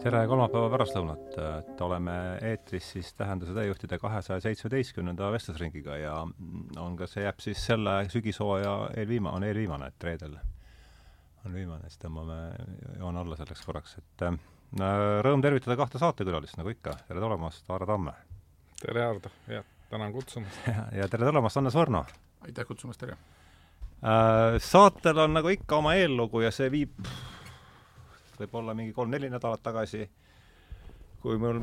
[0.00, 2.14] tere kolmapäeva pärastlõunat, et oleme
[2.48, 6.14] eetris siis Tähenduse teejuhtide kahesaja seitsmeteistkümnenda vestlusringiga ja
[6.80, 10.38] on ka, see jääb siis selle sügishooaja eelviima-, on eelviimane, et reedel
[11.44, 12.38] on viimane, siis tõmbame
[12.98, 14.38] joone alla selleks korraks, et äh,
[15.26, 18.14] rõõm tervitada kahte saatekülalist, nagu ikka, tere tulemast, Aare Tamme!
[18.80, 20.62] tere, Hardo, ja tänan kutsumast!
[21.00, 22.06] ja tere tulemast, Hannes Võrno!
[22.46, 23.18] aitäh kutsumast, tere!
[24.00, 27.04] Äh, saatel on nagu ikka oma eellugu ja see viib
[28.40, 30.06] võib-olla mingi kolm-neli nädalat tagasi,
[31.20, 31.60] kui mul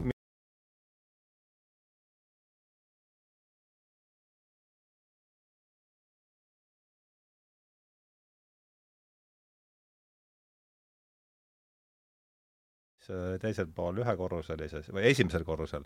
[13.42, 15.86] teisel pool ühekorruselises või esimesel korrusel,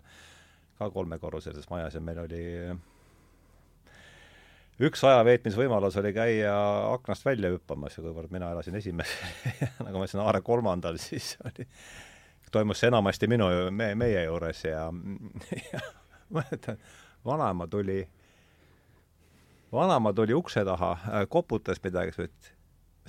[0.78, 2.42] ka kolmekorruselises majas ja meil oli
[4.80, 6.54] üks ajaveetmisvõimalus oli käia
[6.92, 9.52] aknast välja hüppamas ja kuivõrd mina elasin esimesel
[9.84, 11.66] nagu ma ütlesin, Aare kolmandal, siis oli,
[12.52, 14.86] toimus see enamasti minu, me, meie juures ja,
[15.72, 15.82] ja
[16.30, 16.80] ma mäletan,
[17.24, 18.00] vanaema tuli,
[19.72, 20.96] vanaema tuli ukse taha,
[21.28, 22.54] koputas midagi, siis ütles,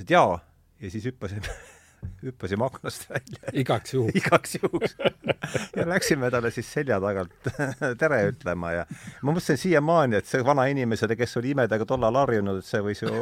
[0.04, 0.40] et jaa,
[0.82, 1.48] ja siis hüppasime
[2.23, 3.54] hüppasime aknast välja.
[3.64, 4.96] igaks juhuks igaks juhuks
[5.78, 7.52] ja läksime talle siis selja tagant
[8.02, 8.86] tere ütlema ja
[9.22, 13.14] ma mõtlesin siiamaani, et see vanainimesele, kes oli imedega tollal harjunud, et see võis ju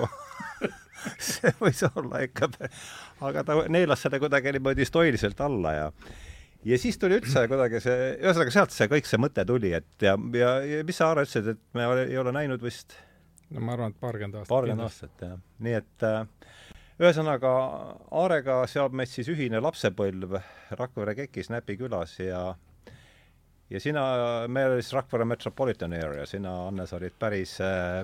[1.31, 2.51] see võis olla ikka,
[3.25, 5.87] aga ta neelas selle kuidagi niimoodi stoiliselt alla ja
[6.65, 10.17] ja siis tuli üldse kuidagi see, ühesõnaga sealt see kõik see mõte tuli, et ja,
[10.37, 12.93] ja, ja mis sa, Aare, ütlesid, et me ei ole näinud vist
[13.51, 14.51] no ma arvan, et paarkümmend aastat.
[14.53, 15.39] paarkümmend aastat, jah.
[15.65, 16.21] nii et äh,
[17.01, 17.51] ühesõnaga,
[18.21, 20.37] Aarega seob meid siis ühine lapsepõlv
[20.77, 22.43] Rakvere KEK-is Näpi külas ja
[23.71, 24.03] ja sina,
[24.51, 27.55] meil oli siis Rakvere Metropolitan Area, sina, Hannes, olid päris,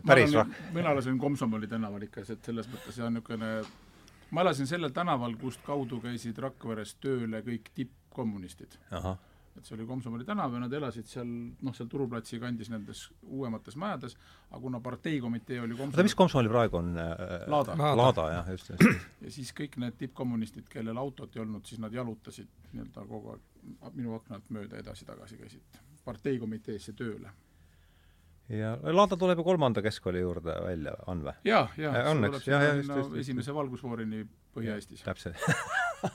[0.08, 3.52] päris ma olen, mina elasin Komsomoli tänaval ikka, et selles mõttes see on niisugune
[4.31, 8.80] ma elasin sellel tänaval, kust kaudu käisid Rakveres tööle kõik tippkommunistid.
[9.58, 13.78] Et see oli Komsomoli tänav ja nad elasid seal, noh, seal Turuplatsi kandis nendes uuemates
[13.80, 14.18] majades,
[14.52, 17.16] aga kuna parteikomitee oli oota, mis Komsomoli praegu on äh,?
[17.48, 17.78] Laada.
[17.98, 19.04] Laada, jah, just, just.
[19.26, 23.98] ja siis kõik need tippkommunistid, kellel autot ei olnud, siis nad jalutasid nii-öelda kogu aeg
[23.98, 27.34] minu akna alt mööda edasi-tagasi käisid parteikomiteesse tööle
[28.49, 31.33] ja Laada tuleb ju kolmanda keskkooli juurde välja, on või?
[31.47, 34.23] jaa, jaa, see tuleb sinna esimese valgusfoorini
[34.55, 35.03] Põhja-Eestis.
[35.05, 35.41] täpselt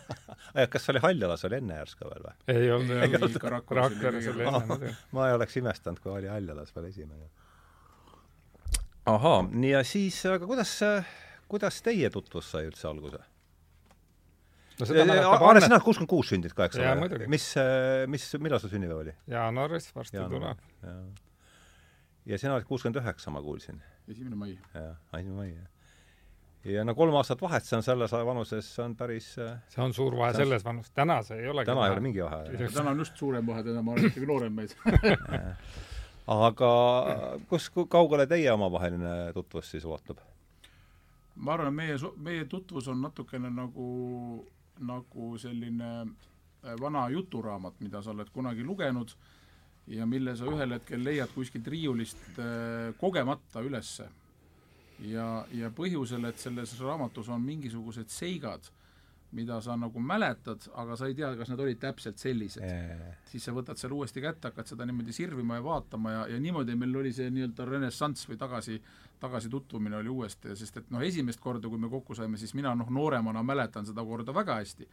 [0.73, 2.37] kas see oli Haljalas, oli enne järsku veel või?
[2.55, 6.73] ei olnud, ei olnud, ikka Rakveres oli enne ma ei oleks imestanud, kui oli Haljalas
[6.77, 7.29] veel esimene.
[9.13, 10.79] ahaa, nii ja siis, aga kuidas,
[11.53, 13.21] kuidas teie tutvus sai üldse alguse?
[14.81, 15.61] no seda mäletab Anne.
[15.67, 17.29] sina oled kuuskümmend kuus sündinud ka, eks ole?
[17.29, 17.51] mis,
[18.09, 19.15] mis, millal su sünnipäev oli?
[19.37, 20.65] jaanuaris, varsti tuleb.
[22.27, 23.83] Ja sina oled kuuskümmend üheksa, ma kuulsin.
[24.09, 24.57] esimene mai.
[24.75, 25.71] jah, esimene mai, jah
[26.65, 30.15] ja no kolm aastat vahet, see on selles vanuses, see on päris see on suur
[30.19, 30.69] vahe selles on...
[30.71, 32.69] vanuses, täna see ei olegi täna ei ole mingi vahe.
[32.75, 34.77] täna on just suurem vahe, täna ma olen ikkagi noorem mees
[36.47, 36.73] aga
[37.51, 40.23] kus, kaugele teie omavaheline tutvus siis ulatub?
[41.35, 43.89] ma arvan, et meie, meie tutvus on natukene nagu,
[44.79, 45.93] nagu selline
[46.81, 49.17] vana juturaamat, mida sa oled kunagi lugenud
[49.87, 52.39] ja mille sa ühel hetkel leiad kuskilt riiulist
[53.01, 54.09] kogemata ülesse.
[55.03, 58.69] Ja, ja põhjusel, et selles raamatus on mingisugused seigad,
[59.33, 62.63] mida sa nagu mäletad, aga sa ei tea, kas nad olid täpselt sellised.
[63.31, 66.77] siis sa võtad selle uuesti kätte, hakkad seda niimoodi sirvima ja vaatama ja, ja niimoodi
[66.77, 68.77] meil oli see nii-öelda renessanss või tagasi,
[69.21, 72.75] tagasi tutvumine oli uuesti, sest et noh, esimest korda, kui me kokku saime, siis mina
[72.77, 74.89] noh, nooremana mäletan seda korda väga hästi,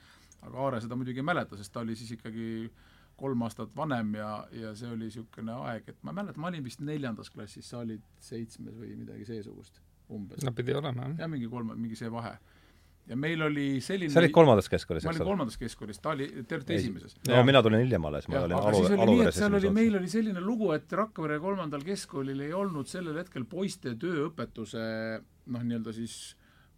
[0.47, 2.71] aga Aare seda muidugi ei mäleta, sest ta oli siis ikkagi
[3.19, 6.81] kolm aastat vanem ja, ja see oli niisugune aeg, et ma mäletan, ma olin vist
[6.85, 10.46] neljandas klassis, sa olid seitsmes või midagi seesugust umbes.
[10.46, 11.22] no pidi olema, jah.
[11.24, 12.34] jah, mingi kolm, mingi see vahe.
[13.09, 15.18] ja meil oli selline sa olid kolmandas keskkoolis, eks ole?
[15.18, 17.18] ma olin kolmandas keskkoolis, ta oli tervelt esimeses.
[17.30, 20.72] no mina tulin hiljem alles, ma olin alu, aluveres seal oli, meil oli selline lugu,
[20.78, 24.83] et Rakvere kolmandal keskkoolil ei olnud sellel hetkel poiste tööõpetuse
[25.50, 26.19] noh, nii-öelda siis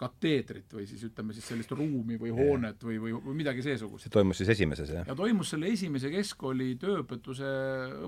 [0.01, 4.07] kateedrit või siis ütleme siis sellist ruumi või hoonet või, või, või midagi seesugust.
[4.07, 5.05] see toimus siis esimeses, jah?
[5.07, 7.53] ja toimus selle esimese keskkooli tööõpetuse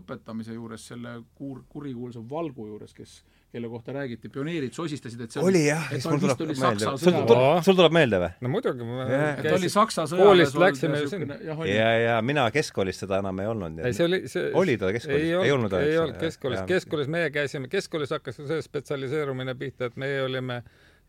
[0.01, 3.21] õpetamise juures, selle kuur, kurikuulsa Valgu juures, kes
[3.53, 6.93] kelle kohta räägiti, pioneerid sosistasid, et see oli jah, siis mul tuleb meelde.
[6.97, 8.29] sul tuleb, sul tuleb meelde või?
[8.41, 8.87] no muidugi.
[9.13, 11.37] et oli Saksa sõjaväes koolist läksime sinna.
[11.69, 13.83] ja, ja mina keskkoolis seda enam ei olnud.
[13.85, 15.27] ei, see oli, see oli ta keskkoolis?
[15.29, 20.23] ei olnud, ei olnud keskkoolis, keskkoolis meie käisime, keskkoolis hakkas see spetsialiseerumine pihta, et meie
[20.25, 20.63] olime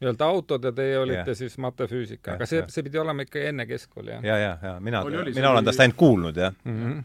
[0.05, 1.39] nii-öelda autod ja teie olite yeah.
[1.39, 4.25] siis matefüüsika, aga see, see pidi olema ikka enne keskkooli, jah?
[4.29, 6.79] ja, ja, ja mina, mina olen tast ainult kuulnud, jah mm.
[6.85, 7.03] -hmm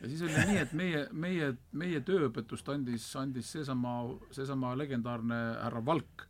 [0.00, 3.96] ja siis oli nii, et meie, meie, meie tööõpetust andis, andis seesama,
[4.34, 6.26] seesama legendaarne härra Valk,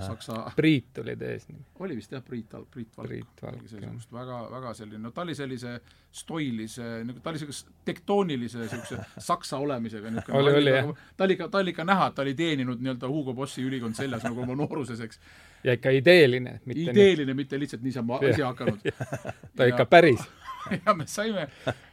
[0.00, 1.64] Saksa Priit oli ta eesnimi.
[1.78, 3.08] oli vist jah, Priit, Priit Valk.
[3.08, 4.06] Priit Valk, jah.
[4.12, 5.80] väga, väga selline, no ta oli sellise
[6.12, 10.90] stoilise, nagu ta oli niisuguse tektoonilise niisuguse saksa olemisega niisugune oli, oli jah.
[11.16, 13.98] ta oli ikka, ta oli ikka näha, et ta oli teeninud nii-öelda Hugo Bossi ülikond
[13.98, 15.20] seljas nagu oma nooruses, eks.
[15.64, 16.60] ja ikka ideeline.
[16.74, 18.90] ideeline, mitte lihtsalt niisama asi hakanud.
[19.56, 20.26] ta ikka päris
[20.86, 21.48] ja me saime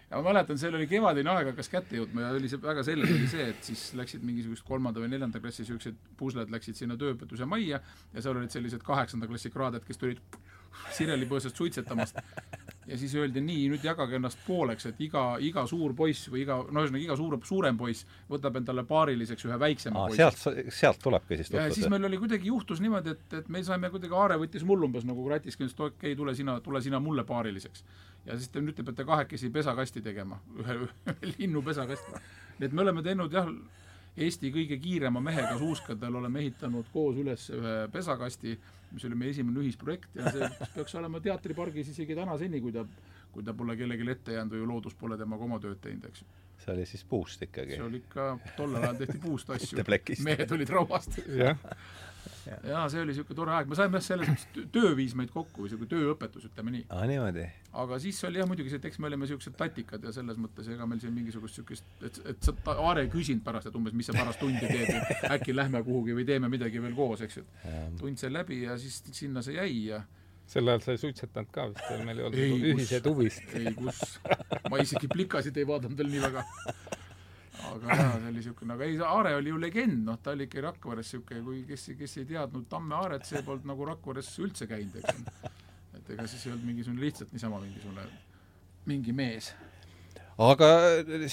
[0.09, 3.09] ja ma mäletan, seal oli kevadine aeg hakkas kätte jõudma ja oli see väga selge
[3.11, 7.47] oli see, et siis läksid mingisugused kolmanda või neljanda klassi niisugused pusled läksid sinna tööõpetuse
[7.49, 7.81] majja
[8.13, 10.23] ja seal olid sellised kaheksanda klassi kraaded, kes tulid
[10.95, 12.19] sirelipõõsast suitsetamast.
[12.87, 16.61] ja siis öeldi nii, nüüd jagage ennast pooleks, et iga, iga suur poiss või iga,
[16.71, 20.21] no ühesõnaga iga suur, suurem poiss võtab endale paariliseks ühe väiksema Aa, poissi.
[20.21, 21.75] sealt, sealt tulebki siis tutvus?
[21.75, 25.03] siis meil oli kuidagi, juhtus niimoodi, et, et meil saime kuidagi, Aare võttis mul umbes
[25.07, 27.83] nagu kratis, ütles, et okei okay,, tule sina, tule sina mulle paariliseks
[28.27, 32.21] ja siis te nüüd te peate kahekesi pesakasti tegema, ühe, ühe linnu pesakasti.
[32.59, 33.49] nii et me oleme teinud jah,
[34.17, 38.55] Eesti kõige kiirema mehega suuskadel oleme ehitanud koos üles ühe pesakasti,
[38.95, 42.81] mis oli meie esimene ühisprojekt ja see peaks olema teatripargis isegi tänaseni, kui ta,
[43.31, 46.29] kui ta pole kellelegi ette jäänud või loodus pole temaga oma tööd teinud, eks ju.
[46.57, 47.77] See oli siis puust ikkagi?
[47.77, 49.77] see oli ikka, tollel ajal tehti puust asju.
[50.25, 51.19] Mehed olid rauast
[52.71, 55.69] jaa, see oli niisugune tore aeg, me saime selles mõttes, töö viis meid kokku või
[55.69, 56.85] niisugune tööõpetus, ütleme nii.
[56.89, 57.47] aa, niimoodi?
[57.77, 60.69] aga siis oli jah muidugi see, et eks me olime niisugused tatikad ja selles mõttes
[60.73, 64.09] ega meil siin mingisugust niisugust, et, et sa, Aare ei küsinud pärast, et umbes, mis
[64.09, 67.47] sa pärast tundi teed, et äkki lähme kuhugi või teeme midagi veel koos, eks ju.
[67.99, 70.03] tund sai läbi ja siis sinna see jäi ja
[70.47, 73.55] sel ajal sa ei suitsetanud ka vist, meil ei olnud ühiseid huvisid.
[73.59, 74.19] ei kus,
[74.71, 76.45] ma isegi plikasid ei vaadanud veel nii väga
[77.71, 80.65] aga jaa, see oli niisugune, aga ei, Aare oli ju legend, noh, ta oli ikka
[80.69, 84.99] Rakveres niisugune, kui kes, kes ei teadnud Tamme Aaret, see polnud nagu Rakveres üldse käinud,
[85.01, 85.53] eks ju.
[85.97, 88.05] et ega siis ei olnud mingisugune lihtsalt niisama mingisugune,
[88.87, 89.53] mingi mees
[90.37, 90.69] aga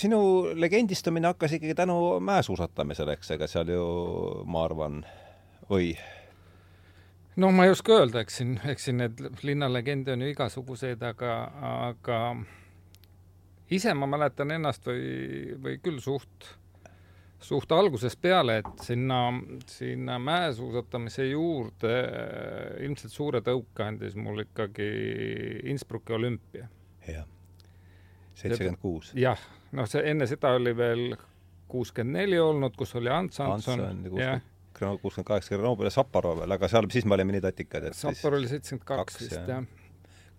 [0.01, 0.19] sinu
[0.57, 3.87] legendistumine hakkas ikkagi tänu mäesuusatamisele, eks, ega seal ju
[4.49, 5.03] ma arvan,
[5.69, 5.93] või?
[7.37, 11.37] no ma ei oska öelda, eks siin, eks siin need linnalegende on ju igasuguseid, aga,
[11.91, 12.21] aga
[13.71, 16.49] ise ma mäletan ennast või, või küll suht,
[17.45, 19.27] suht algusest peale, et sinna,
[19.71, 21.95] sinna mäesuusatamise juurde
[22.85, 24.89] ilmselt suure tõuke andis mul ikkagi
[25.73, 26.69] Innsbrucki olümpia.
[27.09, 27.29] jah,
[28.35, 29.13] seitsekümmend kuus.
[29.19, 29.41] jah,
[29.73, 31.07] noh, see enne seda oli veel
[31.69, 33.81] kuuskümmend neli olnud, kus oli Ants Antson.
[34.75, 38.41] kuuskümmend kaheksa Grenoble ja Sapporo veel, aga seal siis me olime nii tatikad, et Sapporo
[38.41, 39.65] oli seitsekümmend kaks vist, jah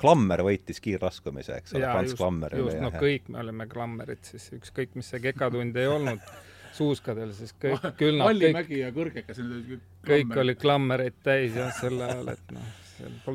[0.01, 2.55] Klammer võitis kiirraskumise, eks ole, Franz Klammer.
[2.59, 6.23] just, no kõik me olime klammerid siis, ükskõik mis see kekatund ei olnud
[6.75, 11.71] suuskadel, siis kõik, küll nad Vallimägi ja Kõrgekas, olid kõik kõik oli klammereid täis jah,
[11.79, 12.73] sel ajal, et noh.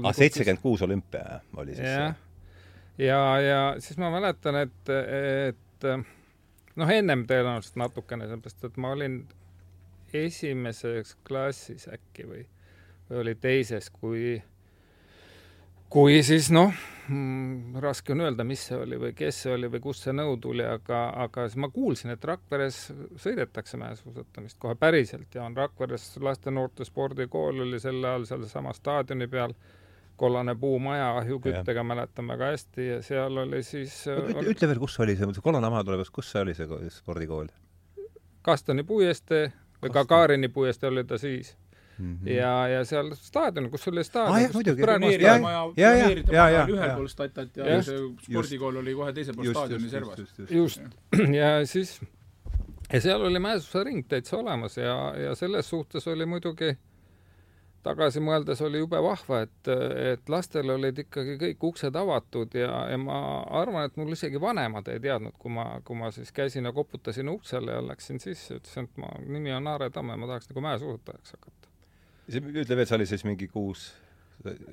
[0.02, 3.06] aa, seitsekümmend kuus olümpia oli siis ja, see?
[3.06, 9.22] ja, ja siis ma mäletan, et, et noh, ennem tõenäoliselt natukene, sellepärast et ma olin
[10.16, 12.44] esimeses klassis äkki või,
[13.08, 14.36] või oli teises, kui
[15.90, 16.70] kui siis noh
[17.10, 20.36] mm,, raske on öelda, mis see oli või kes see oli või kust see nõu
[20.42, 22.78] tuli, aga, aga siis ma kuulsin, et Rakveres
[23.20, 29.54] sõidetakse mäesuusatamist kohe päriselt ja on Rakveres laste-noorte spordikool oli sel ajal sealsama staadioni peal,
[30.20, 34.52] kollane puumaja ahjuküttega mäletan väga hästi ja seal oli siis ütle, oli...
[34.52, 37.50] ütle veel, kus oli see, kollane maja tuleb, kus see oli, see spordikool?
[38.46, 39.50] Kastani puiestee
[39.82, 41.54] või Gagarini puiestee oli ta siis
[42.00, 42.28] Mm -hmm.
[42.32, 44.42] ja, ja seal staadion, kus oli staadion ah,.
[44.42, 44.82] jah, muidugi.
[44.82, 50.22] pioneerimaja, pioneerimaja ühel pool statat ja, ja see spordikool oli kohe teisel pool staadioni servas.
[50.50, 50.80] just,
[51.40, 52.00] ja siis,
[52.92, 54.96] ja seal oli mäesuusaring täitsa olemas ja,
[55.26, 56.76] ja selles suhtes oli muidugi
[57.82, 59.70] tagasi mõeldes oli jube vahva, et,
[60.12, 63.20] et lastel olid ikkagi kõik uksed avatud ja, ja ma
[63.60, 67.28] arvan, et mul isegi vanemad ei teadnud, kui ma, kui ma siis käisin ja koputasin
[67.28, 71.36] uksele ja läksin sisse, ütlesin, et ma, nimi on Aare Tamme, ma tahaks nagu mäesuusatajaks
[71.36, 71.59] hakata
[72.38, 73.90] ütle veel, see oli siis mingi kuus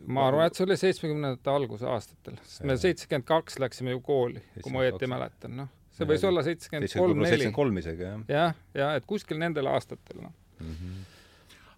[0.08, 4.44] ma arvan, et see oli seitsmekümnendate alguse aastatel, sest me seitsekümmend kaks läksime ju kooli,
[4.62, 5.72] kui ma õieti mäletan, noh.
[5.96, 7.32] see võis olla seitsekümmend kolm, neli.
[7.34, 8.22] seitsekümmend kolm isegi, jah.
[8.32, 10.76] jah, ja et kuskil nendel aastatel, noh mm.
[10.78, 11.02] -hmm.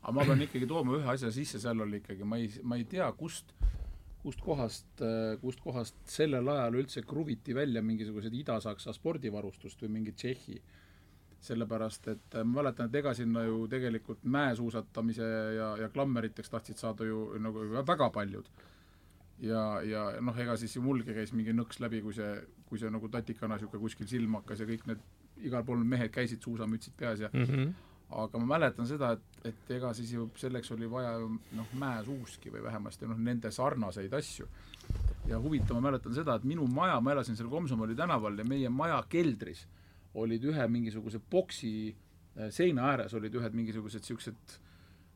[0.03, 2.86] aga ma pean ikkagi tooma ühe asja sisse, seal oli ikkagi, ma ei, ma ei
[2.89, 3.55] tea, kust,
[4.21, 5.05] kust kohast,
[5.41, 10.78] kust kohast sellel ajal üldse kruviti välja mingisugused Ida-Saksa spordivarustust või mingit Tšehhi äh,
[11.41, 16.81] sellepärast et äh, ma mäletan, et ega sinna ju tegelikult mäesuusatamise ja, ja klammeriteks tahtsid
[16.81, 18.50] saada ju nagu väga paljud.
[19.39, 22.34] ja, ja noh, ega siis ju mulgi käis mingi nõks läbi, kui see,
[22.67, 25.05] kui see nagu tatikana niisugune kuskil silma hakkas ja kõik need,
[25.48, 27.72] igal pool mehed käisid suusamütsid peas ja mm -hmm.
[28.24, 32.51] aga ma mäletan seda, et, et ega siis ju selleks oli vaja ju noh, mäesuuski
[32.51, 34.48] või vähemasti noh, nende sarnaseid asju.
[35.27, 38.69] ja huvitav, ma mäletan seda, et minu maja, ma elasin seal Komsomoli tänaval ja meie
[38.69, 39.67] maja keldris
[40.23, 44.59] olid ühe mingisuguse boksi äh, seina ääres olid ühed mingisugused niisugused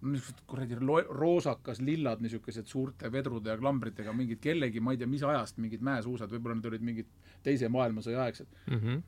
[0.04, 0.76] niisugused kuradi
[1.10, 5.84] roosakas, lillad, niisugused suurte vedrude ja klambritega, mingid kellegi, ma ei tea, mis ajast mingid
[5.86, 7.14] mäesuusad, võib-olla need olid mingid
[7.46, 8.80] teise maailmasõja aegsed mm.
[8.80, 9.02] -hmm.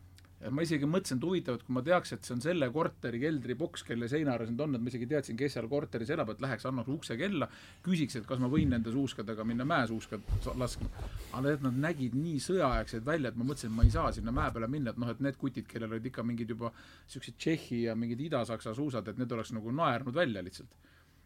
[0.51, 3.83] Ma isegi mõtlesin, et huvitav, et kui ma teaks, et see on selle korteri keldriboks,
[3.87, 6.65] kelle seina ääres need on, et ma isegi teadsin, kes seal korteris elab, et läheks,
[6.69, 7.47] annaks ukse kella,
[7.85, 10.25] küsiks, et kas ma võin nende suuskadega minna mäesuuskad
[10.61, 10.89] laskma.
[11.33, 14.33] aga et nad nägid nii sõjaaegsed välja, et ma mõtlesin, et ma ei saa sinna
[14.35, 17.83] mäe peale minna, et noh, et need kutid, kellel olid ikka mingid juba niisugused Tšehhi
[17.87, 20.77] ja mingid Ida-Saksa suusad, et need oleks nagu naernud välja lihtsalt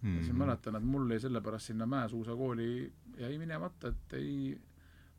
[0.02, 0.18] mm.
[0.18, 4.58] ja siis mäletan, et mul jäi sellepärast sinna mäesuusakooli jäi minemata, et ei,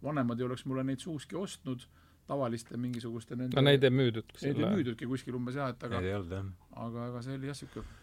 [0.03, 1.85] vanemad ei oleks mulle neid suuski ostnud
[2.31, 6.05] tavaliste mingisuguste nende no neid ei müüdud neid ei müüdudki kuskil umbes jah, et aga
[6.05, 6.53] ei olnud jah.
[6.87, 7.99] aga, aga see oli jah, niisugune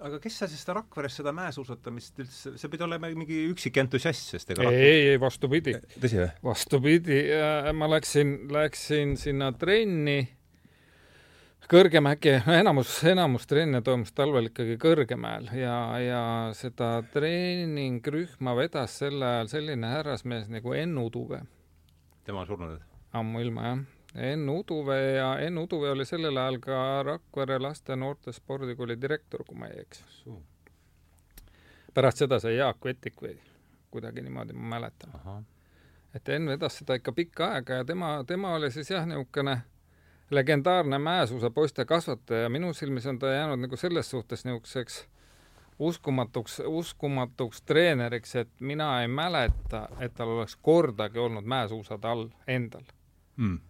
[0.00, 4.32] aga kes seal siis seda Rakveres seda mäesuusatamist üldse, see pidi olema mingi üksik entusiast,
[4.34, 5.76] sest ega ei, ei, ei vastupidi.
[6.00, 6.28] tõsi või?
[6.50, 7.22] vastupidi,
[7.76, 10.20] ma läksin, läksin sinna trenni
[11.70, 16.22] Kõrgemägi, enamus, enamus trenne toimus talvel ikkagi Kõrgemäel ja, ja
[16.58, 21.44] seda treeningrühma vedas sel ajal selline härrasmees nagu Enn Uduve.
[22.26, 22.89] tema on surnud?
[23.12, 23.78] Ammuilma, jah.
[24.14, 29.58] Enn Uduve ja Enn Uduve oli sellel ajal ka Rakvere laste noorte spordikooli direktor, kui
[29.58, 30.04] ma ei eksi.
[31.94, 33.38] pärast seda sai Jaak Vetik või
[33.90, 35.44] kuidagi niimoodi, ma mäletan.
[36.14, 39.60] et Enn vedas seda ikka pikka aega ja tema, tema oli siis jah, niisugune
[40.30, 45.08] legendaarne mäesuusapoiste kasvataja, minu silmis on ta jäänud nagu selles suhtes niisuguseks
[45.78, 52.84] uskumatuks, uskumatuks treeneriks, et mina ei mäleta, et tal oleks kordagi olnud mäesuusad all endal
[53.40, 53.60] mm..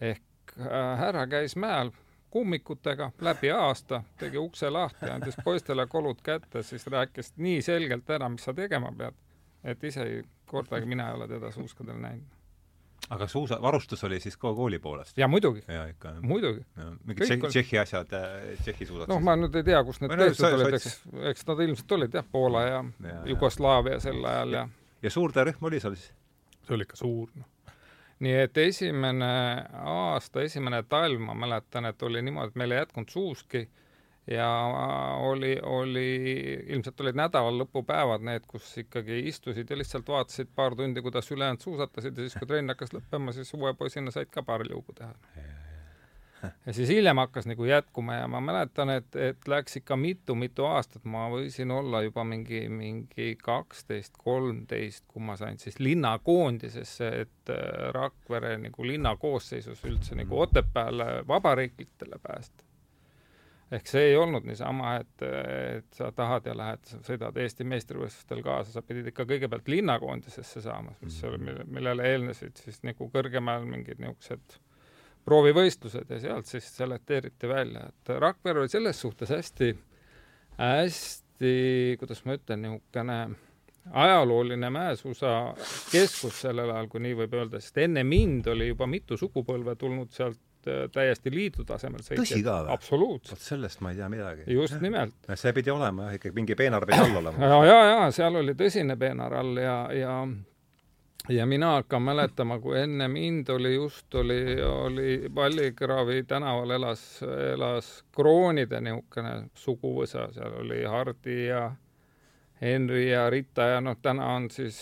[0.00, 1.92] ehk äh, härra käis mäel
[2.30, 8.28] kummikutega läbi aasta, tegi ukse lahti, andis poistele kolud kätte, siis rääkis nii selgelt ära,
[8.28, 9.16] mis sa tegema pead,
[9.64, 12.36] et ise ei, kordagi mina ei ole teda suuskadel näinud
[13.08, 15.18] aga suusa, varustus oli siis ka kooli poolest?
[15.18, 15.62] jaa, muidugi.
[15.68, 16.12] jaa, ikka.
[16.20, 16.64] muidugi.
[17.04, 18.12] mingid Tšehhi, Tšehhi asjad,
[18.62, 19.08] Tšehhi suusad?
[19.08, 20.98] noh, ma nüüd ei tea, kust need tehtud olid, eks,
[21.32, 24.98] eks nad ilmselt olid jah, Poola ja, ja Jugoslaavia sel ajal ja, ja.
[25.02, 26.10] ja suurteerühm oli seal siis?
[26.66, 27.48] see oli ikka suur, noh.
[28.24, 29.32] Nii et esimene
[29.84, 33.68] aasta, esimene talv, ma mäletan, et oli niimoodi, et meil ei jätkunud suuski
[34.30, 34.48] ja
[35.24, 36.08] oli, oli,
[36.66, 42.18] ilmselt olid nädalalõpupäevad need, kus ikkagi istusid ja lihtsalt vaatasid paar tundi, kuidas ülejäänud suusatasid
[42.18, 45.14] ja siis, kui trenn hakkas lõppema, siis uue poisina said ka paar liugu teha.
[46.66, 51.04] ja siis hiljem hakkas nagu jätkuma ja ma mäletan, et, et läks ikka mitu-mitu aastat,
[51.04, 57.90] ma võisin olla juba mingi, mingi kaksteist, kolmteist, kui ma sain siis linnakoondisesse, et äh,
[57.94, 62.64] Rakvere nagu linna koosseisus üldse nagu Otepääle vabariiklitele päästa.
[63.68, 68.72] Ehk see ei olnud niisama, et, et sa tahad ja lähed, sõidad Eesti meistrivõistlustel kaasa,
[68.72, 71.68] sa pidid ikka kõigepealt linnakoondisesse saama, mis oli, mhm.
[71.76, 74.56] millele eelnesid siis nagu kõrgemal mingid niisugused
[75.28, 79.74] proovivõistlused ja sealt siis selekteeriti välja, et Rakvere oli selles suhtes hästi,
[80.58, 81.52] hästi,
[82.00, 83.20] kuidas ma ütlen, niisugune
[83.88, 89.78] ajalooline mäesuusakeskus sellel ajal, kui nii võib öelda, sest enne mind oli juba mitu sugupõlve
[89.80, 92.24] tulnud sealt Äh, täiesti liidu tasemel sõitjad.
[92.24, 92.72] tõsi ka või?
[92.74, 93.36] absoluutselt.
[93.36, 94.44] vot sellest ma ei tea midagi.
[94.52, 95.14] just nimelt.
[95.38, 97.50] see pidi olema jah, ikkagi mingi peenar pidi all olema.
[97.52, 100.14] ja, ja, ja seal oli tõsine peenar all ja, ja
[101.28, 107.20] ja mina hakkan mäletama, kui enne mind oli just, oli, oli Vallikraavi tänaval elas,
[107.52, 111.66] elas kroonide niisugune suguvõsa, seal oli Hardi ja
[112.60, 114.80] Henri ja Rita ja noh, täna on siis,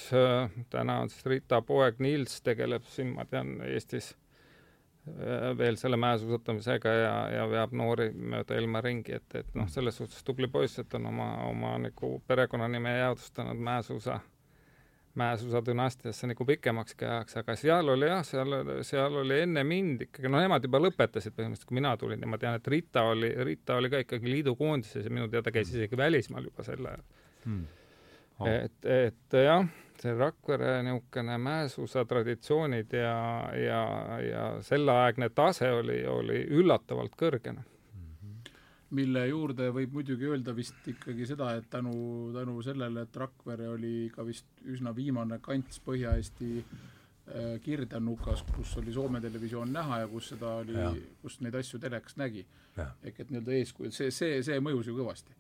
[0.71, 4.15] täna on siis Rita poeg Nils tegeleb siin, ma tean, Eestis
[5.07, 10.01] Äh, veel selle mäesuusatamisega ja, ja veab noori mööda ilma ringi, et, et noh, selles
[10.01, 14.19] suhtes tubli poiss, et on oma, oma nagu perekonnanime jäädvustanud mäesuusa,
[15.17, 18.57] mäesuusa dünastiasse nagu pikemakski ajaks, aga seal oli jah, seal,
[18.87, 22.41] seal oli enne mind ikkagi, no nemad juba lõpetasid põhimõtteliselt, kui mina tulin ja ma
[22.43, 26.51] tean, et Rita oli, Rita oli ka ikkagi liidukoondises ja minu teada käis isegi välismaal
[26.51, 27.05] juba sel ajal
[27.47, 27.67] hmm.
[28.37, 28.49] Oh.
[28.53, 29.65] et, et jah
[29.97, 33.15] see Rakvere niisugune mäesuusa traditsioonid ja,
[33.57, 33.81] ja,
[34.21, 37.65] ja selleaegne tase oli, oli üllatavalt kõrgene
[38.95, 41.95] mille juurde võib muidugi öelda vist ikkagi seda, et tänu,
[42.35, 48.95] tänu sellele, et Rakvere oli ka vist üsna viimane kants Põhja-Eesti äh, kirdenukas, kus oli
[48.95, 52.47] Soome televisioon näha ja kus seda oli, kus neid asju telekast nägi.
[52.77, 55.35] ehk et nii-öelda eeskuju, see, see, see mõjus ju kõvasti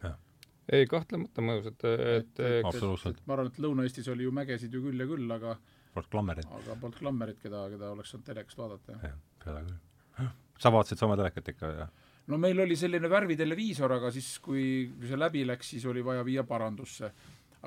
[0.72, 3.20] ei, kahtlemata mõjus, et, et, et absoluutselt.
[3.26, 5.54] ma arvan, et Lõuna-Eestis oli ju mägesid ju küll ja küll, aga
[5.94, 6.48] polnud klammerit.
[6.58, 9.04] aga polnud klammerit, keda, keda oleks saanud telekast vaadata, jah.
[9.12, 10.32] jah, seda küll.
[10.64, 11.94] sa vaatasid Soome telekat ikka, jah?
[12.26, 16.24] No meil oli selline värviteleviisor, aga siis, kui, kui see läbi läks, siis oli vaja
[16.26, 17.12] viia parandusse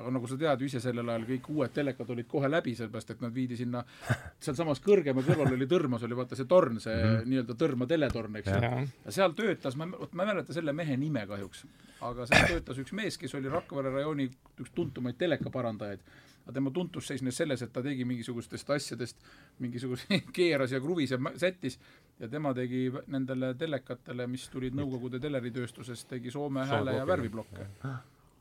[0.00, 3.12] aga nagu sa tead ju ise, sellel ajal kõik uued telekad olid kohe läbi, sellepärast
[3.14, 3.82] et nad viidi sinna,
[4.44, 7.28] sealsamas kõrgema kõrval oli Tõrmas oli vaata see torn, see mm -hmm.
[7.32, 8.72] nii-öelda Tõrma teletorn, eks ju.
[9.04, 11.64] ja seal töötas, ma, vot ma ei mäleta selle mehe nime kahjuks,
[12.08, 16.00] aga seal töötas üks mees, kes oli Rakvere rajooni üks tuntumaid telekaparandajaid.
[16.44, 19.20] Aga tema tuntus seisnes selles, et ta tegi mingisugustest asjadest
[19.58, 21.78] mingisuguseid keeras ja kruvis ja sättis
[22.20, 27.68] ja tema tegi nendele telekatele, mis tulid Nõukogude teleritööstusest, tegi Soome hääle ja värviblokke.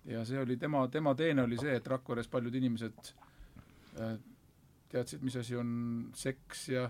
[0.06, 3.14] ja see oli tema, tema teene oli see, et Rakveres paljud inimesed
[4.00, 4.16] äh,
[4.90, 5.72] teadsid, mis asi on
[6.16, 6.90] seks ja,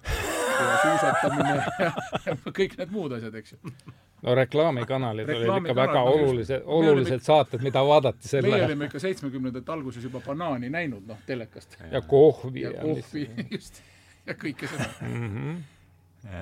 [0.60, 1.92] ja suusatamine ja,
[2.26, 3.74] ja kõik need muud asjad, eks ju.
[4.22, 8.72] No reklaamikanalid olid ikka väga olulised, Me olime- olulised saated, mida vaadati sel meie ajal.
[8.72, 11.78] olime ikka seitsmekümnendate alguses juba banaani näinud, noh, telekast.
[11.92, 13.82] ja kohvi ja ja, kohvi, just,
[14.28, 14.90] ja kõike seda.
[15.02, 15.30] mm.
[15.30, 16.42] -hmm.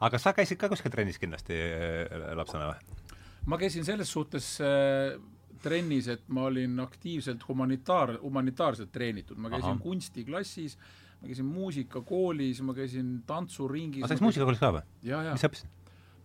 [0.00, 3.02] aga sa käisid ka kuskil trennis kindlasti äh, lapsena või?
[3.46, 5.18] ma käisin selles suhtes äh,
[5.62, 9.82] trennis, et ma olin aktiivselt humanitaar, humanitaarselt treenitud, ma käisin Ahah.
[9.82, 10.78] kunstiklassis,
[11.20, 14.04] ma käisin muusikakoolis, ma käisin tantsuringis.
[14.04, 14.84] aga sa käisid muusikakoolis ka või?
[15.02, 15.74] ja, ja mis sa õppisid?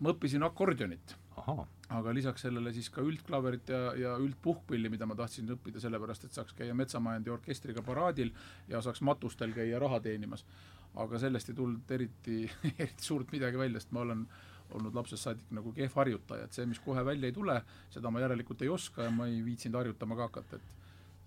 [0.03, 1.15] Ma õppisin akordionit,
[1.93, 6.35] aga lisaks sellele siis ka üldklaverit ja, ja üldpuhkpilli, mida ma tahtsin õppida sellepärast, et
[6.35, 8.33] saaks käia Metsamajandi orkestriga paraadil
[8.71, 10.45] ja saaks matustel käia raha teenimas.
[10.93, 12.43] aga sellest ei tulnud eriti,
[12.83, 14.27] eriti suurt midagi välja, sest ma olen
[14.73, 17.59] olnud lapsest saadik nagu kehv harjutaja, et see, mis kohe välja ei tule,
[17.93, 20.79] seda ma järelikult ei oska ja ma ei viitsinud harjutama ka hakata, et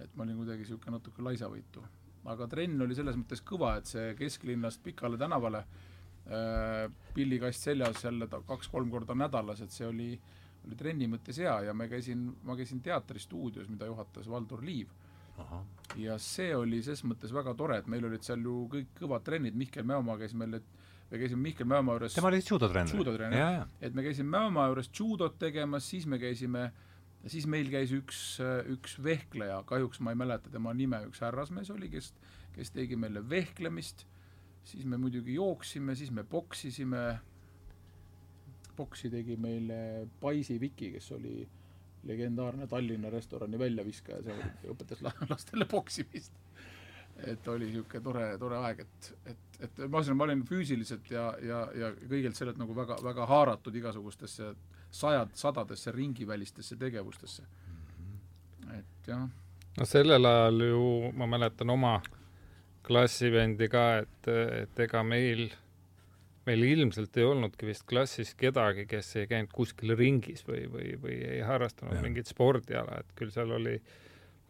[0.04, 1.82] et ma olin kuidagi niisugune natuke laisavõitu.
[2.28, 5.95] aga trenn oli selles mõttes kõva, et see kesklinnast Pikale tänavale äh,
[7.14, 10.08] pillikast seljas jälle kaks-kolm korda nädalas, et see oli,
[10.66, 14.90] oli trenni mõttes hea ja me käisin, ma käisin teatristuudios, mida juhatas Valdur Liiv
[16.00, 19.56] ja see oli ses mõttes väga tore, et meil olid seal ju kõik kõvad trennid,
[19.58, 22.96] Mihkel Mäomaa käis meil, et me käisime Mihkel Mäomaa juures tema oli judotreener?
[22.96, 23.38] Judotreener.
[23.38, 23.68] jaa, jaa.
[23.80, 26.70] et me käisime Mäomaa juures judot tegemas, siis me käisime,
[27.26, 28.24] siis meil käis üks,
[28.72, 32.12] üks vehkleja, kahjuks ma ei mäleta tema nime, üks härrasmees oli, kes,
[32.56, 34.06] kes tegi meile vehklemist,
[34.66, 37.02] siis me muidugi jooksime, siis me poksisime,
[38.76, 41.48] poksi tegi meile Paisi Viki, kes oli
[42.06, 46.32] legendaarne Tallinna restorani väljaviskaja, see õpetas la- lastele poksimist.
[47.16, 51.30] et oli niisugune tore, tore aeg, et, et, et ma ütlesin, ma olin füüsiliselt ja,
[51.40, 54.50] ja, ja kõigelt sellelt nagu väga, väga haaratud igasugustesse
[54.92, 57.46] sajad, sadadesse ringivälistesse tegevustesse.
[58.76, 59.24] et jah,
[59.78, 60.84] no sellel ajal ju
[61.16, 61.94] ma mäletan oma
[62.86, 65.48] klassivendi ka, et, et ega meil,
[66.46, 71.20] meil ilmselt ei olnudki vist klassis kedagi, kes ei käinud kuskil ringis või, või, või
[71.36, 72.06] ei harrastanud Jah.
[72.06, 73.78] mingit spordiala, et küll seal oli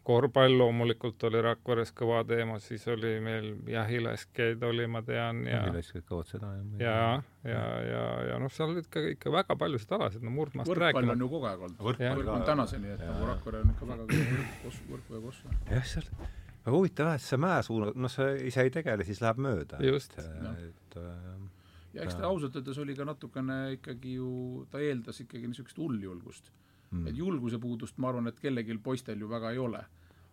[0.07, 6.05] korvpall loomulikult oli Rakveres kõva teema, siis oli meil jahilaskeid oli, ma tean, ja jahilased
[6.07, 6.95] kaovad seda ja,
[7.43, 11.15] ja, ja, ja noh, seal olid ka ikka väga paljusid alasid, no murdmaast võrkpall rääkima
[11.17, 11.83] on ju kogu aeg olnud.
[11.89, 15.55] võrkpall võrk on tänaseni, et nagu Rakvere on ikka väga kõva võrk, võrku ja kossu.
[15.73, 16.07] jah, seal,
[16.67, 19.79] aga huvitav jah, et see mäesuuna, noh, sa ise ei tegele, siis läheb mööda.
[19.87, 20.17] Just.
[20.19, 20.57] Jah.
[20.67, 21.37] et äh,
[21.95, 24.31] ja eks ta ausalt öeldes oli ka natukene ikkagi ju,
[24.71, 26.51] ta eeldas ikkagi niisugust hulljulgust.
[26.91, 27.07] mm.
[27.07, 29.85] et julguse puudust, ma arvan, et kellelgi poistel ju väga ei ole.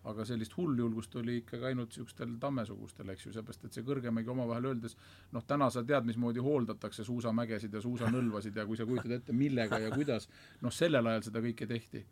[0.04, 4.66] aga sellist hulljulgust oli ikkagi ainult niisugustel tammesugustel, eks ju, seepärast et see kõrgemegi omavahel
[4.72, 4.98] öeldes,
[5.32, 9.78] noh, täna sa tead, mismoodi hooldatakse suusamägesid ja suusanõlvasid ja kui sa kujutad ette, millega
[9.80, 10.28] ja kuidas,
[10.60, 12.04] noh, sellel ajal seda kõike tehti.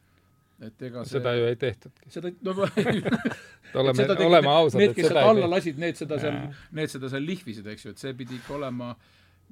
[0.62, 2.10] Et ega see seda ju ei tehtudki.
[2.12, 2.54] seda, no
[3.82, 5.56] oleme oleme ausad, need, et kes seda ei alla tehtud.
[5.56, 6.38] lasid, need seda seal
[6.78, 8.92] need seda seal lihvisid, eks ju, et see pidi ikka olema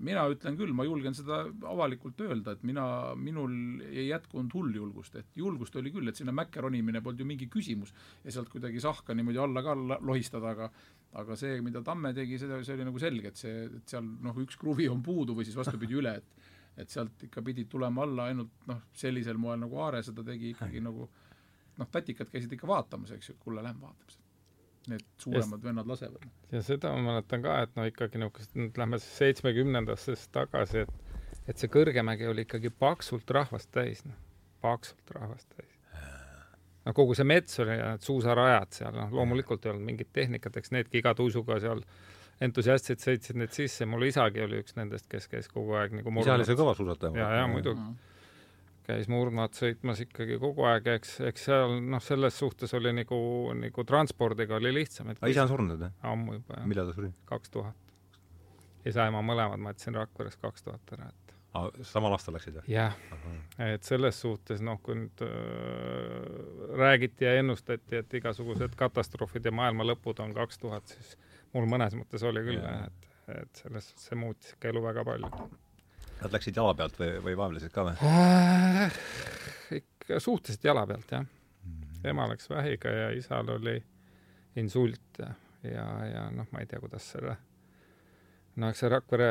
[0.01, 2.85] mina ütlen küll, ma julgen seda avalikult öelda, et mina,
[3.21, 3.53] minul
[3.91, 7.93] ei jätkunud hulljulgust, et julgust oli küll, et sinna mäkke ronimine polnud ju mingi küsimus
[8.25, 10.71] ja sealt kuidagi sahka niimoodi alla ka lohistada, aga
[11.21, 14.37] aga see, mida Tamme tegi, seda, see oli nagu selge, et see, et seal noh,
[14.45, 18.31] üks kruvi on puudu või siis vastupidi üle, et et sealt ikka pidid tulema alla
[18.31, 21.09] ainult noh, sellisel moel nagu Aare seda tegi ikkagi nagu
[21.81, 24.27] noh, tatikad käisid ikka vaatamas, eks ju, lähme vaatame seda.
[24.89, 26.25] Need suuremad vennad lasevad.
[26.53, 31.11] ja seda ma mäletan ka, et no ikkagi niisugust, nüüd lähme siis seitsmekümnendatest tagasi, et
[31.49, 34.17] et see Kõrgemägi oli ikkagi paksult rahvast täis, noh,
[34.63, 35.77] paksult rahvast täis.
[36.87, 40.57] no kogu see mets oli ja need suusarajad seal, noh loomulikult ei olnud mingit tehnikat,
[40.57, 41.85] eks needki iga tuisuga seal
[42.41, 46.37] entusiastid sõitsid need sisse, mul isagi oli üks nendest, kes käis kogu aeg nagu isa
[46.39, 47.13] oli see kõva suusataja?
[47.21, 47.91] ja, ja muidugi
[48.91, 53.21] käis murdmaad sõitmas ikkagi kogu aeg, eks, eks seal noh, selles suhtes oli nagu,
[53.57, 55.97] nagu transpordiga oli lihtsam, et aga isa on surnud, jah?
[56.13, 57.11] ammu juba jah, millal ta suri?
[57.29, 57.91] kaks tuhat.
[58.89, 62.71] isa-ema mõlemad ma jätsin Rakveres kaks tuhat ära, et aa, samal aastal läksid, jah?
[62.71, 63.27] jah,
[63.71, 65.35] et selles suhtes noh, kui nüüd äh,
[66.81, 71.15] räägiti ja ennustati, et igasugused katastroofid ja maailma lõpud on kaks tuhat, siis
[71.55, 73.11] mul mõnes mõttes oli küll jah, et,
[73.41, 75.51] et selles suhtes see muutis ikka elu väga palju
[76.21, 77.95] Nad läksid jala pealt või, või vaevlesid ka või?
[78.05, 78.99] äh,.
[79.81, 81.29] ikka suhteliselt jala pealt jah,
[82.05, 83.79] ema läks vähiga ja isal oli
[84.61, 85.31] insult ja,
[85.65, 87.37] ja, ja noh, ma ei tea, kuidas selle
[88.61, 89.29] no eks see Rakvere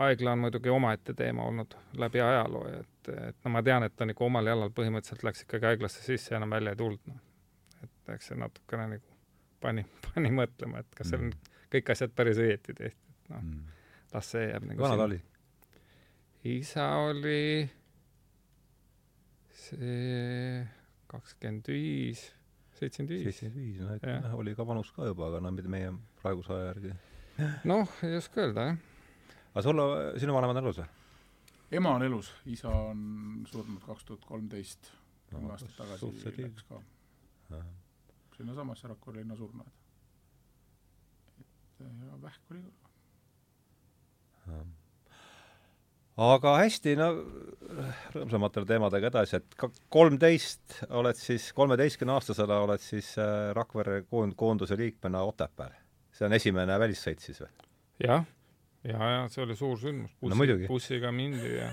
[0.00, 4.06] haigla on muidugi omaette teema olnud läbi ajaloo, et, et no ma tean, et ta
[4.08, 7.20] nagu omal jalal põhimõtteliselt läks ikkagi haiglasse sisse ja enam välja ei tulnud, noh.
[7.84, 9.18] et eks see natukene nagu
[9.60, 11.34] pani, pani mõtlema, et kas seal on
[11.72, 13.64] kõik asjad päris õieti tehtud, noh Mm.
[14.12, 15.20] las see jääb nagu vana ta oli?
[16.44, 17.68] isa oli
[19.64, 20.66] see
[21.08, 22.24] kakskümmend viis,
[22.78, 23.24] seitsekümmend viis.
[23.24, 26.52] seitsekümmend viis, noh et noh, oli ka vanus ka juba, aga no mitte meie praeguse
[26.52, 26.92] aja järgi.
[27.70, 28.82] noh, ei oska öelda, jah.
[29.54, 29.84] aga sul,
[30.20, 30.90] sinu vanemad on elus või?
[31.80, 34.92] ema on elus, isa on surnud kaks tuhat kolmteist,
[35.30, 36.82] kümme aastat tagasi läks ka
[38.36, 39.83] sinnasamasse Rakvere linna surnuaeda.
[41.84, 42.90] Ja vähk oli ka.
[46.24, 47.08] aga hästi, no
[48.14, 49.56] rõõmsamatele teemadega edasi, et
[49.92, 55.74] kolmteist oled siis, kolmeteistkümneaastasena oled siis äh, Rakvere koond-, koonduse liikmena Otepääl.
[56.14, 57.50] see on esimene välissõit siis või?
[58.06, 58.24] jah,
[58.84, 60.12] ja, ja see oli suur sündmus.
[60.22, 60.36] No
[60.68, 61.72] bussiga mindi ja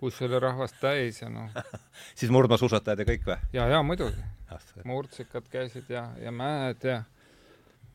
[0.00, 1.50] buss oli rahvast täis ja noh,
[2.18, 3.38] siis murdmaasuusatajad ja kõik või?
[3.52, 4.22] ja, ja muidugi,
[4.70, 7.02] see- murdsikad käisid ja, ja mäed ja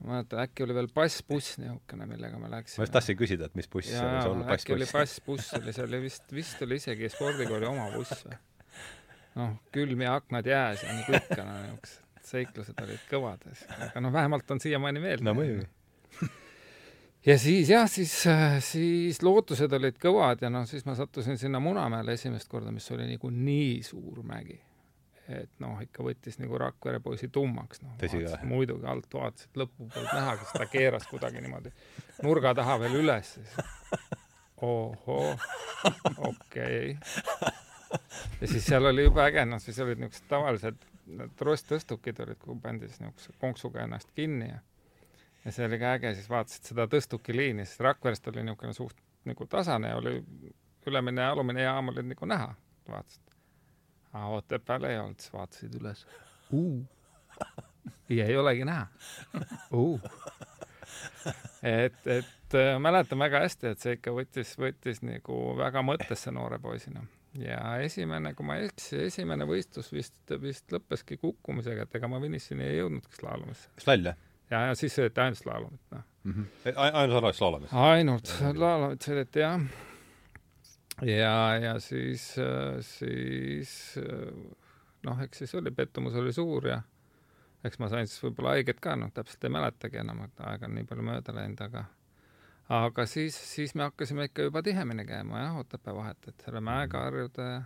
[0.01, 2.83] ma mäletan, äkki oli veel passbuss niisugune, millega me ma läksime.
[2.83, 5.75] just tahtsin küsida, et mis buss see ja, võis ja olla, äkki oli passbuss oli
[5.75, 8.39] seal ja vist, vist oli isegi spordikooli oma buss või?
[9.39, 13.43] noh, külm ja aknad jääs ja nagu ikka no niisugused seiklused olid kõvad,
[13.89, 15.67] aga noh, vähemalt on siiamaani meelde no muidugi.
[17.29, 18.13] ja siis jah, siis,
[18.65, 23.07] siis lootused olid kõvad ja noh, siis ma sattusin sinna Munamäele esimest korda, mis oli
[23.11, 24.57] nagu nii suur mägi.
[25.29, 27.95] Et noh, ikka võttis nagu Rakvere poisi tummaks, noh.
[28.45, 31.73] Muidugi alt vaatasid, lõppu polnud näha, kas ta keeras kuidagi niimoodi
[32.23, 33.35] nurga taha veel üles.
[34.61, 35.47] ohoh,
[36.17, 37.53] okei okay.
[38.41, 42.55] ja siis seal oli jube äge, noh siis olid niisugused tavalised need rosttõstukid olid, kuhu
[42.61, 44.61] pandi siis niisuguse konksuga ennast kinni ja
[45.45, 49.45] ja see oli ka äge, siis vaatasid seda tõstukiliini, sest Rakverest oli niisugune suht nagu
[49.49, 50.19] tasane oli
[50.85, 52.53] ülemine ja alumine jaam olid nagu näha,
[52.89, 53.34] vaatasid.
[54.15, 56.05] Aga Otepääl ei olnud, vaatasid üles.
[58.17, 58.87] ja ei olegi näha.
[61.63, 66.59] et, et äh, mäletan väga hästi, et see ikka võttis, võttis nagu väga mõttesse noore
[66.63, 67.03] poisina.
[67.35, 72.21] ja esimene, kui ma ei eksi, esimene võistlus vist, vist lõppeski kukkumisega, et ega ma
[72.23, 73.73] finišini ei jõudnudki slaalomisse.
[73.83, 76.05] slall, jah ja, ja siis sõideti ainult slaalomit, noh.
[76.23, 76.77] mm -hmm.?
[76.85, 77.73] ainult alati slaalomis?
[77.73, 79.61] ainult slaalomit sõideti, jah.
[81.01, 82.35] Ja, ja siis,
[82.87, 83.71] siis
[85.05, 86.81] noh, eks siis oli, pettumus oli suur ja
[87.65, 90.75] eks ma sain siis võib-olla haiget ka, noh, täpselt ei mäletagi enam, et aega on
[90.77, 91.85] nii palju mööda läinud, aga
[92.75, 97.05] aga siis, siis me hakkasime ikka juba tihemini käima jah, Otepää vahet, et selle mäega
[97.05, 97.63] harjuda ja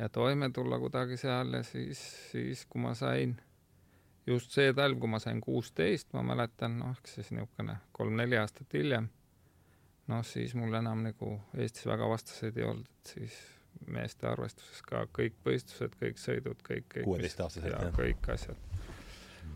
[0.00, 3.36] ja toime tulla kuidagi seal ja siis, siis kui ma sain
[4.26, 8.72] just see talv, kui ma sain kuusteist, ma mäletan, noh, eks siis niisugune kolm-neli aastat
[8.76, 9.10] hiljem,
[10.10, 13.38] noh, siis mul enam nagu Eestis väga vastaseid ei olnud, et siis
[13.90, 17.96] meeste arvestuses ka kõik võistlused, kõik sõidud, kõik, kõik kuueteistaastaselt, ja jah?
[17.96, 18.70] kõik asjad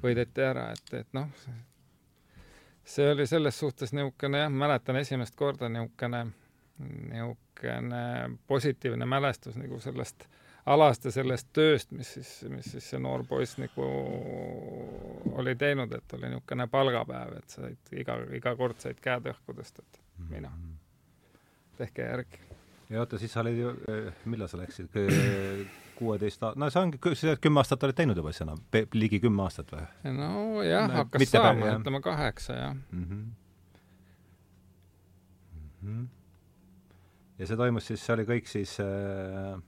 [0.04, 1.30] võideti ära, et, et noh,
[2.84, 6.26] see oli selles suhtes niisugune jah, mäletan esimest korda niisugune,
[7.10, 8.04] niisugune
[8.46, 10.26] positiivne mälestus nagu sellest
[10.66, 13.88] alast ja sellest tööst, mis siis, mis siis see noor poiss nagu
[15.34, 19.84] oli teinud, et oli niisugune palgapäev, et said iga, iga kord said käed õhku tõsta,
[19.84, 20.50] et mina,
[21.78, 22.40] tehke järgi.
[22.90, 23.72] ja oota, siis sa olid ju,
[24.30, 24.90] millal sa läksid,
[25.98, 28.60] kuueteist aast-, no see ongi, sa kümme aastat oled teinud juba siis enam,
[28.94, 29.86] ligi kümme aastat või?
[30.16, 32.74] nojah No, hakkas saama, ütleme kaheksa, jah.
[32.74, 33.04] mm.
[33.04, 33.24] -hmm.
[35.84, 36.08] Mm -hmm.
[37.38, 39.58] ja see toimus siis, see oli kõik siis äh,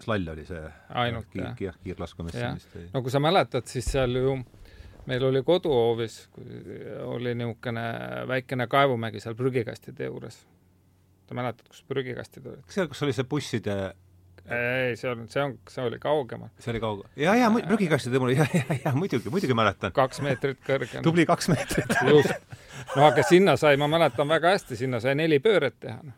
[0.00, 0.72] slall oli see?
[0.88, 1.56] Ainult, kiir, jah.
[1.56, 2.88] kiir, kiirlaskumist vist või?
[2.92, 4.36] no kui sa mäletad, siis seal ju
[5.06, 6.28] meil oli koduhoovis,
[7.04, 7.86] oli niisugune
[8.28, 10.40] väikene kaevumägi seal prügikastide juures.
[11.28, 12.66] sa mäletad, kus prügikastid olid?
[12.70, 13.76] seal, kus oli see busside,
[14.46, 16.50] ei, see on, see on, see oli kaugemal.
[16.58, 17.08] see oli kaugel?
[17.16, 19.94] ja, ja prügikastide mul, ja, ja, ja muidugi, muidugi mäletan.
[19.96, 21.02] kaks meetrit kõrge.
[21.02, 21.96] tubli kaks meetrit.
[22.12, 22.54] just.
[22.96, 25.98] no aga sinna sai, ma mäletan väga hästi, sinna sai neli pööret teha.
[26.02, 26.14] noh.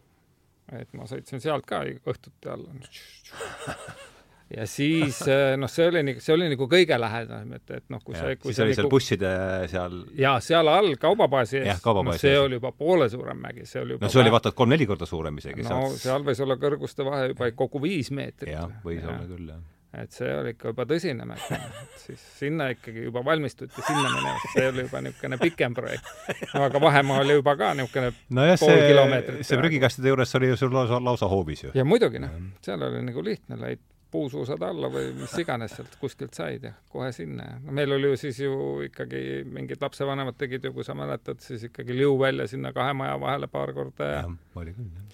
[0.80, 2.72] et ma sõitsin sealt ka õhtuti alla.
[4.56, 5.20] ja siis
[5.60, 8.52] noh, see oli see oli nagu kõige lähedam, et, et noh, kui Ja, sa, kui
[8.52, 9.32] siis sa oli seal nagu busside
[9.70, 12.44] seal, ja seal all kaubabaasi ees, no see ees.
[12.46, 15.40] oli juba poole suurem mägi, see oli juba no see oli vaata kolm-neli korda suurem
[15.42, 15.66] isegi.
[15.68, 18.54] no seal võis olla kõrguste vahe juba kogu viis meetrit.
[18.54, 19.60] jah, võis olla küll, jah.
[20.00, 24.40] et see oli ikka juba tõsine mägi, et siis sinna ikkagi juba valmistuti sinna minema,
[24.54, 26.08] see oli juba niisugune pikem projekt.
[26.54, 30.72] no aga vahemaa oli juba ka niisugune nojah, see, see prügikastide juures oli ju sul
[30.72, 31.76] lausa, lausa hoovis ju.
[31.76, 36.36] ja muidugi noh, seal oli nagu lihtne, lõid puusuusad alla või mis iganes sealt kuskilt
[36.36, 37.50] said ja kohe sinna.
[37.52, 38.54] Ja no meil oli ju siis ju
[38.86, 43.18] ikkagi mingid lapsevanemad tegid ju, kui sa mäletad, siis ikkagi liu välja sinna kahe maja
[43.20, 45.08] vahele paar korda ja, jah, oli küll, jah.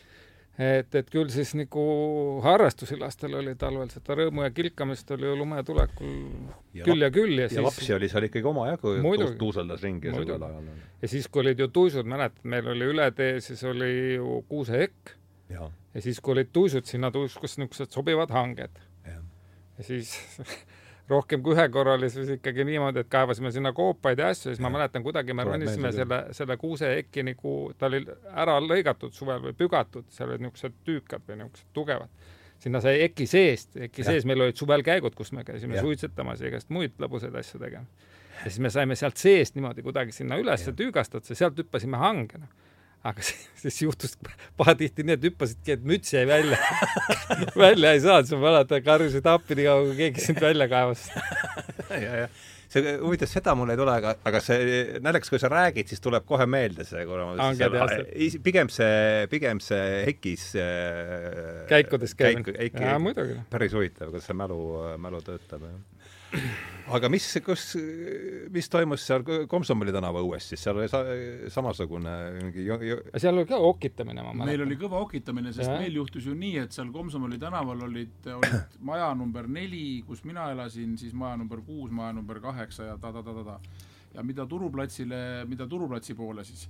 [0.54, 1.84] Et, et küll siis nagu
[2.44, 6.12] harrastusi lastel oli talvel, seda rõõmu ja kilkamist oli ju lumetulekul
[6.78, 8.92] ja küll ja küll ja, ja siis lapsi oli seal ikkagi omajagu,
[9.40, 10.68] tuuseldas ringi sellel ajal.
[11.02, 15.16] ja siis, kui olid ju tuisud, mäletad, meil oli üle tee, siis oli ju kuusehekk
[15.48, 15.70] ja.
[15.94, 18.80] ja siis, kui olid tuisud, sinna tuiskus niisugused sobivad hanged.
[19.04, 20.14] ja siis
[21.10, 24.54] rohkem kui ühe korra oli siis ikkagi niimoodi, et kaevasime sinna koopaid ja asju ja
[24.54, 28.00] siis ma mäletan, kuidagi me ronisime selle, selle kuusehekki nagu, ta oli
[28.32, 32.32] ära lõigatud suvel või pügatud, seal olid niisugused tüükad või niisugused tugevad.
[32.58, 35.82] sinna sai eki seest, eki sees meil olid suvel käigud, kus me käisime ja.
[35.84, 38.08] suitsetamas ja igast muid lõbusaid asju tegemas.
[38.38, 42.62] ja siis me saime sealt seest niimoodi kuidagi sinna ülesse tüügastatud, sealt hüppasime hange, noh
[43.04, 44.16] aga siis juhtus
[44.60, 46.58] pahatihti nii, et hüppasidki, et müts jäi välja
[47.66, 51.06] välja ei saanud, sa mäletad, karjusid appi nii kaua, kui keegi sind välja kaevas
[52.74, 56.26] see huvitav, seda mul ei tule, aga, aga see naljakas, kui sa räägid, siis tuleb
[56.28, 57.28] kohe meelde see kuule,
[58.46, 62.56] pigem see, pigem see Hekis äh, käikudes käimine.
[62.72, 63.38] jaa, muidugi.
[63.52, 64.60] päris huvitav, kuidas see mälu,
[65.02, 65.68] mälu töötab,
[66.92, 67.64] aga mis, kus,
[68.52, 71.00] mis toimus seal Komsomoli tänava õues siis, seal oli sa,
[71.52, 72.98] samasugune mingi jo, jo...
[73.16, 74.50] seal oli ka okitamine, ma mäletan.
[74.50, 75.78] meil oli kõva okitamine, sest ja.
[75.80, 80.50] meil juhtus ju nii, et seal Komsomoli tänaval olid, olid maja number neli, kus mina
[80.52, 83.58] elasin, siis maja number kuus, maja number kaheksa ja ta-ta-ta-ta-ta.
[84.14, 86.68] ja mida turuplatsile, mida turuplatsi poole siis,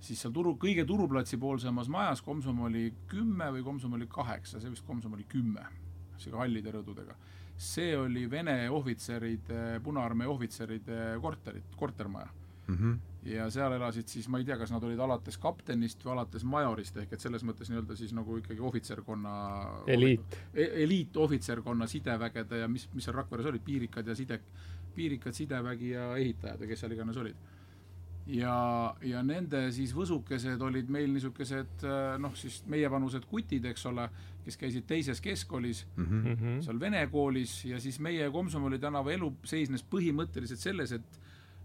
[0.00, 4.72] siis seal turu, kõige turuplatsi poolsemas majas Komsom oli kümme või Komsom oli kaheksa, see
[4.72, 5.68] vist Komsom oli kümme,
[6.16, 7.20] sihuke hallide rõdudega
[7.56, 12.28] see oli Vene ohvitseride, Punaarmee ohvitseride korterit, kortermaja
[12.66, 12.74] mm.
[12.74, 12.98] -hmm.
[13.30, 16.96] ja seal elasid siis, ma ei tea, kas nad olid alates kaptenist või alates majorist,
[16.96, 19.34] ehk et selles mõttes nii-öelda siis nagu ikkagi ohvitserkonna
[19.86, 24.40] eliit e, eliitohvitserkonna sidevägede ja mis, mis seal Rakveres olid, piirikad ja side,
[24.94, 27.53] piirikad, sidevägi ja ehitajad ja kes seal iganes olid
[28.26, 28.56] ja,
[29.04, 31.84] ja nende siis võsukesed olid meil niisugused
[32.22, 34.08] noh, siis meievanused kutid, eks ole,
[34.44, 36.62] kes käisid teises keskkoolis mm, -hmm.
[36.64, 41.20] seal vene koolis ja siis meie Komsomoli tänava elu seisnes põhimõtteliselt selles, et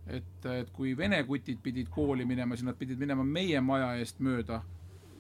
[0.10, 4.19] et, et kui vene kutid pidid kooli minema, siis nad pidid minema meie maja eest
[4.19, 4.63] mööda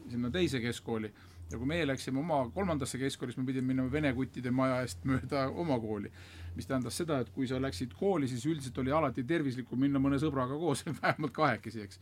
[0.09, 1.11] sinna teise keskkooli
[1.51, 5.05] ja kui meie läksime oma kolmandasse keskkooli, siis me pidime minema vene kuttide maja eest
[5.09, 6.11] mööda oma kooli.
[6.55, 10.19] Mis tähendas seda, et kui sa läksid kooli, siis üldiselt oli alati tervislikum minna mõne
[10.21, 12.01] sõbraga koos vähemalt kahekesi, eks.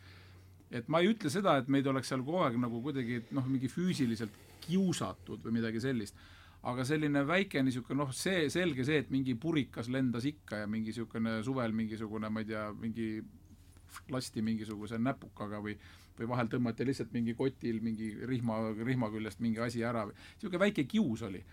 [0.71, 3.69] et ma ei ütle seda, et meid oleks seal kogu aeg nagu kuidagi noh, mingi
[3.71, 6.17] füüsiliselt kiusatud või midagi sellist,
[6.67, 10.91] aga selline väike niisugune noh, see, selge see, et mingi purikas lendas ikka ja mingi
[10.91, 13.12] niisugune suvel mingisugune, ma ei tea, mingi
[14.12, 15.77] lasti mingisuguse näpukaga või
[16.17, 20.62] või vahel tõmmati lihtsalt mingi kotil mingi rihma, rihma küljest mingi asi ära või niisugune
[20.65, 21.43] väike kius oli.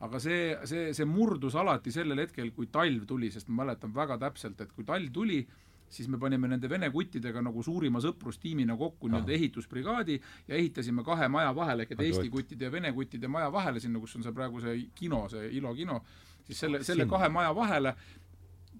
[0.00, 4.18] Aga see, see, see murdus alati sellel hetkel, kui talv tuli, sest ma mäletan väga
[4.22, 5.44] täpselt, et kui talv tuli,
[5.94, 10.16] siis me panime nende vene kuttidega nagu suurima sõprustiimina kokku nii-öelda ehitusbrigaadi
[10.48, 14.02] ja ehitasime kahe maja vahele, ehk et Eesti kuttide ja vene kuttide maja vahele, sinna,
[14.02, 16.00] kus on see praegu see kino, see Ilo kino,
[16.48, 17.94] siis selle, selle kahe maja vahele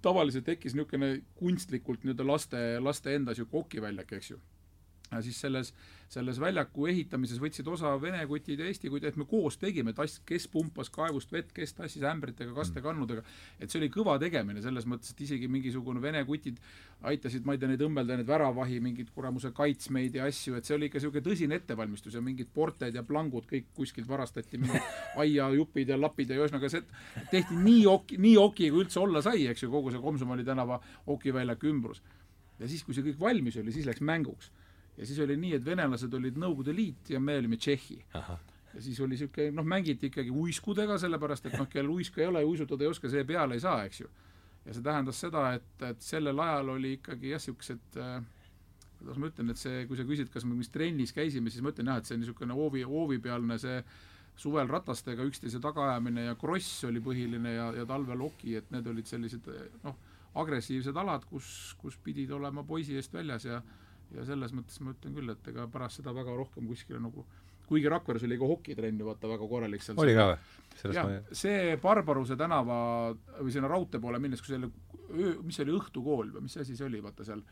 [0.05, 4.41] tavaliselt tekkis niisugune kunstlikult nii-öelda laste, laste enda niisugune okiväljak, eks ju
[5.19, 5.73] ja siis selles,
[6.13, 10.21] selles väljaku ehitamises võtsid osa vene kutid ja eesti kutid, et me koos tegime, tass,
[10.27, 13.25] kes pumpas kaevust vett, kes tassis ämbritega, kastekannudega,
[13.59, 16.61] et see oli kõva tegemine selles mõttes, et isegi mingisugune vene kutid
[17.05, 20.77] aitasid, ma ei tea, neid õmmelda, neid väravahi, mingeid kuramuse kaitsmeid ja asju, et see
[20.77, 24.93] oli ikka niisugune tõsine ettevalmistus ja mingid ported ja plangud kõik kuskilt varastati, mingid
[25.25, 26.85] aiajupid ja lapid ja ühesõnaga see
[27.33, 30.81] tehti nii oki, nii oki, kui üldse olla sai, eks ju, kogu see Komsomoli tänava
[31.11, 32.03] okiväljaku ümbrus.
[32.59, 34.53] ja siis, kui see kõik valmis oli, siis läks mänguks
[34.97, 37.99] ja siis oli nii, et venelased olid Nõukogude Liit ja me olime Tšehhi.
[38.75, 42.43] ja siis oli niisugune, noh, mängiti ikkagi uiskudega, sellepärast et noh, kellel uisku ei ole
[42.43, 44.09] ja uisutada ei oska, see peale ei saa, eks ju.
[44.65, 48.25] ja see tähendas seda, et, et sellel ajal oli ikkagi jah, niisugused äh,
[49.05, 51.75] kuidas ma ütlen, et see, kui sa küsid, kas me mis trennis käisime, siis ma
[51.75, 53.79] ütlen jah, et see niisugune hoovi, hoovipealne see
[54.41, 59.07] suvel ratastega üksteise tagaajamine ja kross oli põhiline ja, ja talvel oki, et need olid
[59.07, 59.47] sellised
[59.85, 59.99] noh,
[60.41, 61.47] agressiivsed alad, kus,
[61.79, 63.61] kus pidid olema poisi eest väljas ja
[64.15, 67.27] ja selles mõttes ma ütlen küll, et ega pärast seda väga rohkem kuskile nagu
[67.69, 70.01] kuigi Rakveres oli ka hokitrenn ju vaata väga korralik seal.
[70.01, 70.95] oli ka või?
[70.95, 72.79] jah see Barbaruse tänava
[73.41, 74.71] või sinna raudtee poole minnes, kui selle
[75.11, 77.45] öö, mis see oli, õhtukool või mis asi see oli, vaata seal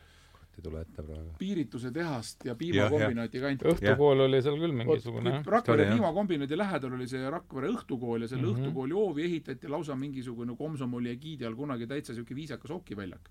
[0.53, 1.31] ei tule ette praegu.
[1.39, 3.63] piirituse tehast ja piimakombinaati kant.
[3.73, 4.27] õhtukool ja.
[4.27, 5.39] oli seal küll mingisugune.
[5.55, 8.67] Rakvere piimakombinaadi lähedal oli see Rakvere õhtukool ja selle mm -hmm.
[8.67, 13.31] õhtukooli hoovi ehitati lausa mingisugune Komsomoli egiidi all kunagi täitsa niisugune viisakas hokiväljak,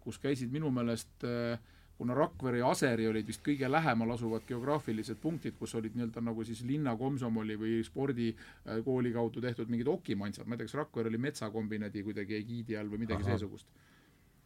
[0.00, 1.58] kus käisid minu meelest äh,
[1.98, 6.44] kuna Rakvere ja Aseri olid vist kõige lähemal asuvad geograafilised punktid, kus olid nii-öelda nagu
[6.46, 11.18] siis linna komsomoli või spordikooli kaudu tehtud mingid okimansad, ma ei tea, kas Rakvere oli
[11.26, 13.34] metsakombinati kuidagi egiidi all või midagi Aha.
[13.34, 13.66] seesugust.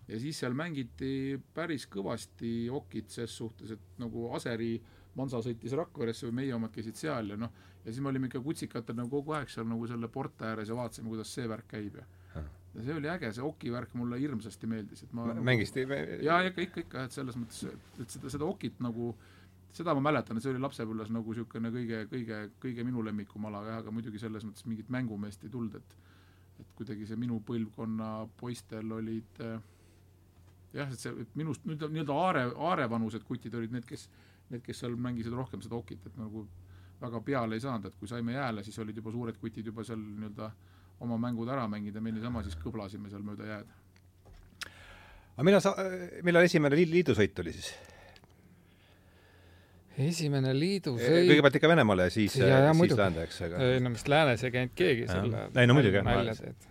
[0.08, 4.72] ja siis seal mängiti päris kõvasti okit ses suhtes, et nagu Aseri
[5.14, 7.52] Mansa sõitis Rakveresse või meie omad käisid seal ja noh,
[7.84, 10.76] ja siis me olime ikka kutsikatel nagu kogu aeg seal nagu selle porte ääres ja
[10.78, 12.06] vaatasime, kuidas see värk käib ja
[12.74, 16.22] ja see oli äge, see oki värk mulle hirmsasti meeldis, et ma M mängisite nagu,
[16.24, 17.66] jaa, ikka, ikka, ikka, et selles mõttes,
[18.00, 19.12] et seda, seda okit nagu
[19.76, 23.62] seda ma mäletan, et see oli lapsepõlves nagu niisugune kõige, kõige, kõige minu lemmikum ala
[23.78, 26.00] aga muidugi selles mõttes mingit mängumeest ei tulnud, et
[26.62, 28.08] et kuidagi see minu põlvkonna
[28.38, 29.56] poistel olid äh,
[30.76, 34.04] jah, et see, et minust nüüd nii-öelda aare, aarevanused kutid olid need, kes,
[34.52, 36.44] need, kes seal mängisid rohkem seda okit, et nagu
[37.02, 39.98] väga peale ei saanud, et kui saime jääle, siis olid juba suured kutid juba seal
[40.04, 40.71] nii-öelda äh,
[41.02, 43.72] oma mängud ära mängida, me niisama siis kõblasime seal mööda jääd.
[45.32, 45.74] aga millal sa,
[46.26, 47.72] millal esimene liidusõit oli siis?
[50.08, 54.08] esimene liidusõit e, kõigepealt ikka Venemaale ja siis, siis läände, eks, aga ei no vist
[54.08, 56.70] läänes ei käinud keegi selle ei no muidugi, jah.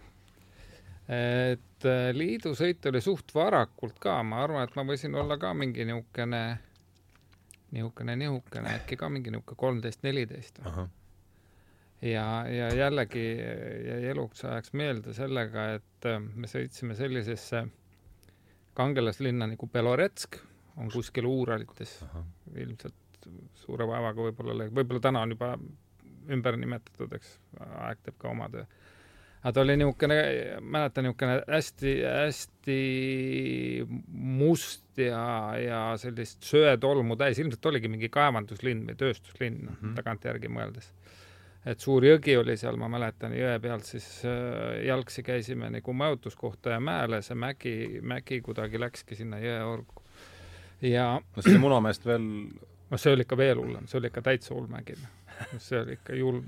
[1.17, 5.86] et äh, liidusõit oli suht varakult ka, ma arvan, et ma võisin olla ka mingi
[5.89, 6.41] niisugune,
[7.76, 10.63] niisugune, niisugune, äkki ka mingi niisugune kolmteist, neliteist
[12.02, 13.26] ja, ja jällegi
[13.88, 17.66] jäi eluks ajaks meelde sellega, et äh, me sõitsime sellisesse
[18.78, 20.40] kangelaslinna nagu Beloretsk,
[20.80, 22.00] on kuskil Uuralites,
[22.56, 23.28] ilmselt
[23.62, 25.52] suure vaevaga võib-olla, võib-olla täna on juba
[26.32, 28.64] ümber nimetatud, eks, aeg teeb ka oma töö.
[29.42, 30.18] aga ta oli niisugune,
[30.62, 32.80] mäletan, niisugune hästi-hästi
[34.40, 35.26] must ja,
[35.60, 39.96] ja sellist söetolmu täis, ilmselt oligi mingi kaevanduslinn või tööstuslinn mm -hmm.
[40.00, 40.92] tagantjärgi mõeldes
[41.65, 46.76] et suur jõgi oli seal, ma mäletan, jõe pealt siis äh, jalgsi käisime nagu majutuskohta
[46.76, 50.04] ja mäele, see mägi, mägi kuidagi läkski sinna jõe orgu.
[50.82, 52.26] ja no see Munamäest veel
[52.91, 55.58] no see oli ikka veel hullem, see oli ikka täitsa hull mägi, noh.
[55.62, 56.47] see oli ikka julm.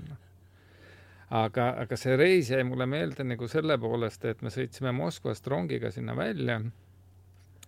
[1.30, 5.90] aga, aga see reis jäi mulle meelde nagu selle poolest, et me sõitsime Moskvast rongiga
[5.94, 6.60] sinna välja.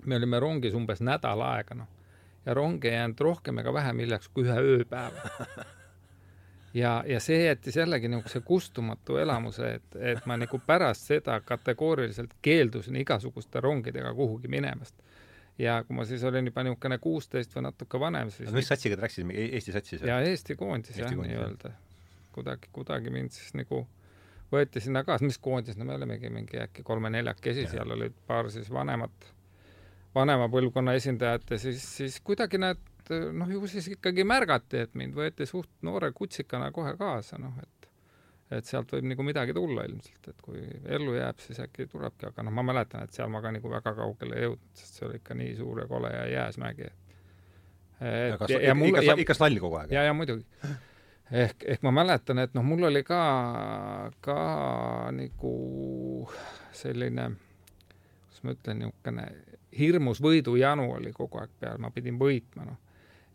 [0.05, 1.89] me olime rongis umbes nädal aega, noh.
[2.47, 5.65] ja rong ei jäänud rohkem ega vähem hiljaks kui ühe ööpäeva
[6.77, 12.37] ja, ja see jättis jällegi niisuguse kustumatu elamuse, et, et ma nagu pärast seda kategooriliselt
[12.43, 14.95] keeldusin igasuguste rongidega kuhugi minemast.
[15.59, 19.07] ja kui ma siis olin juba niisugune kuusteist või natuke vanem, siis mis satsiga te
[19.07, 20.03] läksite, Eesti satsis?
[20.05, 21.73] jaa, Eesti koondis jah, nii-öelda.
[22.37, 23.87] kuidagi, kuidagi mind siis nagu
[24.53, 28.69] võeti sinna kaasa, mis koondis, no me olimegi mingi äkki kolme-neljakesi, seal olid paar siis
[28.73, 29.33] vanemat,
[30.15, 34.95] vanema põlvkonna esindajat ja siis, siis kuidagi näed, et noh, ju siis ikkagi märgati, et
[34.99, 37.77] mind võeti suht noore kutsikana kohe kaasa, noh, et
[38.55, 40.61] et sealt võib nagu midagi tulla ilmselt, et kui
[40.97, 43.95] ellu jääb, siis äkki tulebki, aga noh, ma mäletan, et seal ma ka nagu väga
[43.97, 47.07] kaugele ei jõudnud, sest see oli ikka nii suur ja kole ja jääs mägi, et
[48.07, 49.97] et ja, ja mul, ikka, ikka slalli kogu aeg?
[49.97, 50.47] ja, ja muidugi.
[51.33, 53.21] ehk, ehk ma mäletan, et noh, mul oli ka,
[54.23, 54.39] ka
[55.17, 55.57] nagu
[56.77, 57.31] selline,
[58.29, 59.29] kuidas ma ütlen, niisugune
[59.77, 62.86] hirmus võidujanu oli kogu aeg peal, ma pidin võitma, noh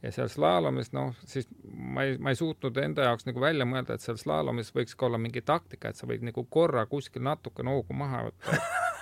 [0.03, 3.95] ja seal slaalomis, noh, siis ma ei, ma ei suutnud enda jaoks nagu välja mõelda,
[3.95, 7.65] et seal slaalomis võiks ka olla mingi taktika, et sa võid nagu korra kuskil natuke
[7.65, 8.57] noogu maha võtta,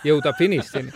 [0.08, 0.92] jõuda finišini.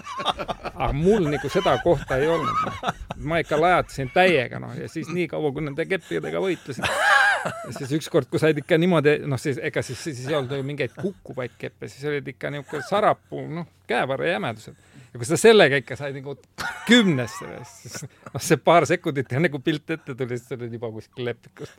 [0.74, 2.94] aga mul nagu seda kohta ei olnud no..
[3.30, 6.90] ma ikka lajatasin täiega, noh, ja siis nii kaua, kui nende keppidega võitlesin.
[7.78, 10.96] siis ükskord, kui said ikka niimoodi, noh, siis ega siis, siis ei olnud ju mingeid
[10.98, 14.78] kukkuvaid keppe, siis olid ikka niisugune sarapuu, noh, käevarre jämedused
[15.14, 16.36] ja kui sa sellega ikka said nagu
[16.88, 21.30] kümnesse, siis noh, see paar sekundit ja nagu pilt ette tuli, siis olid juba kuskil
[21.30, 21.74] lepikus.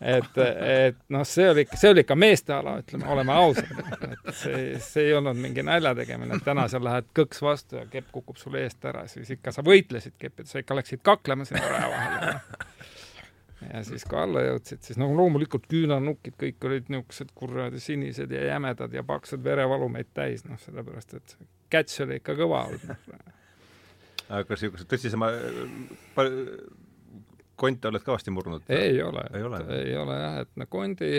[0.00, 3.70] et, et noh, see oli see oli ikka meeste ala, ütleme, oleme ausad.
[4.10, 7.86] et see, see ei olnud mingi nalja tegemine, et täna sa lähed kõks vastu ja
[7.90, 11.66] kepp kukub sulle eest ära, siis ikka sa võitlesid keppides, sa ikka läksid kaklema sinna
[11.68, 12.34] raja vahele
[13.68, 18.46] ja siis kui alla jõudsid, siis no loomulikult küünarnukid kõik olid niisugused kuradi sinised ja
[18.54, 21.36] jämedad ja paksud verevalumeid täis, noh, sellepärast et
[21.72, 23.18] catch oli ikka kõva olnud.
[24.30, 25.30] aga kas niisuguse tõsisema
[27.60, 28.64] konte oled kõvasti murdnud?
[28.72, 31.12] ei ole, ei ole, ei ole jah, et no kondi,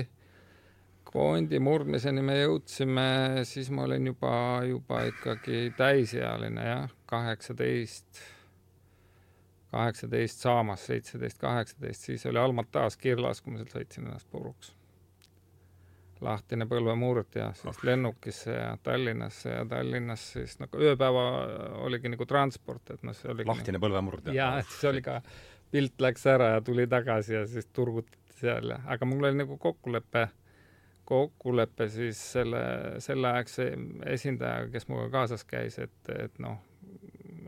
[1.07, 3.07] kondi murdmiseni me jõudsime,
[3.47, 8.23] siis ma olin juba, juba ikkagi täisealine jah, kaheksateist
[9.71, 14.75] kaheksateist saamas, seitseteist, kaheksateist, siis oli Almatas kirlas, kui ma sealt sõitsin ennast puruks.
[16.21, 17.85] lahtine põlvemurd ja siis oh.
[17.87, 21.23] lennukisse ja Tallinnasse ja Tallinnas siis nagu ööpäeva
[21.81, 24.29] oligi nagu transport, et noh, see oli lahtine nagu, põlvemurd?
[24.35, 25.21] jaa, et siis oli ka,
[25.71, 29.57] pilt läks ära ja tuli tagasi ja siis turgutati seal ja, aga mul oli nagu
[29.61, 30.27] kokkulepe,
[31.09, 32.61] kokkulepe siis selle,
[33.01, 33.71] selleaegse
[34.13, 36.59] esindajaga, kes minuga kaasas käis, et, et noh,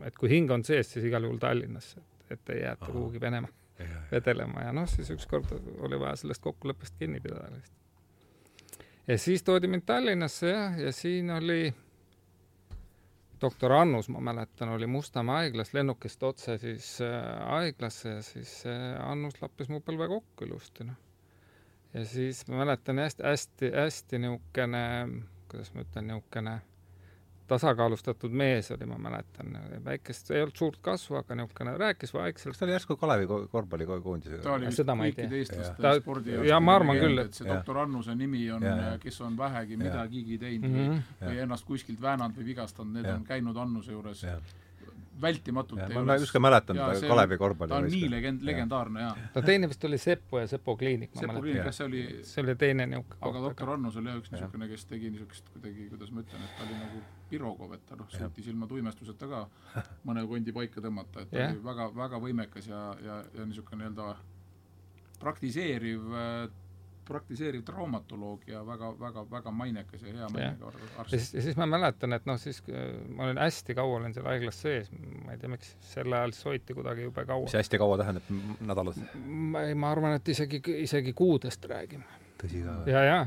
[0.08, 3.52] et kui hing on sees, siis igal juhul Tallinnasse, et ei jäeta kuhugi Venemaa
[4.10, 5.50] vedelema ja noh, siis ükskord
[5.82, 7.80] oli vaja sellest kokkuleppest kinni pidada lihtsalt.
[9.06, 11.74] ja siis toodi mind Tallinnasse jah, ja siin oli
[13.40, 19.10] doktor Annus, ma mäletan, oli Mustamäe haiglas, lennukist otse siis äh, haiglasse ja siis äh,
[19.10, 21.00] Annus lappis mu põlve kokku ilusti, noh.
[21.94, 24.84] ja siis ma mäletan hästi, hästi, hästi niisugune,
[25.50, 26.60] kuidas ma ütlen, niisugune
[27.54, 32.52] tasakaalustatud mees oli, ma mäletan, väikest, ei olnud suurt kasvu, aga niisugune rääkis vaikselt.
[32.54, 34.42] kas ta oli järsku Kalevi ko- korvpallikoondisega?
[34.42, 37.48] ta oli vist Seda ma ei kõikide eestlaste spordi ja ma arvan küll, et- see
[37.48, 39.78] doktor Annuse nimi on Ja, ja., kes on vähegi Ja.
[39.78, 41.26] midagigi teinud mm või -hmm.
[41.28, 43.14] või ennast kuskilt väänanud või vigastanud, need Ja.
[43.14, 44.40] on käinud Annuse juures jah,
[45.22, 45.80] vältimatult.
[45.84, 49.16] ei ma ükskord mäletan teda see Kalevi on- korvpalli ta on nii legend-, legendaarne jaa.
[49.34, 51.72] no teine vist oli Seppo ja Sepo kliinik, ma Sepo mäletan.
[51.72, 55.10] See oli see oli teine niisugune aga doktor Annus oli jah üks niisugune, kes tegi
[55.14, 58.66] niisugust kuidagi, kuidas ma ütlen, et ta oli nagu pirokov, et ta noh, suutis ilma
[58.70, 59.44] tuimestuseta ka
[60.06, 61.54] mõne kondi paika tõmmata, et ta Jah.
[61.54, 64.14] oli väga, väga võimekas ja, ja, ja niisugune nii-öelda
[65.20, 66.02] praktiseeriv,
[67.08, 71.10] praktiseeriv traumatoloog ja väga, väga, väga mainekas ja hea mainega ar- ja arst.
[71.14, 74.26] siis, ja siis ma mäletan, et noh, siis äh, ma olin hästi kaua olin seal
[74.30, 74.90] haiglas sees,
[75.24, 77.46] ma ei tea, miks sel ajal siis hoiti kuidagi jube kaua.
[77.48, 78.30] mis hästi kaua tähendab,
[78.60, 79.00] nädalad?
[79.24, 82.06] ma ei, ma arvan, et isegi, isegi kuudest räägime.
[82.42, 82.94] tõsi ka või?
[82.96, 83.18] ja, ja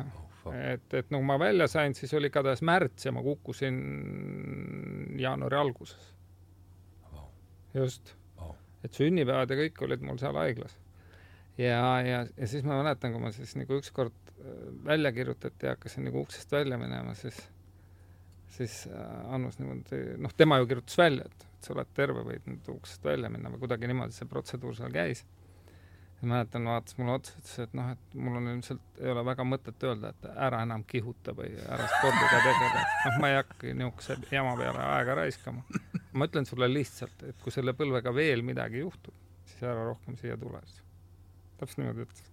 [0.48, 3.78] Oh, et, et no kui ma välja sain, siis oli igatahes märts ja ma kukkusin
[5.20, 6.14] jaanuari alguses.
[7.74, 8.54] just Vau.
[8.84, 10.78] et sünnipäevad ja kõik olid mul seal haiglas.
[11.58, 15.76] ja, ja, ja siis ma mäletan, kui ma siis nagu ükskord äh, välja kirjutati ja
[15.76, 17.40] hakkasin nagu uksest välja minema, siis
[18.58, 22.70] siis äh, Annus niimoodi, noh, tema ju kirjutas välja, et, sa oled terve, võid nüüd
[22.78, 25.24] uksest välja minna või kuidagi niimoodi see protseduur seal käis.
[26.22, 29.46] ja mäletan, vaatas mulle otsa, ütles, et noh, et mul on ilmselt, ei ole väga
[29.46, 33.76] mõtet öelda, et ära enam kihuta või ära spordiga tegele, et noh, ma ei hakka
[33.82, 35.84] niisuguse jama peale aega raiskama.
[36.18, 39.14] ma ütlen sulle lihtsalt, et kui selle põlvega veel midagi juhtub,
[39.46, 40.64] siis ära rohkem siia tule.
[41.60, 42.30] Täpselt niimoodi ütles.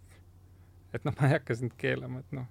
[0.95, 2.47] et noh, ma ei hakka sind keelama, et noh,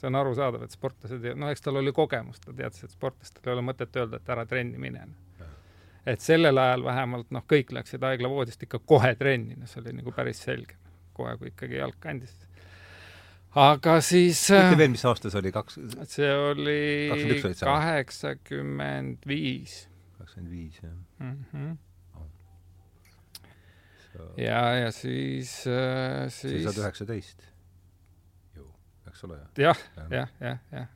[0.00, 3.54] see on arusaadav, et sportlased, no eks tal oli kogemus, ta teadis, et sportlastel ei
[3.56, 5.06] ole mõtet öelda, et ära trenni mine.
[6.08, 10.12] et sellel ajal vähemalt noh, kõik läksid haiglavoodist ikka kohe trenni, noh, see oli nagu
[10.16, 10.78] päris selge.
[11.12, 12.32] kohe, kui ikkagi jalg kandis.
[13.54, 17.66] aga siis ütle veel, mis aasta see oli, kaks, see oli 21 olid sa?
[17.66, 19.86] kaheksakümmend viis.
[20.18, 20.98] kakskümmend viis, jah.
[21.18, 21.78] Mhm.
[24.40, 27.44] ja, ja siis, siis siis sa oled üheksateist
[28.56, 28.66] ju,
[29.10, 29.40] eks ole?
[29.60, 30.88] jah, jah, jah, jah.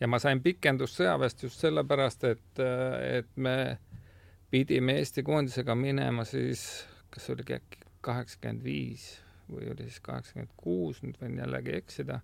[0.00, 2.64] ja ma sain pikendust sõjaväest just sellepärast, et,
[3.20, 3.56] et me
[4.50, 6.64] pidime Eesti koondisega minema siis,
[7.10, 9.12] kas oligi äkki kaheksakümmend viis
[9.50, 12.20] või oli siis kaheksakümmend kuus, nüüd võin jällegi eksida,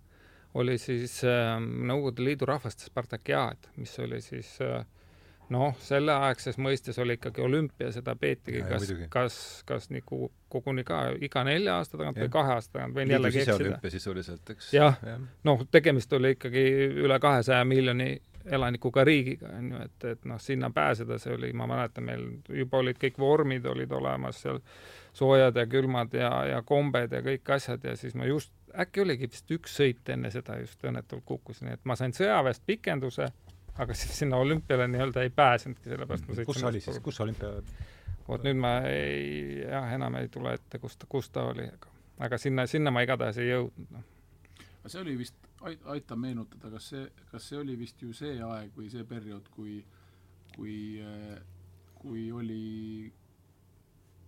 [0.57, 4.85] oli siis äh, Nõukogude Liidu rahvaste Spartakiaad, mis oli siis äh,
[5.53, 9.37] noh, selleaegses mõistes oli ikkagi olümpia, seda peetigi Ja, ja kas kas,
[9.67, 12.33] kas nagu koguni ka iga nelja aasta tagant või Jah.
[12.33, 14.71] kahe aasta tagant, võin jällegi eksida siseolümpia sisuliselt, eks.
[14.73, 14.97] Jah.
[15.47, 16.65] noh, tegemist oli ikkagi
[17.03, 18.15] üle kahesaja miljoni
[18.51, 22.23] elanikuga riigiga, on ju, et, et noh, sinna pääseda, see oli, ma mäletan, meil
[22.61, 24.61] juba olid kõik vormid olid olemas seal,
[25.17, 29.29] soojad ja külmad ja, ja kombed ja kõik asjad ja siis ma just, äkki oligi
[29.31, 33.31] vist üks sõit enne seda just õnnetult kukkusin, et ma sain sõjaväest pikenduse,
[33.83, 37.51] aga siis sinna olümpiale nii-öelda ei pääsenudki, sellepärast ma sõitsin kus oli siis, kus olümpia
[38.27, 41.91] vot nüüd ma ei, jah, enam ei tule ette, kus ta, kus ta oli, aga,
[42.27, 44.07] aga sinna, sinna ma igatahes ei jõudnud, noh.
[44.81, 45.37] aga see oli vist,
[45.93, 49.79] aita meenutada, kas see, kas see oli vist ju see aeg või see periood, kui,
[50.55, 50.75] kui,
[52.01, 52.61] kui oli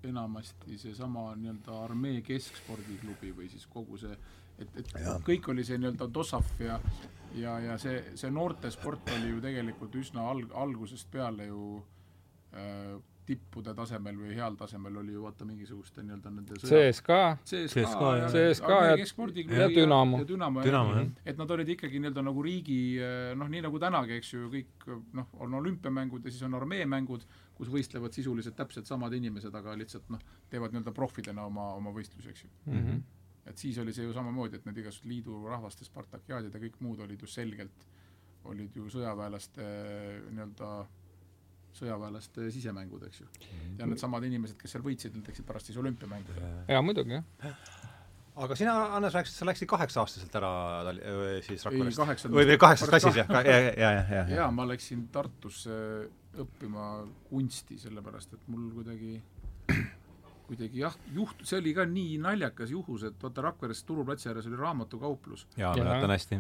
[0.08, 4.16] enamasti seesama nii-öelda armee keskspordiklubi või siis kogu see,
[4.62, 5.18] et, et Ja.
[5.26, 6.80] kõik oli see nii-öelda DOSAF ja
[7.36, 11.84] ja, ja see, see noortesport oli ju tegelikult üsna alg-, algusest peale ju
[12.54, 12.98] äh,
[13.30, 18.80] tippude tasemel või heal tasemel oli ju vaata mingisuguste nii-öelda nende CSKA CSKA ja, CSKA
[18.88, 20.18] ja- keskspordiklubi ja Dünamo.
[20.24, 21.12] ja Dünamo, Dünamo, jah.
[21.30, 22.80] et nad olid ikkagi nii-öelda nagu riigi
[23.38, 27.28] noh, nii nagu tänagi, eks ju, kõik noh, on olümpiamängud ja siis on armeemängud,
[27.60, 32.34] kus võistlevad sisuliselt täpselt samad inimesed, aga lihtsalt noh, teevad nii-öelda profidena oma, oma võistlusi,
[32.34, 32.50] eks ju.
[32.66, 32.82] mm.
[32.82, 33.02] -hmm.
[33.50, 37.02] Et siis oli see ju samamoodi, et need igasugused liidu rahvaste Spartakiaadid ja kõik muud
[37.06, 37.86] olid ju selgelt,
[38.50, 39.68] olid ju sõjaväelaste
[40.30, 40.72] nii-öelda
[41.80, 43.28] sõjaväelaste sisemängud, eks ju.
[43.78, 46.50] ja needsamad inimesed, kes seal võitsid, need läksid pärast siis olümpiamängudele.
[46.68, 47.60] jaa, muidugi, jah.
[48.46, 50.54] aga sina, Hannes, rääkisid, sa läksid kaheksa-aastaselt ära
[51.46, 52.26] siis ei, Rakverest?
[52.34, 55.78] või, või kaheksas klassis jah, ja, ja, ja, ja, ja jaa, ma läksin Tartusse
[56.40, 56.90] õppima
[57.30, 59.18] kunsti, sellepärast et mul kuidagi
[60.50, 64.58] kuidagi jah, juht-, see oli ka nii naljakas juhus, et vaata Rakveres turuplatsi ääres oli
[64.60, 65.46] raamatukauplus.
[65.58, 66.40] jaa, mäletan hästi.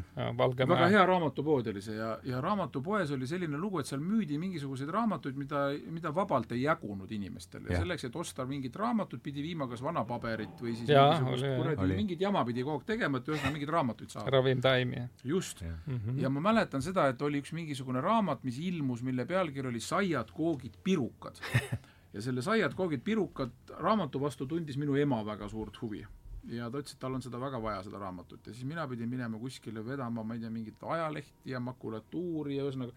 [0.69, 4.89] Väga hea raamatupood oli see ja, ja raamatupoes oli selline lugu, et seal müüdi mingisuguseid
[4.93, 7.85] raamatuid, mida, mida vabalt ei jagunud inimestele ja Jah.
[7.85, 11.99] selleks, et osta mingit raamatut, pidi viima kas vana paberit või siis Jaa, mingisugust kuradi
[11.99, 14.33] mingit jama pidi kogu aeg tegema, et ühesõnaga mingeid raamatuid saada.
[14.37, 15.05] ravim taimi.
[15.23, 15.63] just.
[15.85, 16.19] Mhm.
[16.19, 20.31] ja ma mäletan seda, et oli üks mingisugune raamat, mis ilmus, mille pealkiri oli Saiad,
[20.35, 21.39] koogid, pirukad.
[22.13, 26.05] ja selle Saiad, koogid, pirukad raamatu vastu tundis minu ema väga suurt huvi.
[26.49, 29.09] ja ta ütles, et tal on seda väga vaja, seda raamatut ja siis mina pidin
[29.09, 32.93] minema kuskile vedama, ma ei tea, mingit ajalehti ja makulatuuri ja ühesõnaga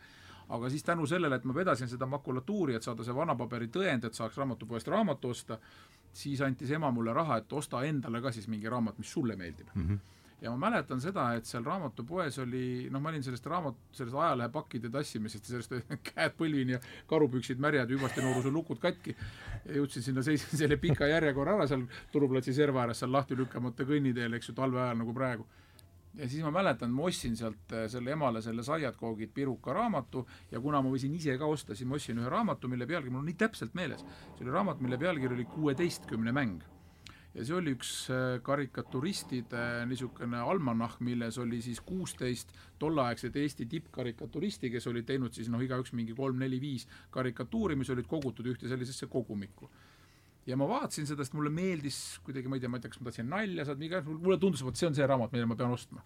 [0.48, 4.04] aga siis tänu sellele, et ma vedasin seda makulatuuri, et saada see vana paberi tõend,
[4.06, 5.58] et saaks raamatupoest raamatu osta,
[6.12, 9.68] siis andis ema mulle raha, et osta endale ka siis mingi raamat, mis sulle meeldib
[9.74, 9.94] Mhm.
[10.42, 14.90] Ja ma mäletan seda, et seal raamatupoes oli, noh, ma olin sellest raamat, sellest ajalehepakkide
[14.90, 16.80] tassimisest ja sellest käed põlvini ja
[17.10, 19.14] karupüksid märjad ja hüvasti nooruse lukud katki
[19.76, 24.34] jõudsin sinna, seisin selle pika järjekorra ära seal Turuplatsi serva ääres, seal lahti lükkamata kõnniteel,
[24.38, 25.46] eks ju, talve ajal nagu praegu.
[26.18, 30.26] ja siis ma mäletan, ma ostsin sealt äh, selle emale selle Saiad koogid piruka raamatu
[30.50, 33.22] ja kuna ma võisin ise ka osta, siis ma ostsin ühe raamatu, mille pealkiri mul
[33.22, 34.02] on nii täpselt meeles.
[34.34, 36.60] see oli raamat, mille pealkiri oli Kuueteistkümne mäng
[37.34, 42.52] ja see oli üks äh, karikaturistide niisugune almanahh, milles oli siis kuusteist
[42.82, 48.48] tolleaegset Eesti tippkarikaturisti, kes olid teinud siis noh, igaüks mingi kolm-neli-viis karikatuuri, mis olid kogutud
[48.52, 49.70] ühte sellisesse kogumikku.
[50.46, 53.00] ja ma vaatasin seda, sest mulle meeldis kuidagi, ma ei tea, ma ei tea, kas
[53.00, 56.02] ma tahtsin nalja saada, mulle tundus, vot see on see raamat, mille ma pean ostma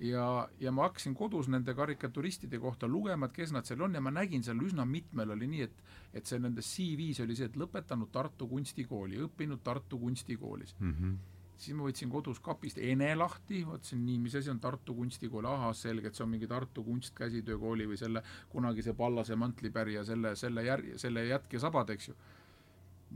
[0.00, 4.02] ja, ja ma hakkasin kodus nende karikaturistide kohta lugema, et kes nad seal on ja
[4.02, 5.82] ma nägin seal üsna mitmel oli nii, et
[6.14, 10.74] et see nende CV-s oli see, et lõpetanud Tartu kunstikooli, õppinud Tartu kunstikoolis.
[10.80, 11.20] Mhm.
[11.60, 15.74] siis ma võtsin kodus kapist Ene lahti, vaatasin nii, mis asi on Tartu kunstikool, ahah,
[15.76, 20.94] selge, et see on mingi Tartu kunstkäsitöökooli või selle kunagise Pallase mantlipärija selle, selle järg,
[20.96, 22.16] selle jätk ja sabad, eks ju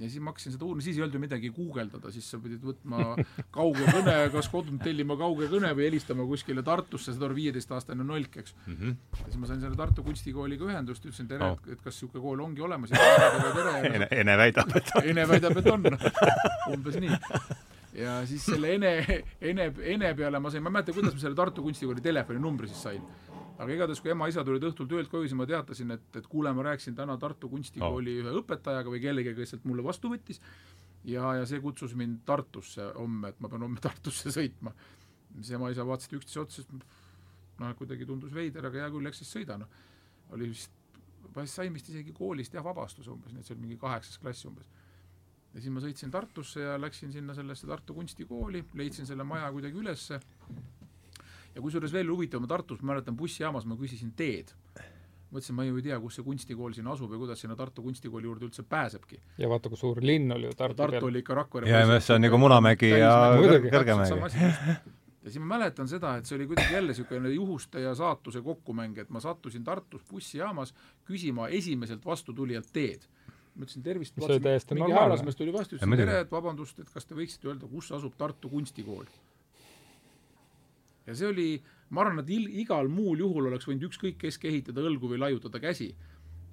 [0.00, 2.62] ja siis ma hakkasin seda uurima, siis ei olnud ju midagi guugeldada, siis sa pidid
[2.66, 3.14] võtma
[3.54, 8.36] kauge kõne, kas kodunt tellima kauge kõne või helistama kuskile Tartusse, seda oli viieteistaastane nolk,
[8.42, 8.56] eks.
[8.66, 8.94] Mhm.
[9.20, 11.58] ja siis ma sain selle Tartu kunstikooliga ühendust, ütlesin tere Oh.
[11.70, 15.58] et kas niisugune kool ongi olemas ja tere, tere, Ene, Ene väidab, et Ene väidab,
[15.60, 15.84] et on,
[16.72, 17.18] umbes nii.
[18.00, 18.92] ja siis selle Ene,
[19.40, 22.82] Ene, Ene peale ma sain, ma ei mäleta, kuidas ma selle Tartu kunstikooli telefoninumbri siis
[22.88, 23.02] sain.
[23.54, 26.64] Aga igatahes, kui ema-isa tulid õhtul töölt koju, siis ma teatasin, et, et kuule, ma
[26.66, 28.24] rääkisin täna Tartu kunstikooli oh.
[28.24, 30.40] ühe õpetajaga või kellegagi, kes sealt mulle vastu võttis
[31.06, 34.74] ja, ja see kutsus mind Tartusse homme, et ma pean homme Tartusse sõitma.
[35.36, 36.70] siis ema-isa vaatasid üksteise otsa, siis
[37.60, 39.70] noh, kuidagi tundus veider, aga hea küll, eks siis sõida, noh.
[40.34, 40.72] oli vist,
[41.34, 44.50] vahest sain vist isegi koolist jah, vabastuse umbes, nii et see oli mingi kaheksas klass
[44.50, 44.70] umbes
[45.54, 49.78] ja siis ma sõitsin Tartusse ja läksin sinna sellesse Tartu kunstikooli, leidsin selle maja kuidagi
[49.78, 50.18] ülesse
[51.54, 54.54] ja kusjuures veel huvitav, ma Tartus, ma mäletan bussijaamas ma küsisin teed.
[55.34, 58.28] mõtlesin, ma ju ei tea, kus see kunstikool siin asub ja kuidas sinna Tartu kunstikooli
[58.28, 59.20] juurde üldse pääsebki.
[59.38, 61.08] ja vaata, kui suur linn oli ju Tartu Tartu peal.
[61.08, 63.72] oli ikka Rakvere ja see on nagu Munamägi ja Muidugi.
[63.72, 64.20] Kõrgemägi.
[65.24, 68.98] ja siis ma mäletan seda, et see oli kuidagi jälle niisugune juhuste ja saatuse kokkumäng,
[68.98, 70.74] et ma sattusin Tartus bussijaamas
[71.04, 73.06] küsima esimeselt vastutulijalt teed.
[73.54, 75.14] ma ütlesin tervist, See oli täiesti mingi normaalne.
[75.14, 78.50] härrasmees tuli vastu, ütlesin tere, et vabandust, et kas te võiksite öelda, kus asub Tartu
[78.50, 79.06] kunstikool.
[81.06, 81.46] Ja see oli,
[81.94, 82.32] ma arvan, et
[82.64, 85.94] igal muul juhul oleks võinud ükskõik kes kehitada õlgu või laiutada käsi.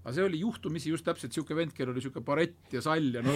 [0.01, 3.21] aga see oli juhtumisi just täpselt niisugune vend, kellel oli niisugune barett ja sall ja
[3.21, 3.33] no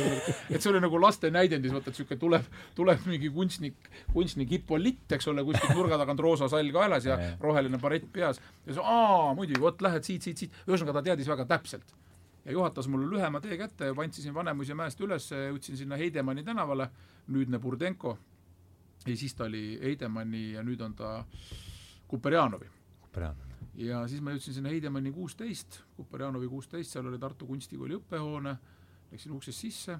[0.49, 5.05] et see oli nagu laste näidendis, vaata, et niisugune tuleb, tuleb mingi kunstnik, kunstnik Hippolytt,
[5.17, 8.41] eks ole, kuskilt nurga tagant roosa sall kaelas ja roheline barett peas.
[8.65, 11.93] Ja siis aa, muidugi, vot lähed siit, siit, siit, ühesõnaga ta teadis väga täpselt.
[12.45, 16.89] Ja juhatas mulle lühema tee kätte ja pantsisin Vanemuise mäest üles, jõudsin sinna Heidemanni tänavale,
[17.33, 18.17] nüüdne Burdenko,
[19.05, 21.19] ja siis ta oli Heidemanni ja nüüd on ta
[22.07, 22.69] Kuperjanovi.
[23.75, 28.55] ja siis ma jõudsin sinna Heidemanni kuusteist, Kuperjanovi kuusteist, seal oli Tartu kunstikooli õppehoone,
[29.11, 29.97] läksin uksest sisse.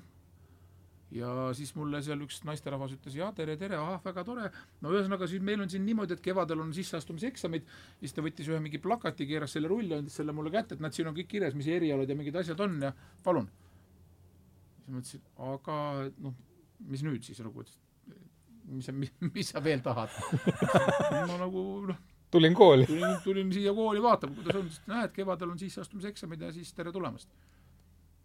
[1.16, 4.48] Ja siis mulle seal üks naisterahvas ütles, jaa, tere, tere, ahah, väga tore,
[4.82, 7.70] no ühesõnaga siis meil on siin niimoodi, et kevadel on sisseastumiseksamid,
[8.02, 10.98] siis ta võttis ühe mingi plakati, keeras selle rulli, andis selle mulle kätte, et näed,
[10.98, 12.92] siin on kõik kirjas, mis erialad ja mingid asjad on ja
[13.24, 13.48] palun.
[14.82, 15.78] siis ma ütlesin, aga
[16.26, 16.36] noh,
[16.90, 17.40] mis nüüd siis?
[17.46, 17.64] Nagu,
[18.68, 20.14] mis sa, mis sa veel tahad?
[21.30, 22.00] ma nagu noh,
[22.32, 22.86] tulin kooli.
[22.86, 26.92] tulin, tulin siia kooli vaatama, kuidas on, sest näed, kevadel on sisseastumiseksamid ja siis tere
[26.92, 27.30] tulemast.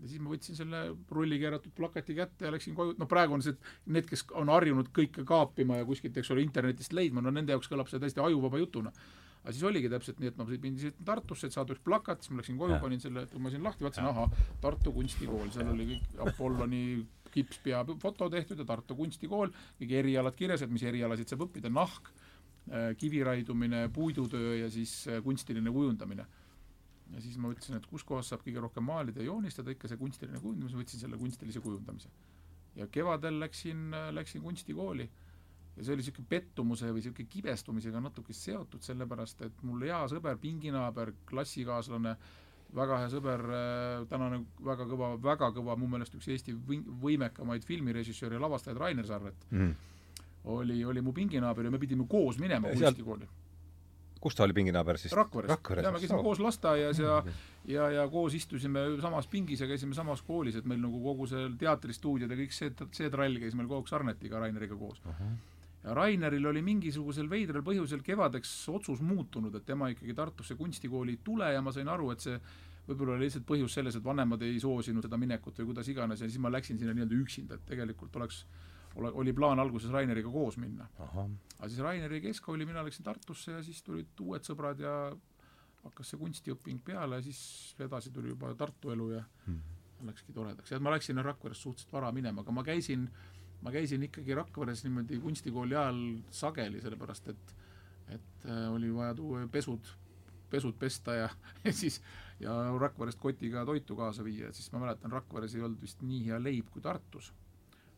[0.01, 0.83] ja siis ma võtsin selle
[1.13, 4.49] rulli keeratud plakati kätte ja läksin koju, no praegu on see, et need, kes on
[4.49, 8.25] harjunud kõike kaapima ja kuskilt, eks ole, internetist leidma, no nende jaoks kõlab see täiesti
[8.25, 8.93] ajuvaba jutuna.
[9.43, 12.33] aga siis oligi täpselt nii, et ma pidin sõitma Tartusse, et saada üks plakat, siis
[12.33, 16.83] ma läksin koju, panin selle, tõmbasin lahti, vaatasin, ahah, Tartu kunstikool, seal oli kõik Apolloni
[17.31, 22.11] kipspea foto tehtud ja Tartu kunstikool, kõik erialad kirjas, et mis erialasid saab õppida, nahk,
[22.97, 26.27] kiviraidumine, puidutöö ja siis äh, kunstiline kujundamine.
[27.11, 29.99] ja siis ma ütlesin, et kus kohas saab kõige rohkem maalida ja joonistada, ikka see
[29.99, 32.11] kunstiline kujundamine, siis võtsin selle kunstilise kujundamise.
[32.77, 35.09] ja kevadel läksin, läksin kunstikooli.
[35.77, 40.39] ja see oli niisugune pettumuse või niisugune kibestumisega natuke seotud, sellepärast et mul hea sõber,
[40.39, 42.17] pinginaaber, klassikaaslane,
[42.75, 43.45] väga hea sõber,
[44.11, 46.55] tänane väga kõva, väga kõva, mu meelest üks Eesti
[47.03, 49.75] võimekamaid filmirežissööre ja lavastajaid, Rainer Sarvet mm.,
[50.51, 53.29] oli, oli mu pinginaaber ja me pidime koos minema kunstikooli
[54.21, 55.13] kus ta oli pinginaaber siis?
[55.17, 55.85] Rakveres, Rakveres..
[55.85, 57.23] jaa, me käisime koos lasteaias ja
[57.69, 61.47] ja, ja koos istusime samas pingis ja käisime samas koolis, et meil nagu kogu see
[61.61, 65.15] teatristuudiod ja kõik see, see trall käis meil kogu aeg Sarnetiga, Raineriga koos uh.
[65.15, 65.39] -huh.
[65.85, 71.23] Ja Raineril oli mingisugusel veidral põhjusel kevadeks otsus muutunud, et tema ikkagi Tartusse kunstikooli ei
[71.25, 72.37] tule ja ma sain aru, et see
[72.89, 76.29] võib-olla oli lihtsalt põhjus selles, et vanemad ei soosinud seda minekut või kuidas iganes ja
[76.29, 78.45] siis ma läksin sinna nii-öelda üksinda, et tegelikult oleks
[78.97, 80.89] ole, oli plaan alguses Raineriga koos minna.
[80.99, 84.95] aga siis Raineri keskkooli, mina läksin Tartusse ja siis tulid uued sõbrad ja
[85.85, 89.61] hakkas see kunstiõping peale ja siis edasi tuli juba Tartu elu ja hmm.
[90.09, 90.71] läkski toredaks.
[90.71, 93.09] ja ma läksin Rakverest suhteliselt vara minema, aga ma käisin,
[93.63, 96.01] ma käisin ikkagi Rakveres niimoodi kunstikooli ajal
[96.31, 97.57] sageli, sellepärast et
[98.11, 99.87] et äh, oli vaja tuua pesud,
[100.51, 101.29] pesud pesta ja,
[101.65, 102.01] ja siis
[102.41, 106.25] ja Rakverest kotiga toitu kaasa viia, et siis ma mäletan, Rakveres ei olnud vist nii
[106.27, 107.33] hea leib kui Tartus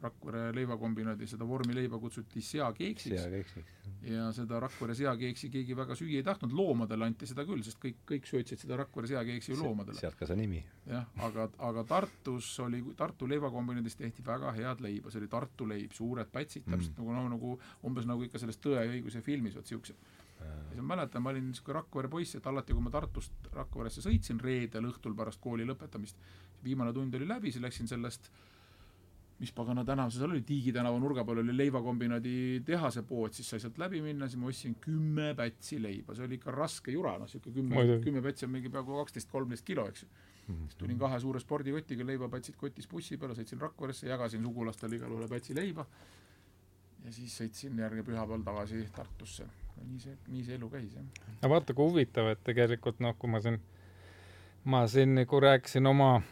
[0.02, 3.64] Rakvere leivakombinaadi seda vormileiba kutsuti seakeeksiks sea
[4.02, 8.00] ja seda Rakvere seakeeksi keegi väga süüa ei tahtnud, loomadele anti seda küll, sest kõik,
[8.08, 9.98] kõik söötsid seda Rakvere seakeeksi ju loomadele.
[10.00, 10.62] sealt ka see nimi.
[10.88, 15.94] jah, aga, aga Tartus oli, Tartu leivakombinaadis tehti väga head leiba, see oli Tartu leib,
[15.94, 17.54] suured pätsid mm., täpselt nagu, nagu, nagu
[17.86, 20.10] umbes nagu ikka selles Tõe ja õiguse filmis, vot niisugused.
[20.42, 24.02] ja siis ma mäletan, ma olin niisugune Rakvere poiss, et alati, kui ma Tartust Rakveresse
[24.02, 26.18] sõitsin reedel õhtul pärast kooli lõpetamist,
[26.64, 28.51] viimane tund oli läbi, siis läksin sellest äh,
[29.42, 32.34] mis pagana tänav see seal oli, Tiigi tänava nurga peal oli leivakombinaadi
[32.66, 36.38] tehase pood, siis sai sealt läbi minna, siis ma ostsin kümme pätsi leiba, see oli
[36.38, 40.04] ikka raske jura, noh, niisugune kümme, kümme pätsi on mingi peaaegu kaksteist, kolmteist kilo, eks
[40.04, 40.08] ju.
[40.12, 40.68] Mm -hmm..
[40.70, 45.28] siis tulin kahe suure spordikotiga, leivapätsid kotis bussi peale, sõitsin Rakveresse, jagasin sugulastele igale ühele
[45.28, 45.86] pätsi leiba.
[47.04, 49.46] Ja siis sõitsin järgmine pühapäeval tagasi Tartusse.
[49.82, 51.04] nii see, nii see elu käis, jah.
[51.42, 53.58] no vaata, kui huvitav, et tegelikult noh, kui ma siin
[54.64, 56.22] ma siin nagu rääkisin oma,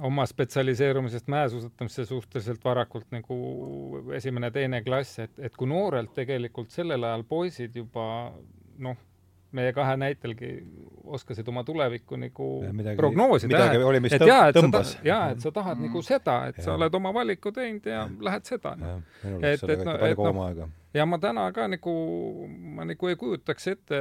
[0.00, 3.36] oma spetsialiseerumisest mäesuusatamise suhteliselt varakult nagu
[4.16, 8.08] esimene-teine klass, et, et kui noorelt tegelikult sellel ajal poisid juba
[8.78, 8.96] noh,
[9.52, 10.50] meie kahe näitelgi
[11.04, 13.62] oskasid oma tulevikku nagu midagi, prognoosida.
[14.56, 14.90] tõmbas.
[14.98, 15.88] jaa, et sa, jaa, et sa tahad mm.
[15.88, 16.66] nagu seda, et ja.
[16.66, 18.08] sa oled oma valiku teinud ja, ja.
[18.28, 18.74] lähed seda.
[18.74, 21.94] et, et noh, et noh, ja ma täna ka nagu,
[22.48, 24.00] ma nagu ei kujutaks ette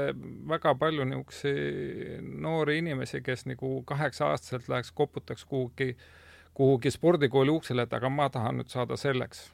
[0.50, 5.96] väga palju niisuguseid noori inimesi, kes nagu kaheksa-aastaselt läheks, koputaks kuhugi,
[6.54, 9.50] kuhugi spordikooli uksele, et aga ma tahan nüüd saada selleks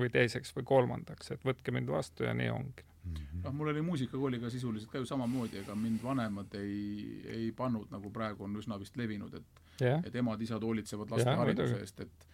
[0.00, 3.42] või teiseks või kolmandaks, et võtke mind vastu ja nii ongi -hmm.
[3.44, 8.10] noh, mul oli muusikakooliga sisuliselt ka ju samamoodi, ega mind vanemad ei, ei pannud, nagu
[8.10, 10.02] praegu on üsna vist levinud, et yeah.
[10.06, 12.26] et emad-isad hoolitsevad laste yeah, hariduse eest, et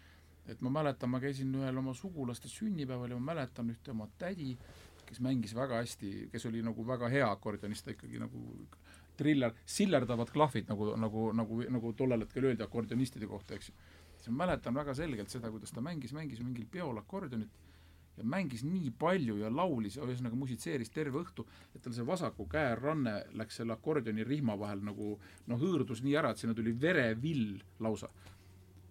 [0.48, 4.56] et ma mäletan, ma käisin ühel oma sugulaste sünnipäeval ja ma mäletan ühte oma tädi,
[5.06, 8.42] kes mängis väga hästi, kes oli nagu väga hea akordionist, ta ikkagi nagu
[9.16, 13.76] triller, sillerdavad klahvid, nagu, nagu, nagu, nagu tollel hetkel öeldi akordionistide kohta, eks ju.
[14.16, 17.62] siis ma mäletan väga selgelt seda, kuidas ta mängis, mängis mingil peol akordionit
[18.16, 21.44] ja mängis nii palju ja laulis, ühesõnaga musitseeris terve õhtu,
[21.74, 25.16] et tal see vasaku käe ranne läks selle akordioni rihma vahel nagu
[25.46, 28.08] noh, hõõrdus nii ära, et sinna tuli verevill lausa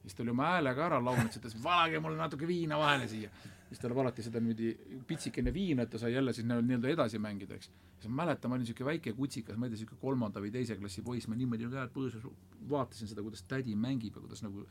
[0.06, 3.30] siis ta oli oma häälega ära laulnud, siis ütles, valage mulle natuke viina vahele siia.
[3.66, 7.58] siis tal valati seda niimoodi pitsikene viina, et ta sai jälle siis nii-öelda edasi mängida,
[7.58, 7.72] eks.
[8.00, 10.78] siis ma mäletan, ma olin niisugune väike kutsikas, ma ei tea, niisugune kolmanda või teise
[10.78, 12.28] klassi poiss, ma niimoodi käed põõsas
[12.70, 14.68] vaatasin seda, kuidas tädi mängib ja kuidas nagu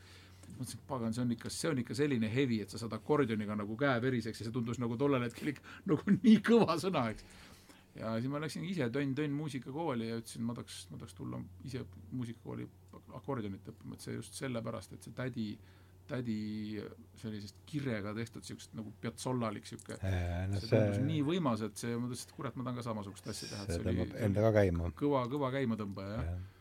[0.55, 3.57] mõtlesin, et pagan, see on ikka, see on ikka selline hevi, et sa saad akordioniga
[3.59, 7.27] nagu käe veriseks ja see tundus nagu tollel hetkel ikka nagu nii kõva sõna, eks
[7.99, 11.85] ja siis ma läksin ise tönn-tönn muusikakooli ja ütlesin, ma tahaks, ma tahaks tulla ise
[12.11, 12.67] muusikakooli
[13.15, 15.45] akordionit õppima, et see just sellepärast, et see tädi,
[16.09, 16.39] tädi
[17.21, 20.11] sellisest kirega tehtud niisugust nagu piatsollalik niisugune
[20.51, 23.31] no, see tundus nii võimas, et see, ma mõtlesin, et kurat, ma tahan ka samasugust
[23.31, 24.91] asja teha, see, oli enda ka käima.
[24.99, 26.35] kõva, kõva käimatõmbaja, jah.
[26.35, 26.53] Ja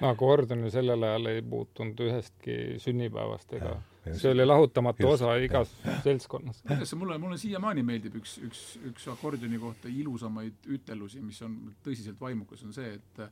[0.00, 5.22] no akordion ju sellel ajal ei puutunud ühestki sünnipäevast ega ja, see oli lahutamatu just,
[5.22, 5.96] osa igas ja.
[6.04, 6.62] seltskonnas.
[6.82, 12.20] see mulle, mulle siiamaani meeldib üks, üks, üks akordioni kohta ilusamaid ütelusi, mis on tõsiselt
[12.20, 13.26] vaimukas, on see, et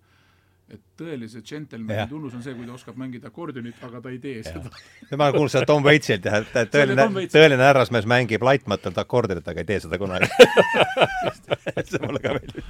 [0.73, 4.39] et tõelise džentelmeni tunnus on see, kui ta oskab mängida akordionit, aga ta ei tee
[4.39, 4.45] ja.
[4.47, 4.71] seda.
[5.19, 9.59] ma olen kuulnud seda Tom Waitsilt jah, et tõeline, tõeline härrasmees mängib laitmatult akordionit, aga
[9.65, 10.31] ei tee seda kunagi
[11.91, 12.65] see mulle ka meeldib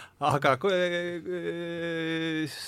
[0.20, 0.52] aga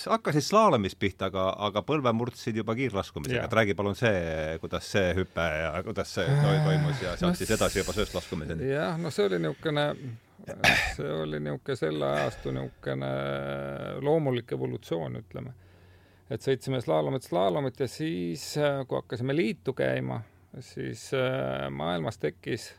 [0.09, 5.12] hakkasid slaalomist pihta, aga, aga põlve murdsid juba kiirlaskumisega, et räägi palun see, kuidas see
[5.18, 8.70] hüpe ja kuidas see toimus ja sealt no, siis edasi juba sööstlaskumiseni.
[8.72, 9.86] jah, no see oli niisugune,
[10.96, 13.12] see oli niisugune selle ajastu niisugune
[14.09, 15.53] loomulik evolutsioon, ütleme.
[16.32, 20.22] et sõitsime slaalomit, slaalomit ja siis, äh, kui hakkasime liitu käima,
[20.72, 22.70] siis äh, maailmas tekkis,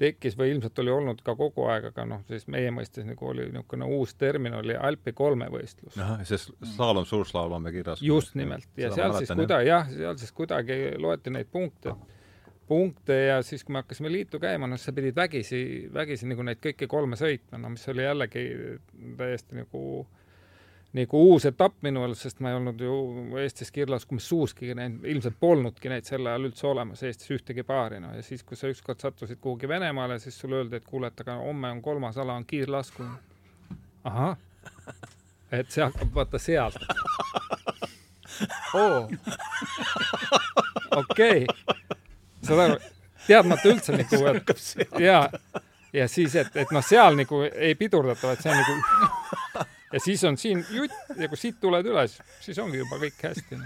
[0.00, 3.48] tekkis või ilmselt oli olnud ka kogu aeg, aga noh, siis meie mõistes nagu oli
[3.50, 5.96] niisugune uus termin oli Alpi kolmevõistlus.
[5.98, 6.40] ahah, see
[6.74, 8.02] slaalom, suurslaalom ja kirjas.
[8.02, 11.96] just nimelt ja seal siis kuidagi jah, seal siis kuidagi loeti neid punkte
[12.66, 15.60] punkte ja siis, kui me hakkasime liitu käima, noh, sa pidid vägisi,
[15.94, 18.46] vägisi nagu neid kõiki kolme sõitma, no mis oli jällegi
[19.18, 19.82] täiesti nagu
[20.96, 22.94] nagu uus etapp minu arust, sest ma ei olnud ju
[23.42, 28.14] Eestis kirlaskumis suuski näinud, ilmselt polnudki neid sel ajal üldse olemas Eestis ühtegi paari, no
[28.16, 31.38] ja siis, kui sa ükskord sattusid kuhugi Venemaale, siis sulle öeldi, et kuule, et aga
[31.42, 33.04] homme on kolmas ala, on kiirlasku.
[34.04, 34.36] ahah,
[35.52, 36.80] et see hakkab vaata sealt.
[38.74, 39.08] oo,
[41.02, 41.46] okei,
[42.42, 42.80] saad aru,
[43.26, 45.22] teadmata üldse nagu, et ja,
[45.92, 50.24] ja siis, et, et noh, seal nagu ei pidurdata, vaid see on nagu ja siis
[50.24, 53.60] on siin jutt ja kui siit tuled üles, siis ongi juba kõik hästi.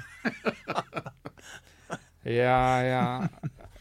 [2.40, 3.02] ja, ja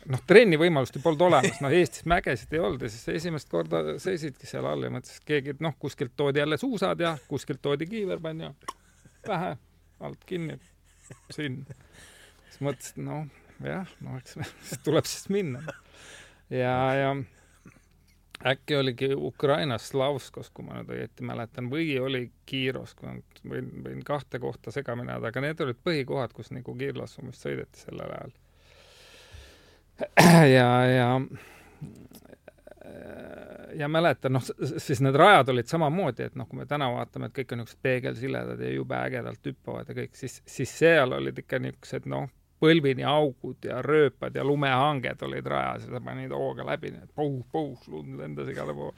[0.10, 3.98] noh, trenni võimalust ju polnud olemas, noh Eestis mägesid ei olnud ja siis esimest korda
[4.02, 7.90] seisidki seal all ja mõtlesin, et keegi, noh, kuskilt toodi jälle suusad ja kuskilt toodi
[7.90, 8.54] kiiverpann ja
[9.26, 9.56] pähe
[10.00, 10.60] alt kinni
[11.36, 11.78] sinna.
[12.48, 13.28] siis mõtlesin, noh
[13.66, 14.38] jah, no eks
[14.86, 15.64] tuleb siis minna.
[16.50, 17.12] ja, ja
[18.46, 23.18] äkki oligi Ukrainas Slavskos, kui ma nüüd õieti mäletan, või oli Kiiros, kui ma
[23.52, 28.16] võin, võin kahte kohta segamini ajada, aga need olid põhikohad, kus nagu kiirlassumist sõideti sellel
[28.16, 28.36] ajal.
[30.56, 31.10] ja, ja
[33.76, 34.44] ja mäletan, noh,
[34.78, 37.84] siis need rajad olid samamoodi, et noh, kui me täna vaatame, et kõik on niisugused
[37.86, 42.30] peegelsiledad ja jube ägedalt hüppavad ja kõik, siis, siis seal olid ikka niisugused noh,
[42.60, 47.12] põlvini augud ja rööpad ja lumehanged olid rajas ja sa panid hooga läbi, nii et
[47.16, 48.96] pauh-pauh, lund lendas igale poole.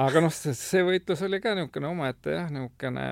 [0.00, 3.04] aga noh, see võitlus oli ka niisugune omaette jah, niisugune,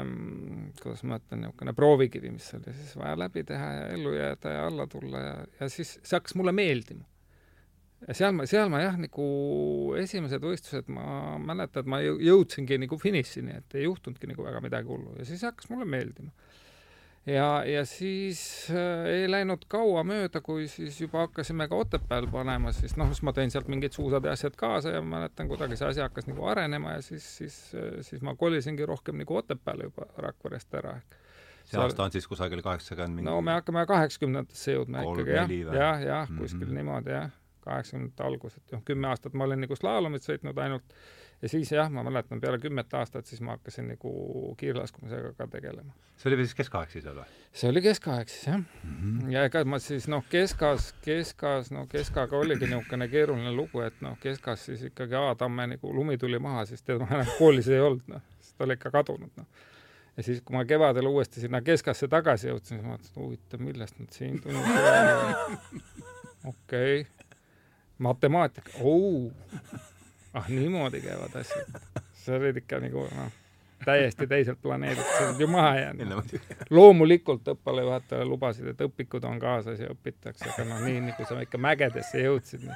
[0.81, 4.67] kuidas ma ütlen, niisugune proovikivi, mis oli siis vaja läbi teha ja ellu jääda ja
[4.71, 7.07] alla tulla ja, ja siis see hakkas mulle meeldima.
[8.09, 9.29] ja seal ma, seal ma jah, nagu
[10.03, 14.91] esimesed võistlused, ma mäletan, et ma jõudsingi nagu finišini, et ei juhtunudki nagu väga midagi
[14.91, 16.35] hullu ja siis hakkas mulle meeldima
[17.29, 22.73] ja, ja siis äh, ei läinud kaua mööda, kui siis juba hakkasime ka Otepääl panema,
[22.77, 25.79] siis noh, siis ma tõin sealt mingid suusad ja asjad kaasa ja ma mäletan, kuidagi
[25.79, 29.91] see asi hakkas nagu arenema ja siis, siis, äh, siis ma kolisingi rohkem nagu Otepääle
[29.91, 30.99] juba Rakverest ära
[31.69, 36.03] see aasta on siis kusagil kaheksakümmend mingi no me hakkame kaheksakümnendatesse jõudma ikkagi jah, jah,
[36.07, 36.81] jah, kuskil mm -hmm.
[36.81, 37.31] niimoodi jah,
[37.67, 40.97] kaheksakümnendate algus, et noh, kümme aastat ma olen nagu slaalomit sõitnud ainult
[41.43, 45.93] ja siis jah, ma mäletan, peale kümmet aastat siis ma hakkasin nagu kiirlaskumisega ka tegelema.
[46.17, 47.27] see oli siis keskaeg siis või?
[47.53, 48.97] see oli keskaeg siis jah mm.
[48.97, 49.33] -hmm.
[49.33, 54.19] ja ega ma siis noh, keskas, keskas, no keskaga oligi niisugune keeruline lugu, et noh,
[54.21, 58.23] keskas siis ikkagi A-tamme nagu lumi tuli maha, siis teda enam koolis ei olnud, noh,
[58.41, 59.67] siis ta oli ikka kadunud, noh
[60.17, 63.61] ja siis, kui ma kevadel uuesti sinna keskasse tagasi jõudsin, siis ma mõtlesin, et huvitav,
[63.63, 65.53] millest nad siin tunnivad.
[66.53, 67.31] okei okay.,
[67.99, 69.31] matemaatika, oh
[70.33, 71.81] ah niimoodi käivad asjad.
[72.13, 73.31] sa olid ikka nagu noh,
[73.85, 76.39] täiesti teiselt planeedilt, sa oled ju maha jäänud.
[76.71, 81.59] loomulikult õppealajuhatajale lubasid, et õpikud on kaasas ja õpitakse, aga noh, nii nagu sa ikka
[81.59, 82.69] mägedesse jõudsid,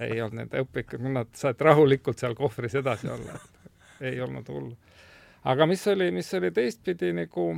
[0.00, 4.76] ei olnud need õpikud, nad said rahulikult seal kohvris edasi olla, et ei olnud hullu.
[5.44, 7.48] aga mis oli, mis oli teistpidi nagu,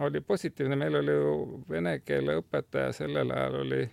[0.00, 3.84] oli positiivne, meil oli ju vene keele õpetaja sellel ajal oli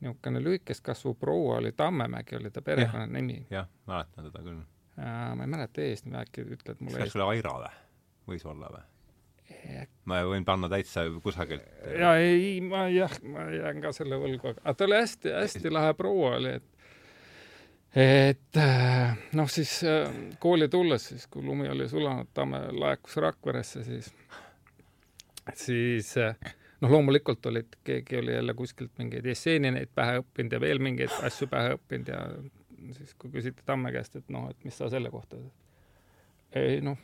[0.00, 3.46] niisugune lühikest kasvu proua oli Tammemägi, oli ta perekonnanimi.
[3.50, 4.62] jah, mäletan teda küll.
[4.96, 7.74] ma ei mäleta eesnime, äkki ütled mulle kas see oli Aira või?
[8.32, 8.86] võis olla või?
[10.04, 11.64] ma võin panna täitsa kusagilt.
[11.98, 16.36] ja ei, ma jah, ma jään ka selle võlgu, aga ta oli hästi-hästi lahe proua
[16.38, 16.68] oli, et
[17.90, 23.84] et äh, noh, siis äh, kooli tulles siis, kui lumi oli sulanud, Tamme laekus Rakveresse,
[23.84, 24.12] siis,
[25.58, 26.36] siis äh,
[26.80, 31.48] noh, loomulikult olid, keegi oli jälle kuskilt mingeid esseeneid pähe õppinud ja veel mingeid asju
[31.50, 32.20] pähe õppinud ja
[32.96, 35.38] siis, kui küsiti Tamme käest, et noh, et mis sa selle kohta
[36.56, 36.98] ei noh,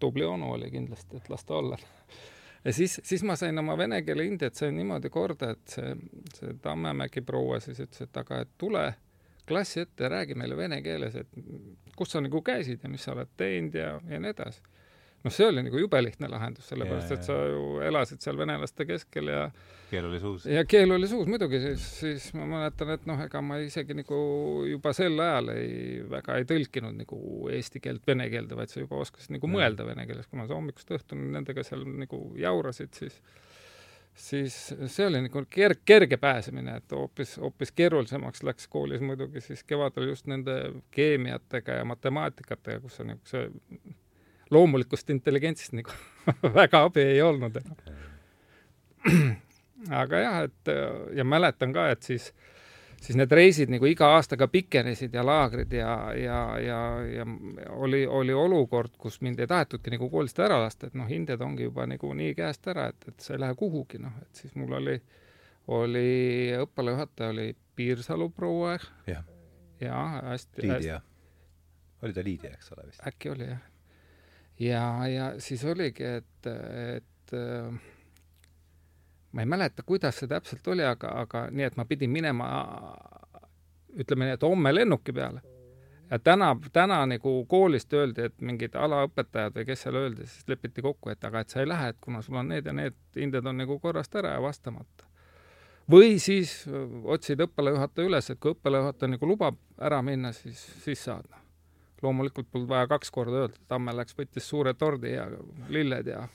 [0.00, 1.78] tubli onu oli kindlasti, et las ta olla.
[2.64, 5.92] ja siis, siis ma sain oma vene keele indiat sain niimoodi korda, et see,
[6.38, 8.86] see Tammemägi proua siis ütles, et aga et tule
[9.48, 11.28] klassi ette ja räägi meile vene keeles, et
[11.96, 14.62] kus sa nagu käisid ja mis sa oled teinud ja, ja nii edasi
[15.24, 19.32] noh, see oli nagu jube lihtne lahendus, sellepärast et sa ju elasid seal venelaste keskel
[19.32, 19.42] ja
[19.90, 20.46] keel oli suus.
[20.50, 24.20] ja keel oli suus muidugi, siis, siis ma mäletan, et noh, ega ma isegi nagu
[24.68, 29.02] juba sel ajal ei, väga ei tõlkinud nagu eesti keelt vene keelde, vaid sa juba
[29.02, 33.20] oskasid nagu mõelda vene keeles, kuna sa hommikust õhtuni nendega seal nagu jaurasid, siis
[34.18, 34.54] siis
[34.90, 40.08] see oli nagu kerge, kerge pääsemine, et hoopis, hoopis keerulisemaks läks koolis muidugi siis kevadel
[40.10, 40.56] just nende
[40.90, 43.44] keemiatega ja matemaatikatega, kus on niisuguse
[44.54, 45.94] loomulikust intelligentsist nagu
[46.60, 49.34] väga abi ei olnud enam.
[50.02, 50.72] aga jah, et
[51.16, 52.32] ja mäletan ka, et siis,
[53.00, 56.80] siis need reisid nagu iga aastaga pikenesid ja laagrid ja, ja, ja,
[57.12, 57.28] ja
[57.76, 61.68] oli, oli olukord, kus mind ei tahetudki nagu koolist ära lasta, et noh, hinded ongi
[61.68, 64.76] juba nagu nii käest ära, et, et sa ei lähe kuhugi, noh, et siis mul
[64.80, 64.98] oli,
[65.78, 66.06] oli
[66.58, 69.24] õppealajuhataja oli Piirsalu proua jah
[69.80, 70.62] ja hästi.
[70.62, 71.08] Liidia hästi.
[72.02, 73.06] oli ta Liidia, eks ole vist?
[73.06, 73.60] äkki oli jah.
[74.60, 77.78] Ja, ja siis oligi, et, et äh,
[79.32, 82.48] ma ei mäleta, kuidas see täpselt oli, aga, aga nii, et ma pidin minema
[83.98, 85.40] ütleme nii, et homme lennuki peale.
[86.10, 90.82] ja täna, täna nagu koolist öeldi, et mingid alaõpetajad või kes seal öeldi, siis lepiti
[90.82, 93.46] kokku, et aga et sa ei lähe, et kuna sul on need ja need hinded
[93.46, 95.04] on nagu korrast ära ja vastamata.
[95.90, 96.64] või siis
[97.04, 101.28] otsid õppealajuhataja üles, et kui õppealajuhataja nagu lubab ära minna, siis, siis saad.
[102.02, 105.26] Loomulikult polnud vaja kaks korda öelda, Tamme läks, võttis suure tordi ja
[105.72, 106.26] lilled ja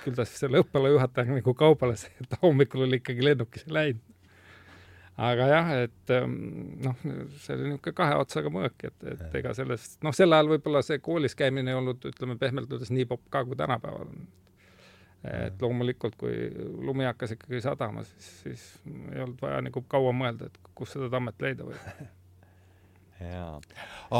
[0.00, 4.02] küll ta siis selle õppealajuhatajaga nagu kaubales, et hommikul oli ikkagi lennukisse läinud.
[5.22, 6.36] aga jah, et ähm,
[6.82, 10.80] noh, see oli niisugune kahe otsaga mõõk, et, et ega sellest, noh, sel ajal võib-olla
[10.86, 14.24] see koolis käimine ei olnud, ütleme pehmelt öeldes nii popp ka, kui tänapäeval on.
[15.28, 16.48] et loomulikult, kui
[16.88, 18.64] lumi hakkas ikkagi sadama, siis, siis
[19.12, 22.08] ei olnud vaja nagu kaua mõelda, et kus seda tammet leida võib
[23.22, 23.60] jaa.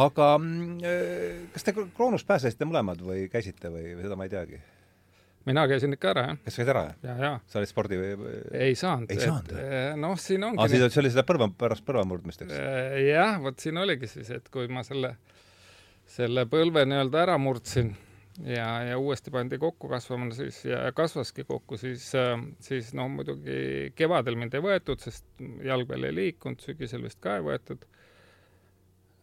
[0.02, 4.32] aga mm, äh, kas te Kroonust pääsesite mõlemad või käisite või, või seda ma ei
[4.32, 4.62] teagi?
[5.46, 6.38] mina käisin ikka ära, jah.
[6.44, 7.08] kas käid ära, jah?
[7.08, 7.32] ja, ja.
[7.50, 8.12] sa olid spordi või?
[8.68, 9.10] ei saanud.
[9.10, 9.64] ei saanud või?
[9.64, 12.54] Eh, noh, siin ongi aa, siis see oli seda põrva, pärast põrva murdmist, eks?
[12.54, 15.16] Eh, jah, vot siin oligi siis, et kui ma selle,
[16.10, 17.92] selle põlve nii-öelda ära murdsin
[18.46, 23.92] ja, ja uuesti pandi kokku kasvama, siis ja kasvaski kokku, siis, äh, siis no muidugi
[23.98, 25.26] kevadel mind ei võetud, sest
[25.64, 27.84] jalg veel ei liikunud, sügisel vist ka ei võetud.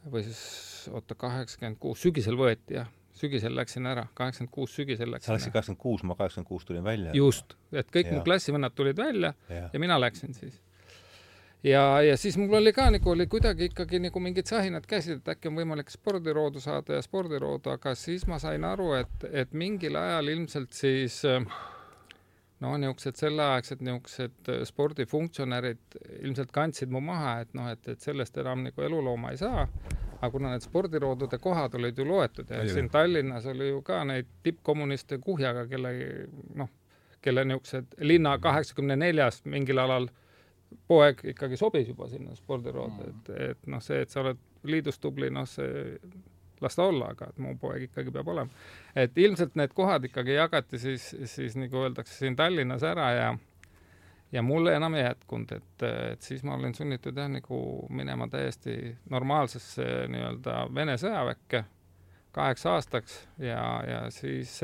[0.06, 2.88] Või siis oota, kaheksakümmend kuus, sügisel võeti jah
[3.20, 5.28] sügisel läksin ära, kaheksakümmend kuus sügisel läksin.
[5.28, 7.12] sa läksid kaheksakümmend kuus, ma kaheksakümmend kuus tulin välja.
[7.14, 8.16] just, et kõik ja.
[8.18, 9.70] mu klassivennad tulid välja ja.
[9.74, 10.62] ja mina läksin siis.
[11.64, 15.34] ja, ja siis mul oli ka nagu oli kuidagi ikkagi nagu mingid sahinad käisid, et
[15.36, 20.00] äkki on võimalik spordiroodu saada ja spordiroodu, aga siis ma sain aru, et, et mingil
[20.00, 21.22] ajal ilmselt siis
[22.64, 28.66] no niisugused selleaegsed niisugused spordifunktsionärid ilmselt kandsid mu maha, et noh, et, et sellest enam
[28.68, 29.66] nagu elulooma ei saa.
[30.20, 34.28] Aga kuna need spordiroodude kohad olid ju loetud ja siin Tallinnas oli ju ka neid
[34.44, 35.94] tippkommuniste kuhjaga, kelle
[36.60, 36.72] noh,
[37.24, 40.10] kelle niisugused linna kaheksakümne neljas mingil alal
[40.88, 45.00] poeg ikkagi sobis juba sinna spordiroodu mm., et, et noh, see, et sa oled liidus
[45.00, 45.96] tubli, noh, see
[46.62, 48.66] las ta olla, aga et mu poeg ikkagi peab olema.
[48.96, 53.30] et ilmselt need kohad ikkagi jagati siis, siis nagu öeldakse siin Tallinnas ära ja
[54.32, 58.96] ja mulle enam ei jätkunud, et, et siis ma olin sunnitud jah, nagu minema täiesti
[59.10, 61.64] normaalsesse nii-öelda Vene sõjaväkke
[62.36, 64.60] kaheks aastaks ja, ja siis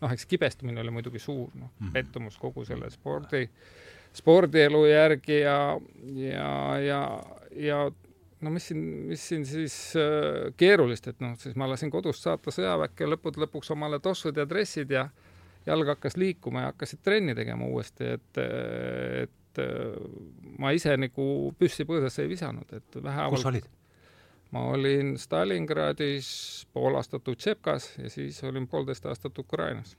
[0.00, 1.92] noh, eks kibestumine oli muidugi suur, noh, mhm.
[1.96, 3.48] pettumus kogu selle spordi,
[4.14, 5.58] spordielu järgi ja,
[6.14, 6.52] ja,
[6.84, 7.00] ja,
[7.56, 7.80] ja
[8.40, 12.54] no mis siin, mis siin siis äh, keerulist, et noh, siis ma lasin kodust saata
[12.54, 15.08] sõjaväkke lõppude lõpuks omale tossud ja dressid ja
[15.66, 18.42] jalg hakkas liikuma ja hakkasid trenni tegema uuesti, et,
[19.24, 19.62] et
[20.58, 21.26] ma ise nagu
[21.58, 23.68] püssi põõsasse ei visanud, et vähehaaval kus olid?
[24.54, 26.28] ma olin Stalingradis,
[26.72, 29.96] pool aastat Utšepkas ja siis olin poolteist aastat Ukrainas.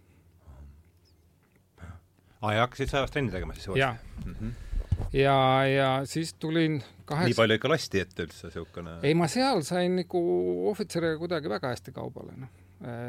[2.41, 4.25] aa, ja hakkasid sõjaväes trenni tegema siis uuesti?
[4.25, 4.68] mm -hmm.
[5.13, 9.63] Ja, ja siis tulin kaheksa nii palju ikka lasti ette üldse, niisugune ei, ma seal
[9.67, 10.23] sain nagu
[10.71, 12.57] ohvitseriga kuidagi väga hästi kaubale, noh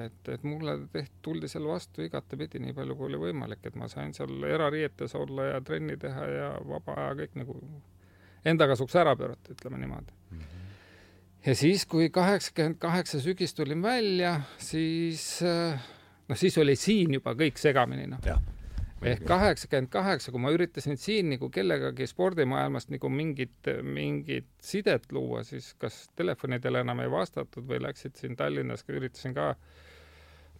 [0.04, 3.86] et, et mulle tehti, tuldi seal vastu igatepidi, nii palju kui oli võimalik, et ma
[3.90, 7.58] sain seal erariietes olla ja trenni teha ja vaba aja kõik nagu
[8.50, 10.38] enda kasuks ära pöörata, ütleme niimoodi mm.
[10.38, 10.70] -hmm.
[11.46, 15.42] ja siis, kui kaheksakümmend kaheksa sügis tulin välja, siis
[16.28, 18.26] noh, siis oli siin juba kõik segamini, noh
[19.02, 25.42] ehk kaheksakümmend kaheksa, kui ma üritasin siin nagu kellegagi spordimaailmast nagu mingit, mingit sidet luua,
[25.46, 29.54] siis kas telefonidele enam ei vastatud või läksid siin Tallinnas, üritasin ka,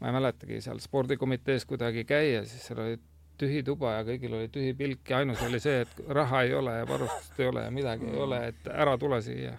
[0.01, 3.01] ma ei mäletagi, seal spordikomitees kuidagi käia, siis seal oli
[3.41, 6.81] tühi tuba ja kõigil oli tühi pilk ja ainus oli see, et raha ei ole
[6.81, 9.57] ja varustust ei ole ja midagi ei ole, et ära tule siia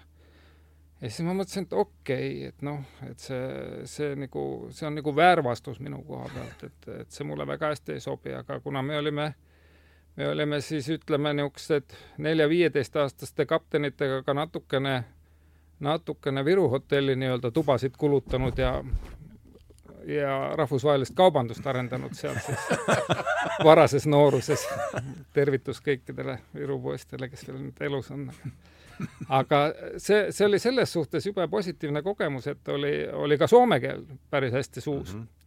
[1.02, 4.44] ja siis ma mõtlesin, et okei okay,, et noh, et see, see nagu,
[4.76, 8.36] see on nagu väärvastus minu koha pealt, et, et see mulle väga hästi ei sobi,
[8.38, 9.32] aga kuna me olime,
[10.18, 15.02] me olime siis ütleme niisugused nelja-viieteistaastaste kaptenitega ka natukene,
[15.80, 18.76] natukene Viru hotelli nii-öelda tubasid kulutanud ja
[20.06, 22.60] ja rahvusvahelist kaubandust arendanud seal siis
[23.64, 24.66] varases nooruses.
[25.34, 28.32] tervitus kõikidele Viru poistele, kes veel nüüd elus on
[29.30, 29.62] aga
[29.98, 34.54] see, see oli selles suhtes jube positiivne kogemus, et oli, oli ka soome keel päris
[34.54, 35.22] hästi suus mm.
[35.22, 35.38] -hmm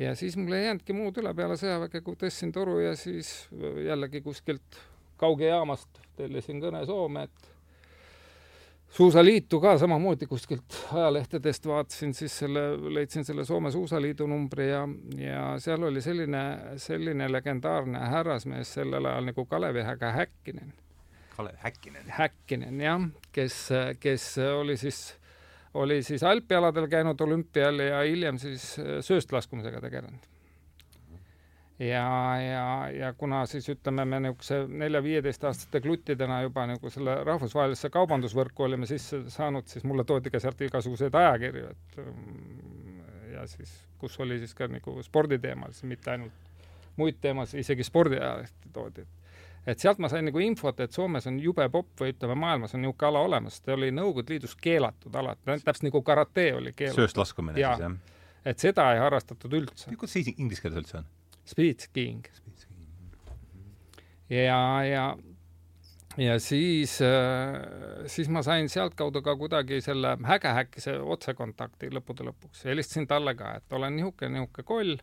[0.00, 3.48] ja siis mul ei jäänudki muud üle peale sõjaväge, kui tõstsin toru ja siis
[3.84, 4.78] jällegi kuskilt
[5.20, 7.50] kaugejaamast tellisin kõne Soome, et
[8.96, 12.62] suusaliitu ka samamoodi kuskilt ajalehtedest vaatasin siis selle,
[12.94, 14.86] leidsin selle Soome Suusaliidu numbri ja,
[15.18, 16.44] ja seal oli selline,
[16.76, 20.72] selline legendaarne härrasmees sellel ajal nagu Kalevi Häga Häkkinen.
[21.40, 22.12] Kalev Häkkinen?
[22.12, 23.62] Häkkinen, jah, kes,
[24.00, 24.24] kes
[24.60, 25.00] oli siis
[25.74, 30.26] oli siis alpialadel käinud olümpial ja hiljem siis äh, sööstlaskumisega tegelenud.
[31.78, 38.66] ja, ja, ja kuna siis ütleme, me niisuguse nelja-viieteistaastaste kluttidena juba nagu selle rahvusvahelisse kaubandusvõrku
[38.66, 43.00] olime sisse saanud, siis mulle toodi ka sealt igasuguseid ajakirju, et mm,
[43.32, 46.52] ja siis, kus oli siis ka nagu sporditeemalisi, mitte ainult
[47.00, 49.19] muid teemasid, isegi spordiajalehti toodi, et
[49.66, 52.84] et sealt ma sain nagu infot, et Soomes on jube popp või ütleme, maailmas on
[52.84, 57.02] niisugune ala olemas, ta oli Nõukogude Liidus keelatud ala, täpselt nagu karate oli keelatud.
[57.02, 57.74] sööstlaskumine ja.
[57.76, 58.20] siis, jah?
[58.52, 59.92] et seda ei harrastatud üldse.
[59.94, 61.10] kuidas see inglise keeles üldse on?
[61.50, 62.26] Speed skiing.
[64.30, 65.04] ja, ja
[66.18, 72.64] ja siis, äh, siis ma sain sealtkaudu ka kuidagi selle häge-häkkise otsekontakti lõppude lõpuks.
[72.64, 74.96] helistasin talle ka, et olen niisugune, niisugune koll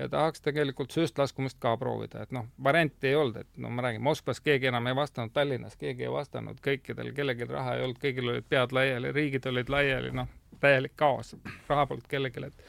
[0.00, 4.02] ja tahaks tegelikult sööstlaskumist ka proovida, et noh, varianti ei olnud, et no ma räägin,
[4.04, 8.30] Moskvas keegi enam ei vastanud, Tallinnas keegi ei vastanud, kõikidel, kellelgi raha ei olnud, kõigil
[8.32, 10.30] olid pead laiali, riigid olid laiali, noh,
[10.60, 11.34] täielik kaos,
[11.68, 12.64] raha polnud kellelgi, et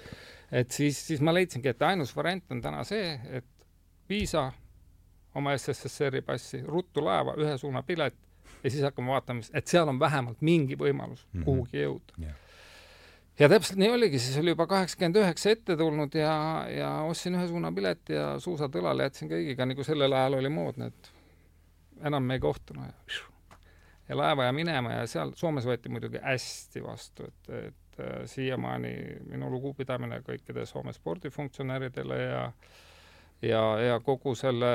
[0.62, 3.48] et siis, siis ma leidsingi, et ainus variant on täna see, et
[4.10, 4.50] viisa,
[5.36, 8.18] oma SSSR-i passi, ruttu laeva, ühe suuna pilet
[8.64, 11.46] ja siis hakkame vaatama, et seal on vähemalt mingi võimalus mm -hmm.
[11.46, 12.41] kuhugi jõuda yeah
[13.40, 16.36] ja täpselt nii oligi, siis oli juba kaheksakümmend üheksa ette tulnud ja,
[16.70, 21.12] ja ostsin ühe suunapileti ja suusad õlale jätsin kõigiga, nagu sellel ajal oli moodne, et
[22.08, 22.92] enam me ei kohtunud.
[22.92, 23.56] Ja,
[24.10, 28.94] ja laeva ja minema ja seal Soomes võeti muidugi hästi vastu, et, et äh, siiamaani
[29.32, 32.46] minu lugupidamine kõikide Soome spordifunktsionääridele ja
[33.42, 34.72] ja, ja kogu selle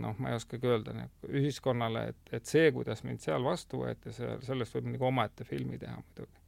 [0.00, 4.14] noh, ma ei oskagi öelda, nagu ühiskonnale, et, et see, kuidas mind seal vastu võeti,
[4.16, 6.45] see, sellest võib nagu omaette filmi teha muidugi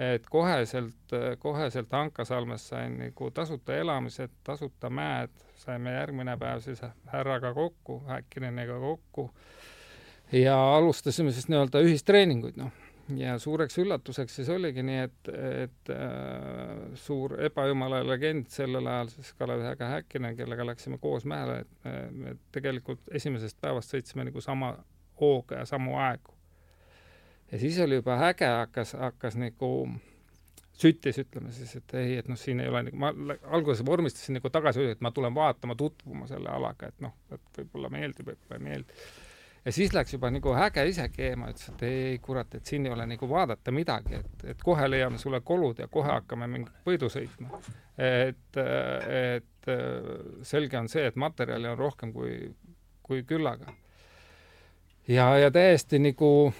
[0.00, 6.80] et koheselt, koheselt Hankasalmes sain nagu tasuta elamised, tasuta mäed, saime järgmine päev siis
[7.12, 9.30] härraga kokku, Häkkineniga kokku
[10.32, 12.72] ja alustasime siis nii-öelda ühistreeninguid, noh.
[13.16, 15.30] ja suureks üllatuseks siis oligi nii, et,
[15.64, 21.60] et äh, suur ebajumala legend sellel ajal siis Kalev Häga Häkkinen, kellega läksime koos mäele,
[21.64, 24.76] et me tegelikult esimesest päevast sõitsime nagu sama
[25.20, 26.39] hooga ja samu aegu
[27.52, 29.70] ja siis oli juba äge, hakkas, hakkas nagu
[30.80, 33.10] süttis, ütleme siis, et ei, et noh, siin ei ole nagu, ma
[33.52, 37.90] alguses vormistasin nagu tagasi, et ma tulen vaatama, tutvuma selle alaga, et noh, et võib-olla
[37.92, 39.02] meeldib, võib-olla ei meeldi.
[39.64, 42.94] ja siis läks juba nagu äge ise keema, ütles, et ei kurat, et siin ei
[42.94, 47.12] ole nagu vaadata midagi, et, et kohe leiame sulle kolud ja kohe hakkame mingit võidu
[47.12, 47.60] sõitma.
[48.00, 48.62] et,
[49.20, 49.70] et
[50.48, 52.54] selge on see, et materjali on rohkem kui,
[53.02, 53.74] kui küllaga.
[55.08, 56.52] ja, ja täiesti nagu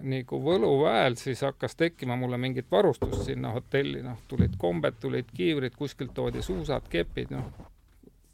[0.00, 5.76] nagu võluväel siis hakkas tekkima mulle mingit varustust sinna hotelli, noh, tulid kombed, tulid kiivrid,
[5.78, 7.50] kuskilt toodi suusad, kepid, noh,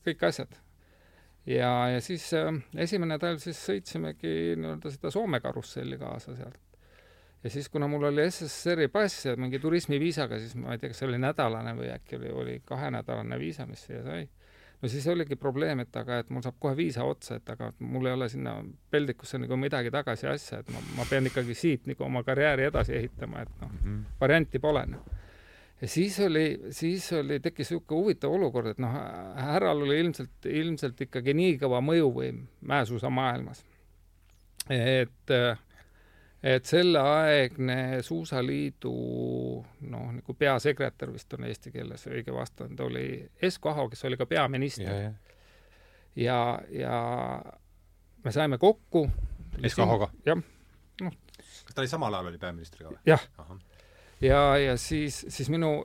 [0.06, 0.54] kõik asjad.
[1.46, 6.60] ja, ja siis äh, esimene talv siis sõitsimegi nii-öelda seda Soome karusselli kaasa sealt.
[7.42, 11.02] ja siis, kuna mul oli SSSR-i pass ja mingi turismiviisaga, siis ma ei tea, kas
[11.02, 14.28] see oli nädalane või äkki oli, oli kahenädalane viisa, mis siia sai
[14.82, 18.06] no siis oligi probleem, et aga, et mul saab kohe viisa otsa, et aga mul
[18.06, 18.56] ei ole sinna
[18.90, 22.96] peldikusse nagu midagi tagasi asja, et ma, ma pean ikkagi siit nagu oma karjääri edasi
[22.98, 25.04] ehitama, et noh mm -hmm., varianti pole noh.
[25.80, 28.94] ja siis oli, siis oli, tekkis niisugune huvitav olukord, et noh,
[29.36, 33.64] härral oli ilmselt, ilmselt ikkagi nii kõva mõjuvõim mäesuusa maailmas,
[34.70, 35.58] et äh,
[36.42, 38.92] et selleaegne Suusaliidu
[39.90, 43.08] noh, nagu peasekretär vist on eesti keeles õige vastand, oli
[43.42, 45.12] Esko Aho, kes oli ka peaminister.
[46.16, 46.38] ja,
[46.70, 46.98] ja
[48.24, 49.08] me saime kokku.
[49.62, 50.10] Esko Ahoga?
[50.26, 50.38] jah,
[51.02, 51.16] noh.
[51.38, 53.00] kas ta oli samal ajal oli peaministriga või?
[53.06, 53.24] jah.
[54.20, 55.82] ja, ja siis, siis minu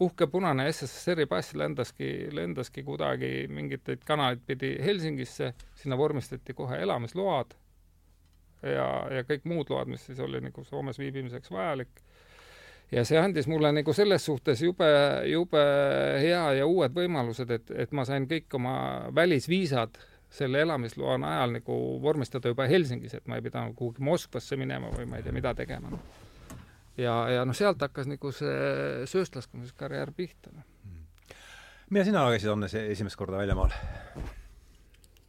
[0.00, 7.52] uhke punane SSSR-i pass lendaski, lendaski kuidagi mingit kanaleid pidi Helsingisse, sinna vormistati kohe elamisload
[8.64, 8.88] ja,
[9.18, 12.02] ja kõik muud load, mis siis oli nagu Soomes viibimiseks vajalik.
[12.92, 14.88] ja see andis mulle nagu selles suhtes jube,
[15.30, 15.62] jube
[16.22, 18.74] hea ja uued võimalused, et, et ma sain kõik oma
[19.14, 19.98] välisviisad
[20.34, 25.06] selle elamisloa najal nagu vormistada juba Helsingis, et ma ei pidanud kuhugi Moskvasse minema või
[25.06, 25.98] ma ei tea, mida tegema.
[26.96, 30.50] ja, ja noh, sealt hakkas nagu see sööstlaskumiskarjäär pihta.
[31.90, 33.76] millal sina käisid, Hannes, esimest korda väljamaal?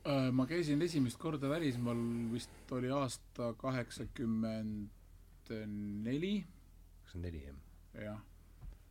[0.05, 1.97] Äh, ma käisin esimest korda välismaal,
[2.29, 5.49] vist oli aasta kaheksakümmend
[6.05, 6.45] neli.
[6.45, 8.03] kaheksakümmend neli, jah?
[8.03, 8.19] jah.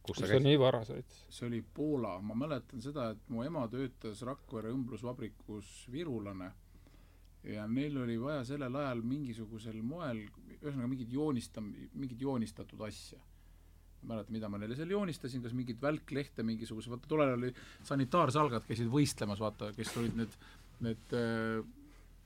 [0.02, 1.28] kus sa nii vara sõitsid?
[1.36, 6.50] see oli Poola, ma mäletan seda, et mu ema töötas Rakvere õmblusvabrikus virulane
[7.46, 10.24] ja neil oli vaja sellel ajal mingisugusel moel,
[10.56, 13.20] ühesõnaga mingit joonistam-, mingit joonistatud asja.
[14.02, 17.46] ma ei mäleta, mida ma neile seal joonistasin, kas mingit välklehte mingisuguse, vaata tollel ajal
[17.46, 17.54] oli
[17.88, 20.34] sanitaarsalgad käisid võistlemas, vaata, kes olid need,
[20.82, 21.62] need äh,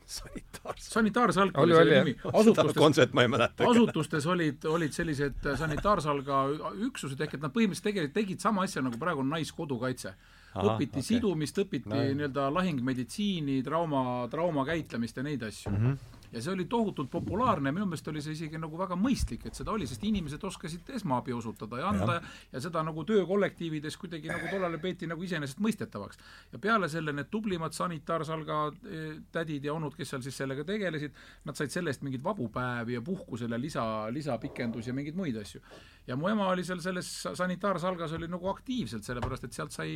[0.08, 0.90] sanitaarse.
[0.90, 3.68] sanitaarsalk Oli, oli oli, selle nimi, asutustes kontsept ma ei mäleta.
[3.68, 6.42] asutustes olid, olid sellised sanitaarsalga
[6.88, 10.14] üksused ehk et nad põhimõtteliselt tegelikult tegid sama asja nagu praegu on Naiskodukaitse.
[10.58, 11.08] õpiti okay.
[11.12, 15.82] sidumist, õpiti No nii-öelda lahingmeditsiini, trauma, trauma käitlemist ja neid asju mm.
[15.84, 19.58] -hmm ja see oli tohutult populaarne minu meelest oli see isegi nagu väga mõistlik, et
[19.58, 22.22] seda oli, sest inimesed oskasid esmaabi osutada ja anda ja,
[22.52, 26.18] ja seda nagu töökollektiivides kuidagi nagu tollal peeti nagu iseenesestmõistetavaks.
[26.52, 31.14] ja peale selle need tublimad sanitaarsalga eh, tädid ja onud, kes seal siis sellega tegelesid,
[31.44, 35.62] nad said selle eest mingeid vabu päevi ja puhkusele lisa, lisapikendusi ja mingeid muid asju.
[36.08, 39.92] Ja mu ema oli seal selles sanitaarsalgas oli nagu aktiivselt, sellepärast et sealt sai,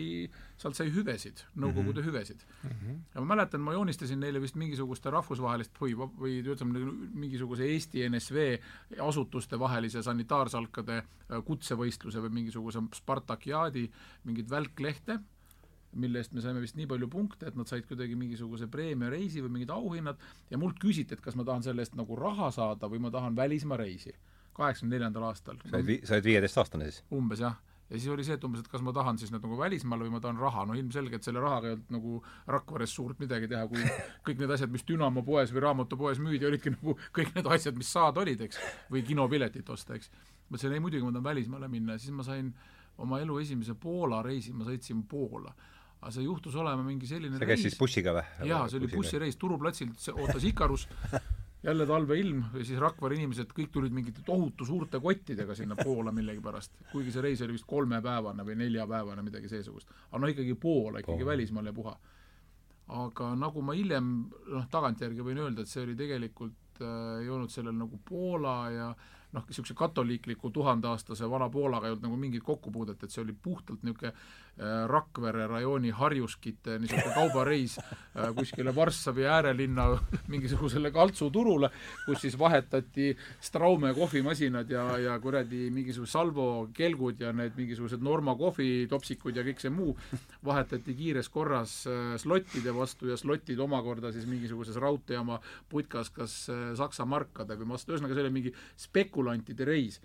[0.60, 2.10] sealt sai hüvesid, Nõukogude mm -hmm.
[2.10, 2.44] hüvesid
[3.14, 6.84] ja ma mäletan, ma joonistasin neile vist mingisuguste rahvusvahelist või, või ütleme
[7.14, 8.46] mingisuguse Eesti NSV
[9.00, 13.90] asutuste vahelise sanitaarsalkade äh, kutsevõistluse või mingisuguse Spartakiaadi
[14.24, 15.20] mingeid välklehte,
[15.92, 19.56] mille eest me saime vist nii palju punkte, et nad said kuidagi mingisuguse preemiareisi või
[19.56, 22.98] mingid auhinnad ja mult küsiti, et kas ma tahan selle eest nagu raha saada või
[22.98, 24.14] ma tahan välismaa reisi.
[24.56, 25.60] Kaheksakümne neljandal aastal.
[25.68, 27.04] sa olid, sa olid viieteistaastane siis?
[27.14, 27.56] umbes jah,
[27.92, 30.14] ja siis oli see, et umbes, et kas ma tahan siis nüüd nagu välismaale või
[30.14, 32.18] ma tahan raha, no ilmselgelt selle rahaga ei olnud nagu
[32.54, 33.82] Rakveres suurt midagi teha, kui
[34.28, 37.92] kõik need asjad, mis Dünamo poes või raamatupoes müüdi, olidki nagu kõik need asjad, mis
[37.92, 38.60] saada olid, eks,
[38.92, 40.08] või kinopiletit osta, eks.
[40.48, 42.48] ma ütlesin, ei muidugi ma tahan välismaale minna ja siis ma sain
[43.02, 45.52] oma elu esimese Poola reisi, ma sõitsin Poola.
[46.00, 48.24] aga see juhtus olema mingi selline sa käisid siis bussiga või?
[48.48, 50.88] jaa, see oli bussireis, Turu platsil see ootas Ikarus,
[51.62, 56.74] jälle talveilm ja siis Rakvere inimesed kõik tulid mingite tohutu suurte kottidega sinna Poola millegipärast,
[56.92, 59.90] kuigi see reis oli vist kolmepäevane või neljapäevane, midagi seesugust.
[60.10, 61.30] aga noh, ikkagi Poola, ikkagi Poola.
[61.30, 61.96] välismaal ja puha.
[63.02, 64.12] aga nagu ma hiljem
[64.50, 68.94] noh, tagantjärgi võin öelda, et see oli tegelikult äh, ei olnud sellel nagu Poola ja
[69.32, 73.82] noh, niisuguse katoliikliku tuhandeaastase vana Poolaga ei olnud nagu mingit kokkupuudet, et see oli puhtalt
[73.82, 79.86] niisugune äh, Rakvere rajooni harjuskite niisugune kaubareis äh, kuskile Varssavi äärelinna
[80.32, 81.70] mingisugusele kaltsuturule,
[82.06, 88.34] kus siis vahetati Straume kohvimasinad ja, ja kuradi mingisugused Salvo kelgud ja need mingisugused Norma
[88.36, 89.96] kohvitopsikud ja kõik see muu.
[90.44, 95.40] Vahetati kiires korras äh, slottide vastu ja slotid omakorda siis mingisuguses raudteejaama
[95.72, 96.36] putkas kas
[96.76, 98.52] Saksa markadega vastu, ühesõnaga see oli mingi
[99.22, 100.00] spekulantide reis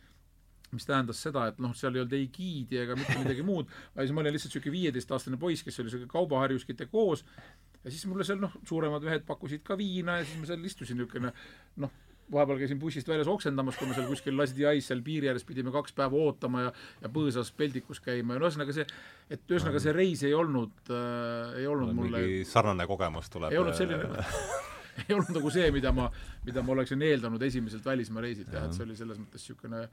[0.76, 4.10] mis tähendas seda, et noh, seal ei olnud ei giidi ega mitte midagi muud, vaid
[4.12, 7.24] ma olin lihtsalt niisugune viieteistaastane poiss, kes oli niisugune kaubaharjuskite koos
[7.86, 11.00] ja siis mulle seal noh, suuremad mehed pakkusid ka viina ja siis ma seal istusin
[11.00, 11.32] niisugune
[11.80, 11.96] noh,
[12.36, 15.72] vahepeal käisin bussist väljas oksendamas, kui me seal kuskil Lasdi Ais seal piiri ääres pidime
[15.72, 18.92] kaks päeva ootama ja ja põõsas peldikus käima ja no ühesõnaga see,
[19.32, 23.56] et ühesõnaga see reis ei olnud äh,, ei olnud mulle mingi sarnane kogemus tuleb.
[23.56, 24.28] ei olnud selline
[25.08, 26.08] ei olnud nagu see, mida ma,
[26.46, 29.84] mida ma oleksin eeldanud esimeselt välismaa reisilt jah, et see oli selles mõttes niisugune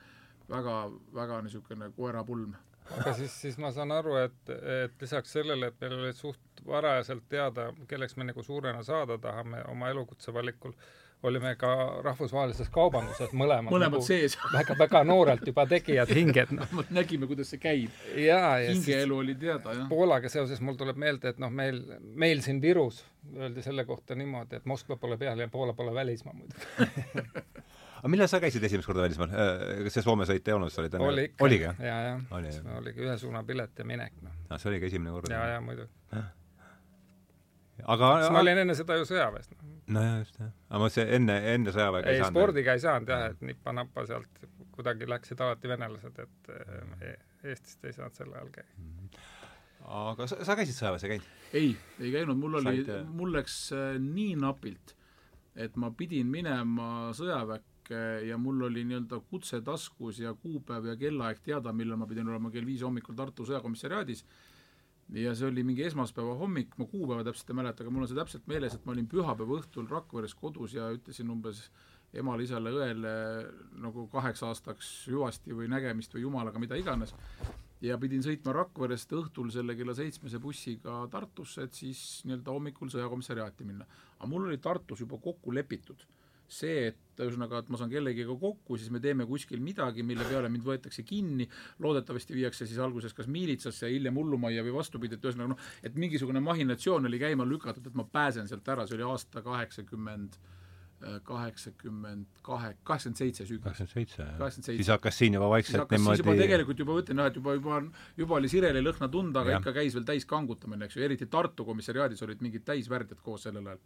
[0.51, 0.77] väga,
[1.15, 2.55] väga niisugune koerapulm.
[2.99, 4.51] aga siis, siis ma saan aru, et,
[4.85, 9.63] et lisaks sellele, et meil oli suht varajaselt teada, kelleks me nagu suurena saada tahame
[9.73, 10.75] oma elukutse valikul,
[11.25, 11.71] olime ka
[12.05, 14.37] rahvusvahelises kaubanduses mõlemad, mõlemad nagu sees.
[14.57, 16.77] väga, väga noorelt juba tegijad hinged, noh.
[16.99, 18.05] nägime, kuidas see käib.
[18.21, 19.89] ja hingeelu oli teada, jah.
[19.91, 21.81] Poolaga seoses mul tuleb meelde, et noh, meil,
[22.15, 23.03] meil siin Virus
[23.37, 26.69] öeldi selle kohta niimoodi, et Moskva pole peal ja Poola pole välismaa muidugi.
[28.05, 29.31] aga millal sa käisid esimest korda välismaal?
[29.87, 31.45] kas see Soome sõit ei olnud, sa olid enne oli ikka.
[31.47, 32.59] oligi, jaa, jaa Oli, ja.
[32.61, 32.79] jah..
[32.81, 34.35] oligi ühesuunapilet ja minek, noh.
[34.51, 34.61] jah?
[34.61, 35.33] see oligi esimene kord.
[35.33, 36.21] jaa, jaa, muidugi.
[37.97, 39.74] aga siis ma olin enne seda ju sõjaväes, noh.
[39.93, 40.51] nojah, just jah.
[40.71, 42.37] aga ma see enne, enne sõjaväega ei, saanud.
[42.37, 47.97] spordiga ei saanud jah, et nipa-napa sealt kuidagi läksid alati venelased, et eh, Eestist ei
[47.97, 48.89] saanud sel ajal käia.
[50.01, 51.29] aga sa, sa käisid sõjaväes, ei käinud?
[51.61, 51.71] ei,
[52.01, 54.97] ei käinud, mul oli mul läks äh, nii napilt,
[55.55, 61.45] et ma pidin minema sõjaväkke ja mul oli nii-öelda kutse taskus ja kuupäev ja kellaaeg
[61.45, 64.25] teada, millal ma pidin olema kell viis hommikul Tartu sõjakomissariaadis
[65.13, 68.19] ja see oli mingi esmaspäeva hommik, ma kuupäeva täpselt ei mäleta, aga mul on see
[68.19, 71.67] täpselt meeles, et ma olin pühapäeva õhtul Rakveres kodus ja ütlesin umbes
[72.15, 73.13] emale, isale, õele
[73.83, 77.15] nagu kaheks aastaks hüvasti või nägemist või jumalaga, mida iganes.
[77.85, 83.65] ja pidin sõitma Rakverest õhtul selle kella seitsmese bussiga Tartusse, et siis nii-öelda hommikul sõjakomissariaati
[83.65, 83.87] minna.
[84.19, 86.07] aga mul oli Tartus juba kokku lepitud
[86.51, 90.51] see, et ühesõnaga, et ma saan kellegiga kokku, siis me teeme kuskil midagi, mille peale
[90.53, 91.47] mind võetakse kinni,
[91.85, 95.95] loodetavasti viiakse siis alguses kas miilitsasse ja hiljem hullumajja või vastupidi, et ühesõnaga noh, et
[95.99, 100.41] mingisugune mahinatsioon oli käima lükatud, et ma pääsen sealt ära, see oli aasta kaheksakümmend
[101.25, 103.63] kaheksakümmend kahe, kaheksakümmend seitse sügis.
[103.65, 107.29] kaheksakümmend seitse, siis hakkas siin juba vaikselt hakkas siis juba niimoodi tegelikult juba ütlen jah,
[107.29, 107.81] et juba, juba,
[108.17, 109.61] juba oli sireli lõhna tunda, aga Jah.
[109.63, 113.83] ikka käis veel täiskangutamine, eks ju, eriti Tartu komissariaadis olid mingid täisvärdjad koos sellel ajal.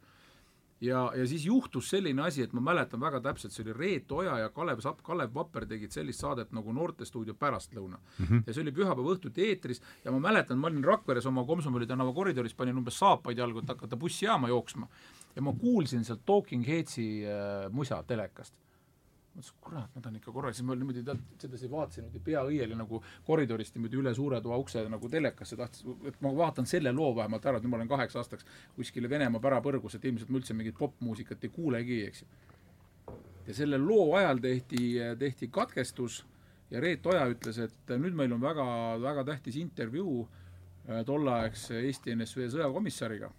[0.80, 4.38] Ja, ja siis juhtus selline asi, et ma mäletan väga täpselt, see oli Reet Oja
[4.44, 8.26] ja Kalev Sapp, Kalev Vapper tegid sellist saadet nagu Noortestuudio pärastlõuna mm.
[8.26, 8.42] -hmm.
[8.46, 12.12] ja see oli pühapäeva õhtuti eetris ja ma mäletan, ma olin Rakveres oma Komsomoli tänava
[12.12, 14.88] koridoris, panin umbes saapaid jalgu, et hakata bussijaama jooksma
[15.36, 18.54] ja ma kuulsin sealt Talking Headsi äh, musa telekast
[19.38, 21.04] mõtlesin, kurat, ma tahan ikka korra, siis ma niimoodi
[21.40, 25.84] sedasi vaatasin niimoodi pea õieli nagu koridorist niimoodi üle suure toa ukse nagu telekasse, tahtis,
[26.08, 29.42] et ma vaatan selle loo vähemalt ära, et nüüd ma olen kaheks aastaks kuskile Venemaa
[29.42, 32.32] pärapõrgus, et ilmselt ma üldse mingit popmuusikat ei kuulegi, eks ju.
[33.46, 34.82] ja selle loo ajal tehti,
[35.18, 36.24] tehti katkestus
[36.70, 38.66] ja Reet Oja ütles, et nüüd meil on väga,
[39.02, 43.32] väga tähtis intervjuu äh, tolleaegse Eesti NSV sõjakomissariga,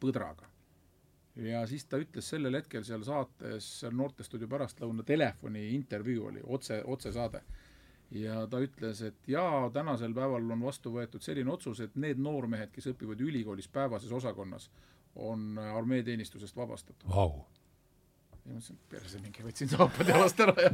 [0.00, 0.53] Põdraga
[1.36, 6.82] ja siis ta ütles sellel hetkel seal saates, seal Noortestuudio pärastlõuna telefoni intervjuu oli, otse,
[6.86, 7.42] otsesaade.
[8.14, 12.70] ja ta ütles, et jaa, tänasel päeval on vastu võetud selline otsus, et need noormehed,
[12.70, 14.70] kes õpivad ülikoolis päevases osakonnas,
[15.16, 17.08] on armeeteenistusest vabastatud.
[17.10, 17.44] Vau.
[18.44, 20.70] ja ma mõtlesin, perse mingi, võtsin saapad jalast ära ja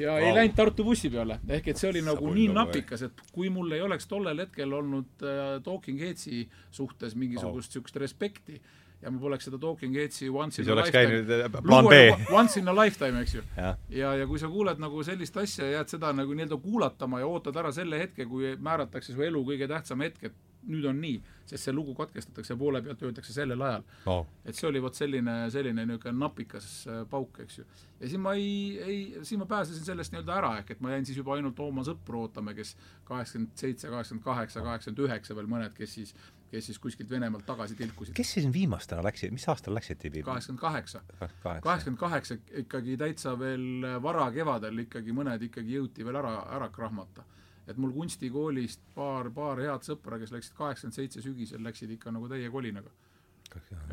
[0.00, 0.26] ja wow.
[0.26, 1.38] ei läinud Tartu bussi peale.
[1.46, 4.40] ehk et see oli nagu Saab nii olla napikas, et kui mul ei oleks tollel
[4.46, 8.02] hetkel olnud äh, Talking Headsi suhtes mingisugust niisugust wow.
[8.02, 8.62] respekti
[9.02, 11.98] ja ma poleks seda Talking Headsi Once in a lifetime äh, plaan B.
[12.32, 13.42] Once in a lifetime, eks ju.
[13.56, 17.22] jah, ja, ja kui sa kuuled nagu sellist asja ja jääd seda nagu nii-öelda kuulatama
[17.22, 20.38] ja ootad ära selle hetke, kui määratakse su elu kõige tähtsam hetk, et
[20.70, 23.86] nüüd on nii, sest see lugu katkestatakse poole pealt, öeldakse sellel ajal.
[24.06, 24.26] vau.
[24.44, 27.64] et see oli vot selline, selline niisugune napikas äh, pauk, eks ju.
[28.00, 28.52] ja siis ma ei,
[28.82, 31.84] ei, siis ma pääsesin sellest nii-öelda ära, ehk et ma jäin siis juba ainult oma
[31.86, 32.76] sõpru ootama, kes
[33.08, 36.14] kaheksakümmend seitse, kaheksakümmend kaheksa, kaheksakümmend üheksa veel mõned, kes siis,
[36.52, 38.14] kes siis kuskilt Venemaalt tagasi tilkusid.
[38.16, 40.26] kes siis viimastena läksid, mis aastal läksite Viivi?
[40.28, 41.60] kaheksakümmend kaheksa kaheksa.
[41.66, 47.24] kaheksakümmend kaheksa ikkagi täitsa veel varakevadel ikkagi mõned ikkagi jõuti veel ära, ära krahmata.
[47.68, 52.28] Et mul kunstikoolist paar, paar head sõpra, kes läksid kaheksakümmend seitse sügisel, läksid ikka nagu
[52.28, 52.90] täie kolinaga.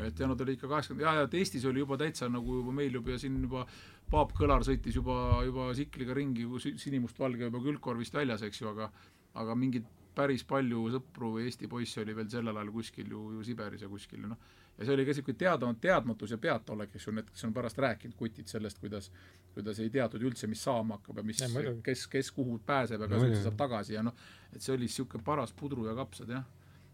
[0.00, 2.72] et ja nad olid ikka kaheksakümmend, jaa, ja et Eestis oli juba täitsa nagu juba
[2.72, 3.66] meil juba siin juba
[4.10, 8.90] Paap Kõlar sõitis juba, juba tsikliga ringi si- sinimustvalge juba külgkorvist väljas, eks ju, aga
[9.34, 9.84] aga mingid
[10.14, 14.24] päris palju sõpru Eesti poisse oli veel sellel ajal kuskil ju, ju Siberis ja kuskil
[14.24, 14.40] ja noh,
[14.80, 17.78] ja see oli ka niisugune teada, teadmatus ja peataolek, eks ju, need, kes on pärast
[17.84, 19.10] rääkinud, kutid sellest, kuidas
[19.54, 21.42] kuidas ei teatud üldse, mis saama hakkab ja mis
[21.84, 24.16] kes, kes kuhu pääseb ja kas üldse saab tagasi ja noh,
[24.54, 26.46] et see oli niisugune paras pudru ja kapsad, jah.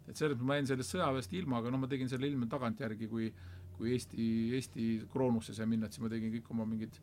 [0.06, 3.10] et selles mõttes ma jäin sellest sõjaväest ilma, aga no ma tegin selle ilme tagantjärgi,
[3.12, 3.30] kui
[3.76, 4.26] kui Eesti,
[4.56, 6.96] Eesti kroonusse sai minna, et siis ma tegin kõik oma mingid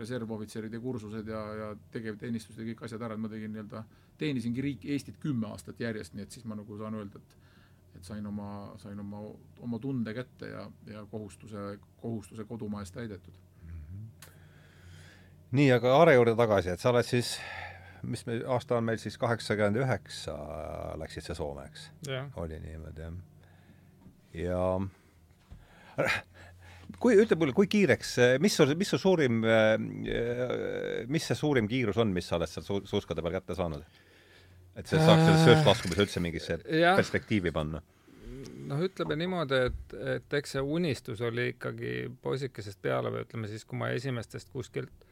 [0.00, 3.82] reservohvitseride kursused ja, ja tegevteenistused ja kõik asjad ära, et ma tegin nii-öelda,
[4.20, 7.34] teenisingi riik, Eestit kümme aastat järjest, nii et siis ma nagu saan öelda, et
[7.96, 9.22] et sain oma, sain oma,
[9.60, 13.36] oma tunde kätte ja, ja kohustuse, kohustuse kodumaa eest täidetud.
[15.52, 17.36] nii, aga Aare juurde tagasi, et sa oled siis,
[18.02, 20.36] mis me, aasta on meil siis kaheksakümmend üheksa,
[21.00, 21.88] läksid sa Soome, eks?
[22.40, 23.16] oli niimoodi, jah.
[24.46, 24.62] ja
[27.02, 29.42] kui, ütle mulle, kui kiireks, mis su, mis su suurim,
[31.12, 34.01] mis see suurim kiirus on, mis sa oled seal su-, suuskade peal kätte saanud?
[34.76, 37.82] Et see saaks sellest sööstlaskumise üldse mingisse jah, perspektiivi panna.
[38.68, 43.66] noh, ütleme niimoodi, et, et eks see unistus oli ikkagi poisikesest peale või ütleme siis,
[43.68, 45.08] kui ma esimestest kuskilt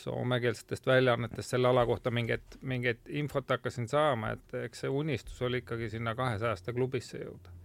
[0.00, 5.60] soomekeelsetest väljaannetest selle ala kohta mingeid, mingeid infot hakkasin saama, et eks see unistus oli
[5.64, 7.56] ikkagi sinna kahesajaste klubisse jõuda.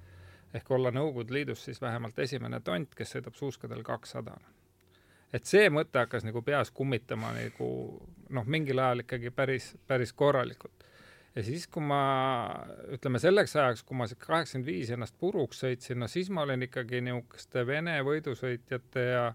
[0.56, 4.38] ehk olla Nõukogude Liidus siis vähemalt esimene tont, kes sõidab suuskadel kakssada.
[5.34, 7.70] et see mõte hakkas nagu peas kummitama nagu
[8.30, 10.86] noh, mingil ajal ikkagi päris, päris korralikult
[11.36, 12.02] ja siis, kui ma
[12.96, 17.02] ütleme selleks ajaks, kui ma kaheksakümmend viis ennast puruks sõitsin, no siis ma olin ikkagi
[17.04, 19.28] niisuguste Vene võidusõitjate ja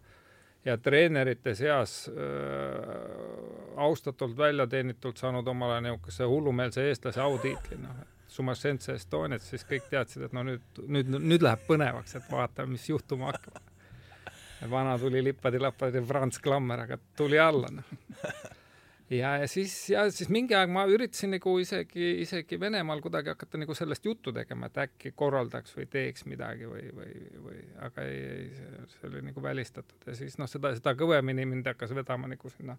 [0.65, 2.15] ja treenerite seas äh,
[3.81, 10.23] austatult välja teenitult saanud omale niisuguse hullumeelse eestlase autiitli, noh, Sumašense Estoniat, siis kõik teadsid,
[10.29, 13.57] et no nüüd, nüüd, nüüd läheb põnevaks, et vaatame, mis juhtuma hakkab.
[14.71, 18.60] vana tuli lippadi-lappadi Franz Klammer, aga tuli alla, noh
[19.11, 23.61] ja, ja siis, ja siis mingi aeg ma üritasin nagu isegi, isegi Venemaal kuidagi hakata
[23.61, 27.13] nagu sellest juttu tegema, et äkki korraldaks või teeks midagi või, või,
[27.47, 28.49] või aga ei, ei,
[28.95, 29.99] see oli nagu välistatud.
[30.07, 32.79] Ja siis noh, seda, seda kõvemini mind hakkas vedama nagu sinna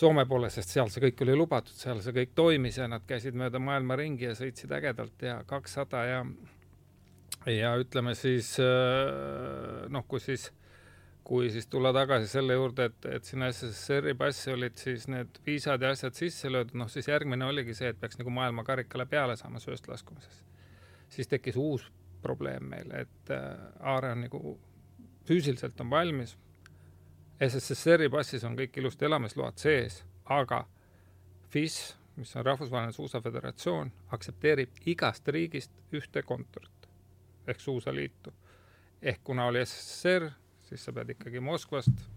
[0.00, 3.34] Soome poole, sest seal see kõik oli lubatud, seal see kõik toimis ja nad käisid
[3.36, 6.20] mööda maailma ringi ja sõitsid ägedalt ja kakssada ja
[7.50, 8.54] ja ütleme siis
[9.90, 10.46] noh, kui siis
[11.30, 15.82] kui siis tulla tagasi selle juurde, et, et sinna SSSR-i passi olid siis need viisad
[15.82, 19.62] ja asjad sisse löödud, noh siis järgmine oligi see, et peaks nagu maailmakarikale peale saama
[19.62, 20.40] sööstlaskumises.
[21.08, 21.84] siis tekkis uus
[22.22, 23.44] probleem meil, et äh,
[23.92, 24.58] Aare on nagu
[25.28, 26.34] füüsiliselt on valmis,
[27.46, 30.64] SSSR-i passis on kõik ilusti elamisload sees, aga
[31.54, 31.78] FIS,
[32.16, 36.90] mis on Rahvusvaheline Suusaföderatsioon, aktsepteerib igast riigist ühte kontorit
[37.46, 38.34] ehk suusaliitu.
[39.02, 40.30] ehk kuna oli SSSR,
[40.70, 42.08] siis sa pead ikkagi Moskvast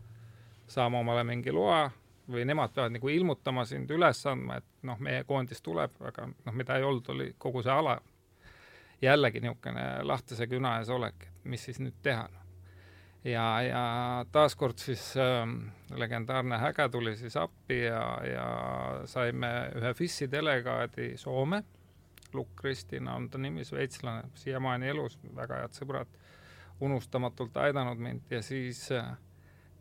[0.69, 1.89] saama omale mingi loa
[2.31, 6.55] või nemad peavad nagu ilmutama sind üles andma, et noh, meie koondis tuleb, aga noh,
[6.55, 7.97] mida ei olnud, oli kogu see ala
[9.03, 12.43] jällegi niisugune lahtise küna ees olek, et mis siis nüüd teha no
[13.23, 13.83] ja, ja
[14.31, 15.43] taaskord siis äh,
[15.95, 18.47] legendaarne Häge tuli siis appi ja, ja
[19.09, 21.63] saime ühe FIS-i delegaadi Soome,
[22.33, 26.15] Lukk Kristina on ta nimi, šveitslane, siiamaani elus, väga head sõbrad,
[26.83, 29.15] unustamatult aidanud mind ja siis äh,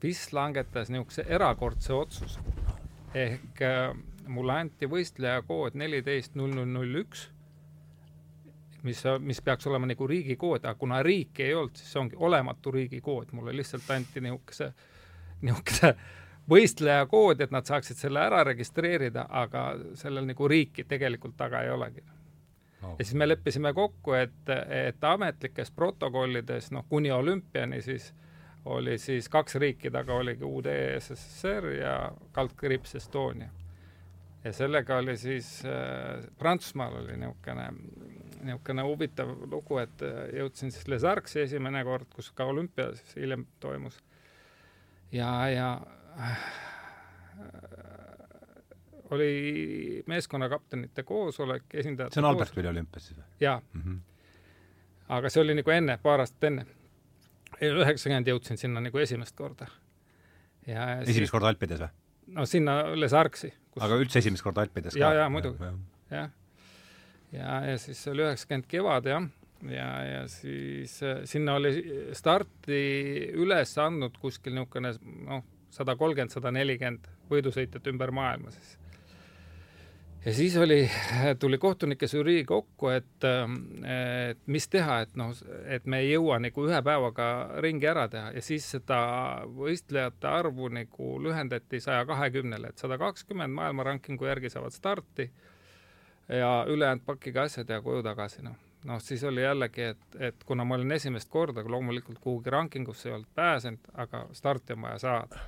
[0.00, 2.40] FIS langetas niisuguse erakordse otsuse.
[3.14, 3.92] ehk äh,
[4.26, 7.28] mulle anti võistleja kood neliteist null null null üks
[8.82, 12.72] mis, mis peaks olema nagu riigikood, aga kuna riiki ei olnud, siis see ongi olematu
[12.74, 14.72] riigikood, mulle lihtsalt anti niisuguse,
[15.42, 15.92] niisuguse
[16.50, 19.68] võistleja kood, et nad saaksid selle ära registreerida, aga
[19.98, 22.02] sellel nagu riiki tegelikult taga ei olegi
[22.82, 22.96] no..
[22.98, 28.12] ja siis me leppisime kokku, et, et ametlikes protokollides, noh, kuni olümpiani siis
[28.64, 31.96] oli siis kaks riiki taga, oligi UdSSR ja
[32.32, 33.50] kaldkriips Estonia.
[34.44, 37.68] ja sellega oli siis äh, Prantsusmaal oli niisugune
[38.42, 43.16] niisugune huvitav lugu, et äh, jõudsin siis Les Arcsi esimene kord, kus ka olümpia siis
[43.16, 43.98] hiljem toimus.
[45.12, 45.80] ja, ja
[46.18, 46.46] äh,
[49.12, 53.26] oli meeskonnakaptenite koosolek, esindajate see on Albertville olümpias siis või?
[53.40, 53.82] jaa mm.
[53.82, 53.98] -hmm.
[55.18, 56.66] aga see oli nagu enne, paar aastat enne.
[57.62, 59.66] üheksakümmend jõudsin sinna nagu esimest korda.
[60.66, 61.30] esimest siis...
[61.30, 61.90] korda Alpides või?
[62.38, 63.82] no sinna Les Arcsi kus....
[63.82, 65.00] aga üldse esimest korda Alpides ka?
[65.00, 65.72] jaa, jaa, muidugi,
[66.10, 66.30] jah
[67.32, 69.26] ja, ja siis see oli üheksakümmend kevad jah,
[69.70, 71.72] ja, ja siis äh, sinna oli
[72.16, 72.82] starti
[73.40, 74.94] üles andnud kuskil niisugune
[75.28, 78.76] noh, sada kolmkümmend, sada nelikümmend võidusõitjat ümber maailma siis.
[80.24, 80.90] Ja siis oli,
[81.38, 83.26] tuli kohtunike žürii kokku, et,
[84.30, 85.32] et mis teha, et noh,
[85.66, 87.28] et me ei jõua nagu ühe päevaga
[87.64, 89.00] ringi ära teha ja siis seda
[89.56, 95.30] võistlejate arvu nagu lühendati saja kahekümnele, et sada kakskümmend maailma rankingu järgi saavad starti
[96.28, 98.54] ja ülejäänud pakige asjad ja koju tagasi, noh.
[98.84, 103.14] noh, siis oli jällegi, et, et kuna ma olin esimest korda, loomulikult kuhugi rankingusse ei
[103.14, 105.42] olnud pääsenud, aga starti on vaja saada.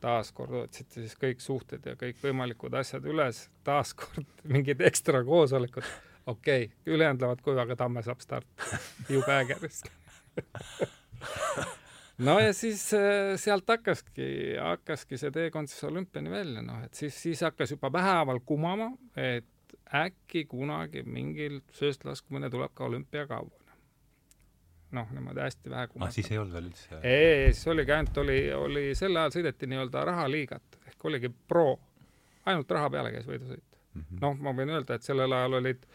[0.00, 5.86] Taaskord otsiti siis kõik suhted ja kõikvõimalikud asjad üles, taaskord mingid ekstra koosolekud,
[6.26, 8.70] okei okay,, ülejäänud lähevad koju, aga Tamme saab starti.
[9.14, 9.90] jube äge risk
[12.26, 17.16] no ja siis äh, sealt hakkaski, hakkaski see teekond siis olümpiani välja, noh, et siis,
[17.22, 19.48] siis hakkas juba vähehaaval kumama, et
[19.94, 23.59] äkki kunagi mingil sööstlaskumine tuleb ka olümpiakauba.
[24.96, 26.08] Noh, niimoodi hästi vähe kumata.
[26.08, 27.00] ah, siis ei olnud veel üldse?
[27.02, 31.74] ei, siis oligi ainult, oli, oli sel ajal sõideti nii-öelda rahaliigat ehk oligi pro,
[32.50, 34.22] ainult raha peale käis võidusõit mm -hmm..
[34.22, 35.86] noh, ma võin öelda, et sellel ajal olid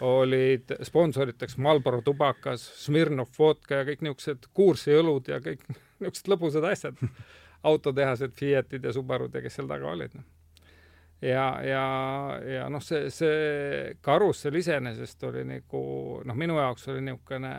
[0.00, 5.64] olid sponsoriteks Marlboro tubakas, Smirnov vodka ja kõik niisugused kuursiõlud ja kõik
[6.00, 7.00] niisugused lõbusad asjad
[7.70, 10.39] autotehased, Fiatid ja Subarud ja kes seal taga olid, noh
[11.22, 11.84] ja, ja,
[12.54, 15.82] ja noh, see, see karussell iseenesest oli nagu
[16.24, 17.52] noh, minu jaoks oli niisugune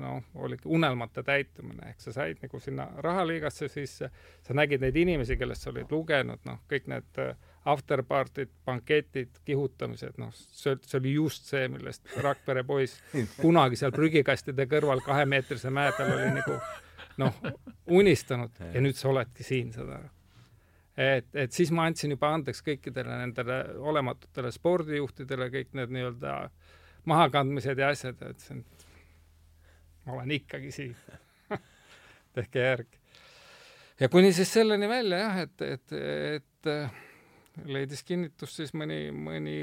[0.00, 4.10] noh, oligi unelmate täitumine, ehk sa said nagu sinna rahaliigasse sisse,
[4.46, 7.36] sa nägid neid inimesi, kellest sa olid lugenud, noh, kõik need äh,
[7.66, 13.00] afterpartid, banketid, kihutamised, noh, see, see oli just see, millest Rakvere poiss
[13.42, 16.60] kunagi seal prügikastide kõrval kahemeetrise mäe peal oli nagu
[17.20, 17.40] noh,
[17.86, 18.56] unistanud.
[18.72, 20.15] Ja nüüd sa oledki siin, saad aru
[20.96, 26.36] et, et siis ma andsin juba andeks kõikidele nendele olematutele spordijuhtidele kõik need nii-öelda
[27.06, 28.86] mahakandmised ja asjad ja ütlesin, et
[30.06, 30.96] ma olen ikkagi siin.
[32.36, 33.00] Tehke järgi.
[34.00, 35.92] ja kuni siis selleni välja jah, et, et,
[36.36, 39.62] et leidis kinnitust siis mõni, mõni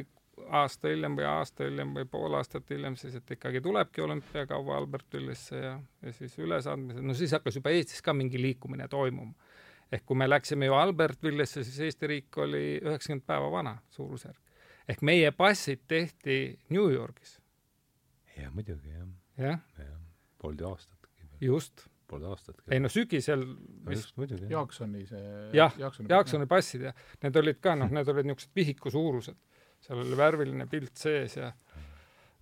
[0.49, 5.59] aasta hiljem või aasta hiljem või pool aastat hiljem siis, et ikkagi tulebki olümpiakauba Albertvillesse
[5.59, 9.33] ja, ja siis ülesandmised, no siis hakkas juba Eestis ka mingi liikumine toimuma
[9.93, 14.39] ehk kui me läksime ju Albertvillesse, siis Eesti riik oli üheksakümmend päeva vana, suurusjärk.
[14.89, 17.39] ehk meie passid tehti New Yorgis.
[18.37, 19.07] jah, muidugi, jah.
[19.37, 19.97] jah ja,.
[20.41, 21.09] poolteist aastat.
[21.41, 21.87] just.
[22.07, 22.61] poolteist aastat.
[22.71, 23.45] ei no sügisel
[23.89, 25.75] vist no Jaaksoni see jah,
[26.09, 29.37] Jaaksoni passid jah, need olid ka noh, need olid niisugused vihiku suurused,
[29.83, 31.51] seal oli värviline pilt sees ja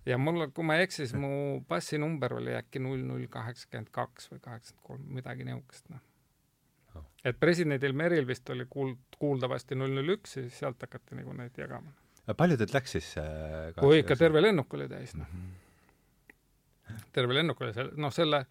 [0.06, 4.32] ja mul, kui ma ei eksi, siis mu passinumber oli äkki null null kaheksakümmend kaks
[4.32, 6.00] või kaheksakümmend kolm, midagi niisugust, noh
[7.24, 11.34] et presidendil Meril vist oli kuuld-, kuuldavasti null null üks ja siis sealt hakati nagu
[11.36, 11.92] neid jagama.
[12.36, 15.30] palju teid läks siis äh, kui ikka terve lennuk oli täis, noh.
[15.32, 17.08] Mm -hmm..
[17.12, 18.44] terve lennuk oli seal, noh selle,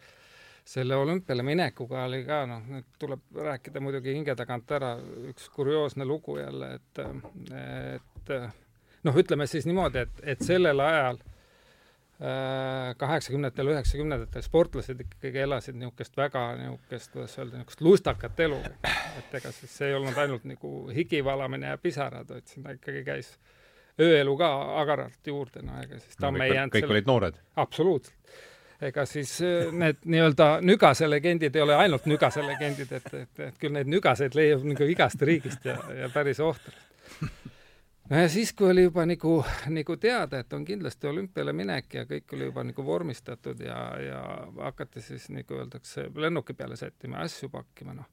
[0.65, 4.95] selle olümpiale minekuga oli ka noh, nüüd tuleb rääkida muidugi hinge tagant ära
[5.33, 6.99] üks kurioosne lugu jälle, et,
[7.65, 8.33] et
[9.03, 11.30] noh, ütleme siis niimoodi, et, et sellel ajal äh,
[13.01, 18.59] kaheksakümnendatel, üheksakümnendatel sportlased ikkagi elasid niisugust väga niisugust, kuidas öelda, niisugust lustakat elu.
[19.17, 23.33] et ega siis see ei olnud ainult nagu higivalamine ja pisarad, vaid sinna ikkagi käis
[24.01, 24.51] ööelu ka
[24.83, 26.97] agaralt juurde, no ega siis Tamme no, ei jäänud kõik selle...
[26.99, 27.41] olid noored?
[27.65, 28.39] absoluutselt
[28.81, 33.59] ega siis äh, need nii-öelda Nügase legendid ei ole ainult Nügase legendid, et, et, et
[33.61, 36.87] küll neid Nügaseid leiab nagu igast riigist ja, ja päris ohtralt.
[38.11, 39.33] No ja siis, kui oli juba nagu,
[39.71, 44.23] nagu teada, et on kindlasti olümpiale minek ja kõik oli juba nagu vormistatud ja, ja
[44.59, 48.09] hakati siis nagu öeldakse, lennuki peale sättima, asju pakkima, noh.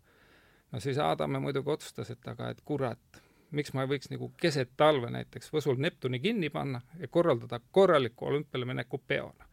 [0.72, 4.76] no siis Aadame muidugi otsustas, et aga et kurat, miks ma ei võiks nagu keset
[4.76, 9.50] talve näiteks Võsul Neptuni kinni panna ja korraldada korraliku olümpiale mineku peona.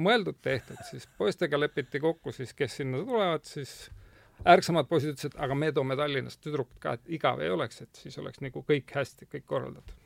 [0.00, 3.90] Mõeldud-tehtud, siis poistega lepiti kokku siis, kes sinna tulevad, siis
[4.48, 8.18] ärksamad poisid ütlesid, aga me toome Tallinnast tüdrukut ka, et igav ei oleks, et siis
[8.18, 9.96] oleks nagu kõik hästi, kõik korraldatud.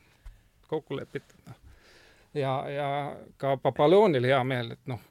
[0.67, 1.57] kokku lepitud, noh.
[2.33, 2.87] ja, ja
[3.37, 5.01] ka Papaloonil hea meel, et noh,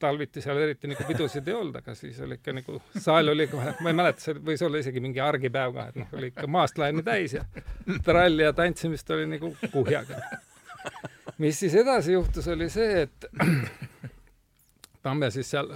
[0.00, 3.74] talviti seal eriti nagu pidusid ei olnud, aga siis oli ikka nagu, saal oli kohe,
[3.80, 6.78] ma ei mäleta, see võis olla isegi mingi argipäev ka, et noh, oli ikka maast
[6.78, 7.46] laeni täis ja
[8.04, 10.20] tralli ja tantsimist oli nagu kuhjaga
[11.38, 13.26] mis siis edasi juhtus, oli see, et
[15.04, 15.68] Tamme siis seal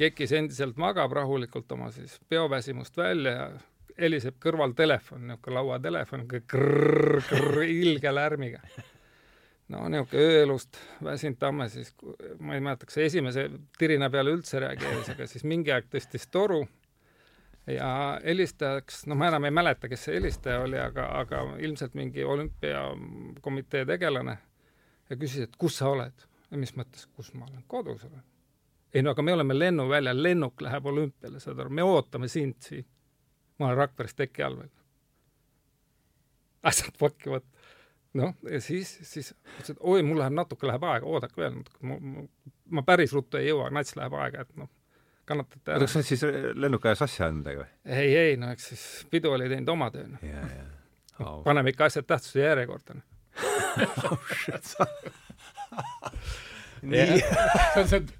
[0.00, 3.50] kekis endiselt magab rahulikult oma siis peoväsimust välja ja
[4.00, 6.24] heliseb kõrval telefon, niisugune lauatelefon,
[7.66, 8.62] ilge lärmiga.
[9.68, 11.92] no niisugune ööelust väsinud Tamme siis,
[12.38, 13.48] ma ei mäleta, kas esimese
[13.78, 16.62] tirina peale üldse reageeris, aga siis mingi aeg tõstis toru
[17.68, 17.90] ja
[18.24, 23.84] helistajaks, noh, ma enam ei mäleta, kes see helistaja oli, aga, aga ilmselt mingi olümpiakomitee
[23.92, 24.38] tegelane
[25.10, 28.22] ja küsis, et kus sa oled mis mõttes, kus ma olen, kodus olen.
[28.94, 32.86] Ei no aga me oleme lennuväljal, lennuk läheb olümpiale, saad aru, me ootame sind siin.
[33.58, 34.70] ma olen Rakveres teki all veel.
[36.62, 37.42] asjad pakivad.
[38.14, 41.86] noh, ja siis, siis ütlesin, et oi, mul läheb natuke, läheb aega, oodake veel natuke,
[41.86, 41.94] ma,
[42.70, 44.68] ma päris ruttu ei jõua, nats läheb aega, et noh,
[45.30, 45.86] kannatate ära.
[45.86, 46.22] kas on siis
[46.58, 47.70] lennuk ajas asja andega või?
[47.86, 50.20] ei, ei, no eks siis pidu oli teinud oma töö, noh.
[51.46, 53.06] paneme ikka asjad tähtsuse järjekorda, noh
[56.82, 57.20] nii.
[57.20, 58.19] see on see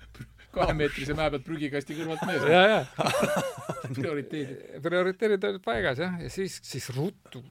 [0.55, 2.47] kahemeetrise mäe pealt prügikasti kõrvalt mees.
[2.51, 3.11] ja, ja.
[3.99, 4.81] prioriteedid.
[4.85, 7.43] prioriteedid olid paigas jah, ja siis, siis ruttu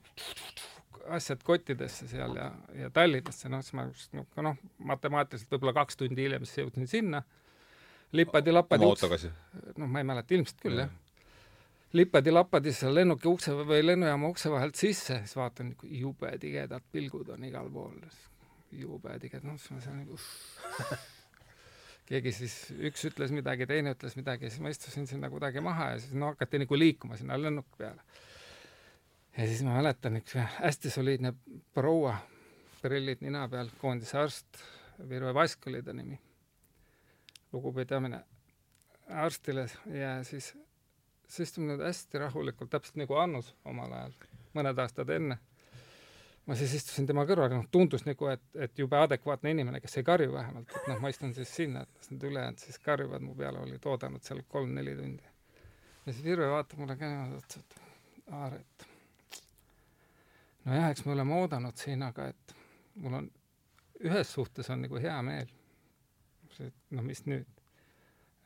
[1.10, 4.58] asjad kottidesse seal ja, ja Tallinnasse, noh, siis ma just noh, noh,
[4.92, 7.24] matemaatiliselt võib-olla kaks tundi hiljem siis jõudsin sinna.
[8.12, 8.86] lipadi-lapadi.
[8.86, 9.34] oma autoga siis?
[9.78, 10.98] noh, ma ei mäleta, ilmselt küll jah
[11.94, 17.48] lipadi-lapadi seal lennuki ukse või lennujaama ukse vahelt sisse, siis vaatan, jube tigedad pilgud on
[17.48, 17.96] igal pool
[18.72, 20.20] jube tigedad, noh, siis ma seal nagu
[22.10, 22.56] keegi siis,
[22.90, 26.32] üks ütles midagi, teine ütles midagi, siis ma istusin sinna kuidagi maha ja siis no
[26.34, 28.02] hakati nagu liikuma sinna lennuki peale.
[29.38, 31.34] ja siis ma mäletan, üks hästi soliidne
[31.74, 32.16] proua,
[32.82, 34.64] prillid nina peal, koondise arst,
[35.10, 36.18] Virve Vask oli ta nimi,
[37.54, 38.24] lugupidamine
[39.10, 40.52] arstile ja siis,
[41.28, 44.18] siis istume nüüd hästi rahulikult, täpselt nagu Annus omal ajal,
[44.58, 45.40] mõned aastad enne
[46.50, 50.06] ma siis istusin tema kõrval, noh, tundus nagu, et, et jube adekvaatne inimene, kes ei
[50.08, 53.36] karju vähemalt, et noh, ma istun siis sinna, et las need ülejäänud siis karjuvad mu
[53.38, 55.30] peale, olid oodanud seal kolm-neli tundi.
[56.06, 57.78] ja siis Virve vaatab mulle ka niimoodi otsa, et
[58.40, 58.88] Aar, et
[60.66, 62.56] nojah, eks me oleme oodanud siin, aga et
[63.04, 63.30] mul on,
[64.10, 65.54] ühes suhtes on nagu hea meel.
[66.90, 67.58] noh, mis nüüd?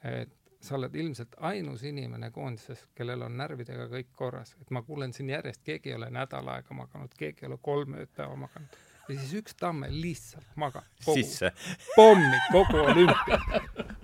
[0.04, 5.12] et sa oled ilmselt ainus inimene koondises, kellel on närvidega kõik korras, et ma kuulen
[5.16, 8.78] siin järjest, keegi ei ole nädal aega maganud, keegi ei ole kolm ööd päeva maganud.
[9.10, 11.52] ja siis üks tamme lihtsalt magab kogu, sisse
[11.98, 13.42] pommi kogu olümpia,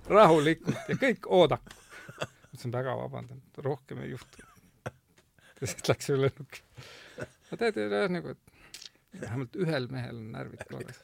[0.09, 1.79] rahulikult ja kõik oodaku.
[2.19, 4.43] ma ütlesin väga vabandan, rohkem ei juhtu.
[4.83, 6.61] ja siis läks üle lennuk.
[7.51, 7.79] no tead,
[8.11, 11.01] nagu, et vähemalt ühel mehel on närvid korras.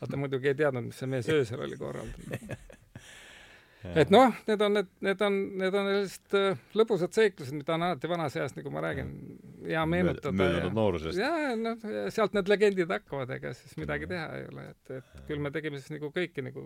[0.00, 2.56] vaata muidugi ei teadnud, mis see mees öösel oli korraldanud
[3.84, 7.84] et noh, need on need, need on, need on sellised äh, lõbusad seiklused, mida on
[7.86, 9.10] alati vanas eas, nagu ma räägin,
[9.66, 10.32] hea meenutada.
[10.34, 11.20] möödunud noorusest.
[11.20, 11.78] ja noh,
[12.14, 15.78] sealt need legendid hakkavad, ega siis midagi teha ei ole, et, et küll me tegime
[15.78, 16.64] siis nagu kõiki nagu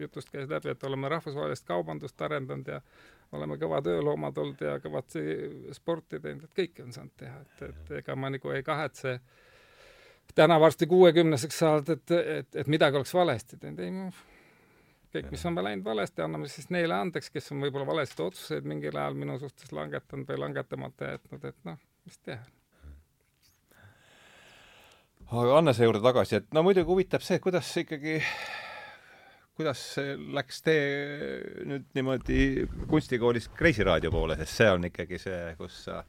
[0.00, 2.82] jutust käis läbi, et oleme rahvusvahelist kaubandust arendanud ja
[3.34, 5.16] oleme kõvad ööloomad olnud ja kõvat
[5.74, 9.18] sporti teinud, et kõike on saanud teha, et, et ega ma nagu ei kahetse
[10.34, 14.06] täna varsti kuuekümneseks saanud, et, et, et midagi oleks valesti teinud, ei ma
[15.14, 18.96] kõik, mis on läinud valesti, anname siis neile andeks, kes on võib-olla valesid otsuseid mingil
[18.98, 22.42] ajal minu suhtes langetanud või langetamata jätnud, et noh, mis teha.
[25.30, 28.18] aga Annese juurde tagasi, et no muidugi huvitab see, kuidas ikkagi,
[29.58, 29.86] kuidas
[30.36, 30.84] läks tee
[31.70, 36.02] nüüd niimoodi kunstikoolist Kreisiraadio poole, sest see on ikkagi see, kus sa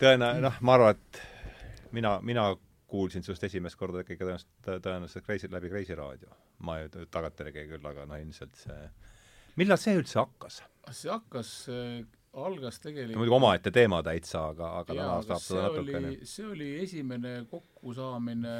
[0.00, 2.50] tõena-, noh, ma arvan, et mina, mina
[2.90, 4.52] kuulsin sinust esimest korda ikkagi tõenäoliselt,
[4.84, 6.34] tõenäoliselt Kreisi, läbi Kreisiraadio.
[6.64, 8.78] ma ju tagantjärgi küll, aga noh, ilmselt see
[9.60, 10.60] millal see üldse hakkas?
[10.92, 12.04] see hakkas äh,
[12.44, 17.34] algas tegelikult muidugi omaette teema täitsa, aga, aga täna saab seda natukene see oli esimene
[17.50, 18.54] kokkusaamine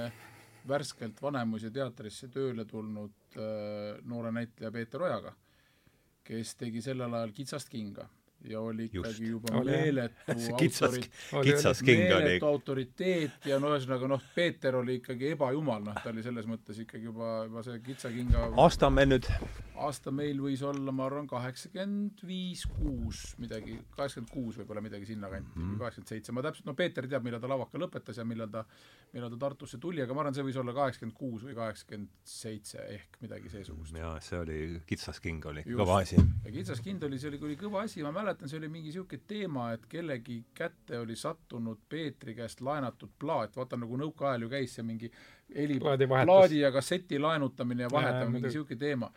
[0.68, 5.34] värskelt Vanemuise teatrisse tööle tulnud äh, noore näitleja Peeter Ojaga,
[6.24, 8.08] kes tegi sellel ajal Kitsast kinga
[8.50, 9.20] ja oli ikkagi Just.
[9.30, 14.98] juba Oli, meeletu kitsas, autorit- kitsas king oli autoriteet ja no ühesõnaga noh, Peeter oli
[15.00, 19.08] ikkagi ebajumal, noh, ta oli selles mõttes ikkagi juba, juba see kitsakinga aasta on meil
[19.14, 19.28] nüüd
[19.84, 25.54] aasta meil võis olla, ma arvan, kaheksakümmend viis, kuus, midagi, kaheksakümmend kuus võib-olla midagi sinnakanti
[25.58, 25.72] Mhm.
[25.74, 28.64] või kaheksakümmend seitse, ma täpselt, no Peeter teab, millal ta lavaka lõpetas ja millal ta,
[29.12, 32.78] millal ta Tartusse tuli, aga ma arvan, see võis olla kaheksakümmend kuus või kaheksakümmend seitse
[32.94, 33.94] ehk midagi seesugust.
[33.98, 35.78] jaa, see oli, kitsas king oli Just.
[35.80, 36.16] kõva asi.
[36.44, 39.22] ja kitsas kind oli, see oli, oli kõva asi, ma mäletan, see oli mingi niisugune
[39.28, 44.74] teema, et kellegi kätte oli sattunud Peetri käest laenatud plaat, vaata nagu nõukaajal ju käis
[44.78, 45.10] see mingi
[45.54, 49.12] heli, plaadi ja kasseti laenutamine ja vahetamine, mingi niisugune teema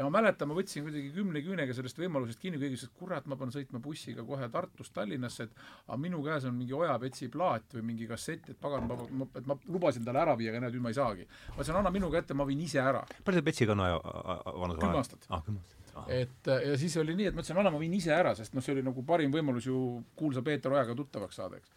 [0.00, 3.26] ja ma mäletan, ma võtsin kuidagi kümne küünega sellest võimalusest kinni, kuigi ütles, et kurat,
[3.28, 7.76] ma pean sõitma bussiga kohe Tartust Tallinnasse, et aga minu käes on mingi Oja-Petsi plaat
[7.76, 10.86] või mingi kassett, et pagan, ma, et ma lubasin talle ära viia, aga näed, nüüd
[10.86, 11.26] ma ei saagi.
[11.50, 13.02] ma ütlesin, anna minu kätte, ma viin ise ära.
[13.26, 14.00] palju see Petsiga on aja,
[14.62, 15.28] vanus kümme aastat.
[15.28, 15.79] ah, kümme aastat ah.
[16.08, 18.64] Et ja siis oli nii, et ma ütlesin, anna, ma viin ise ära, sest noh,
[18.64, 19.76] see oli nagu parim võimalus ju
[20.18, 21.72] kuulsa Peeter Ojaga tuttavaks saada, eks.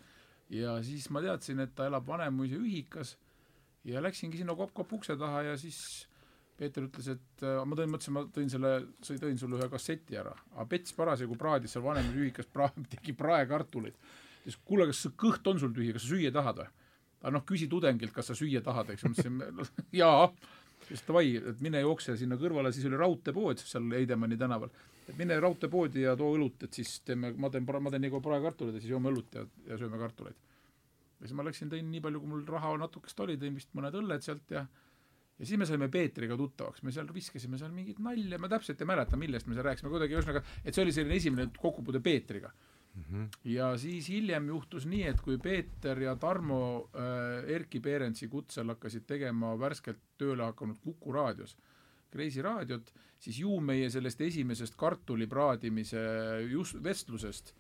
[0.54, 3.16] ja siis ma teadsin, et ta elab Vanemuise ühikas
[3.88, 5.80] ja läksingi sinna kopp-kopp ukse taha ja siis
[6.58, 10.36] Peeter ütles, et äh, ma tõin, mõtlesin, ma tõin selle, tõin sulle ühe kasseti ära,
[10.54, 13.98] aga Pets parasjagu praadis seal Vanemuise ühikas pra-, tegi praekartuleid.
[14.44, 16.72] ütles, kuule, kas kõht on sul tühi, kas sa süüa tahad või?
[17.24, 19.70] aga noh, küsi tudengilt, kas sa süüa tahad, eks, ma ütlesin
[20.02, 20.28] jaa
[20.88, 24.72] siis davai, et mine jookse sinna kõrvale, siis oli raudteepood seal Heidemanni tänaval.
[25.08, 28.24] et mine raudteepoodi ja too õlut, et siis teeme, ma teen, ma teen nii kaua
[28.24, 30.38] praekartuleid ja siis joome õlut ja, ja sööme kartuleid.
[31.20, 34.00] ja siis ma läksin, tõin nii palju, kui mul raha natukest oli, tõin vist mõned
[34.00, 34.66] õlled sealt ja
[35.40, 38.88] ja siis me saime Peetriga tuttavaks, me seal viskasime seal mingit nalja, ma täpselt ei
[38.88, 42.54] mäleta, millest me seal rääkisime, kuidagi ühesõnaga, et see oli selline esimene kokkupuude Peetriga
[42.94, 43.30] Mm -hmm.
[43.44, 49.08] ja siis hiljem juhtus nii, et kui Peeter ja Tarmo äh, Erkki Peerentsi kutsel hakkasid
[49.10, 51.58] tegema värskelt tööle hakanud Kuku raadios,
[52.12, 56.04] Kreisi raadiot, siis ju meie sellest esimesest kartuli praadimise
[56.52, 57.54] just vestlusest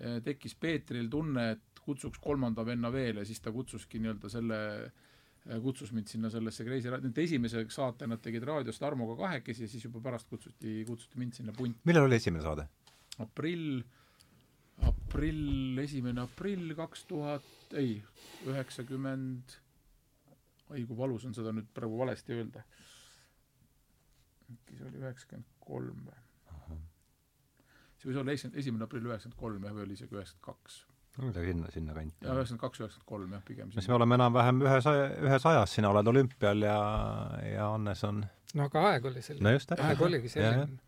[0.00, 4.58] äh, tekkis Peetril tunne, et kutsuks kolmanda venna veel ja siis ta kutsuski nii-öelda selle
[4.84, 9.66] äh, kutsus mind sinna sellesse Kreisi raadio, nüüd esimese saate nad tegid raadios Tarmoga kahekesi
[9.66, 11.80] ja siis juba pärast kutsuti, kutsuti mind sinna punti.
[11.84, 12.70] millal oli esimene saade?
[13.18, 13.82] aprill
[14.88, 17.98] aprill, esimene aprill kaks tuhat, ei,
[18.48, 19.56] üheksakümmend,
[20.72, 22.64] oi kui valus on seda nüüd praegu valesti öelda.
[24.52, 26.18] äkki see oli üheksakümmend kolm või?
[28.02, 30.78] see võis olla esimene, esimene aprill üheksakümmend kolm jah, või oli isegi üheksakümmend kaks.
[31.22, 32.26] midagi sinna, sinnakanti.
[32.26, 33.74] jah, üheksakümmend kaks, üheksakümmend kolm jah, pigem.
[33.76, 34.88] siis me oleme enam-vähem ühes,
[35.28, 36.78] ühes ajas, sina oled olümpial ja,
[37.46, 38.24] ja Hannes on
[38.54, 40.80] no aga aeg oli selline no aeg oligi selline.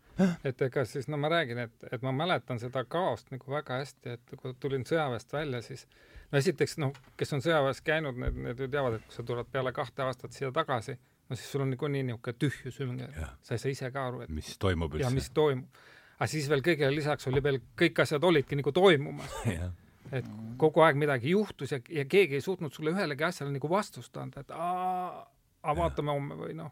[0.47, 4.15] Et ega siis, no ma räägin, et, et ma mäletan seda kaost nagu väga hästi,
[4.15, 5.85] et kui tulin sõjaväest välja, siis
[6.31, 9.51] no esiteks, noh, kes on sõjaväes käinud, need, need ju teavad, et kui sa tuled
[9.51, 10.97] peale kahte aastat siia tagasi,
[11.29, 13.11] no siis sul on niikuinii niisugune tühjus ümber.
[13.43, 15.15] sa ei saa ise ka aru, et mis toimub ja üldse.
[15.19, 15.83] mis toimub.
[16.17, 19.39] aga siis veel kõigele lisaks oli veel, kõik asjad olidki nagu toimumas.
[20.15, 20.27] et
[20.61, 24.45] kogu aeg midagi juhtus ja, ja keegi ei suutnud sulle ühelegi asjale nagu vastust anda,
[24.45, 25.25] et aa,
[25.63, 26.71] aa, vaatame homme või noh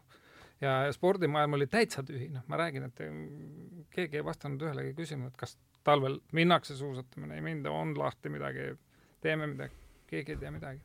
[0.64, 5.32] ja spordimaailm oli täitsa tühi, noh, ma räägin, et mm, keegi ei vastanud ühelegi küsimusele,
[5.32, 8.72] et kas talvel minnakse suusatamine, ei minda, on lahti midagi,
[9.20, 9.76] teeme midagi,
[10.10, 10.80] keegi ei tea midagi.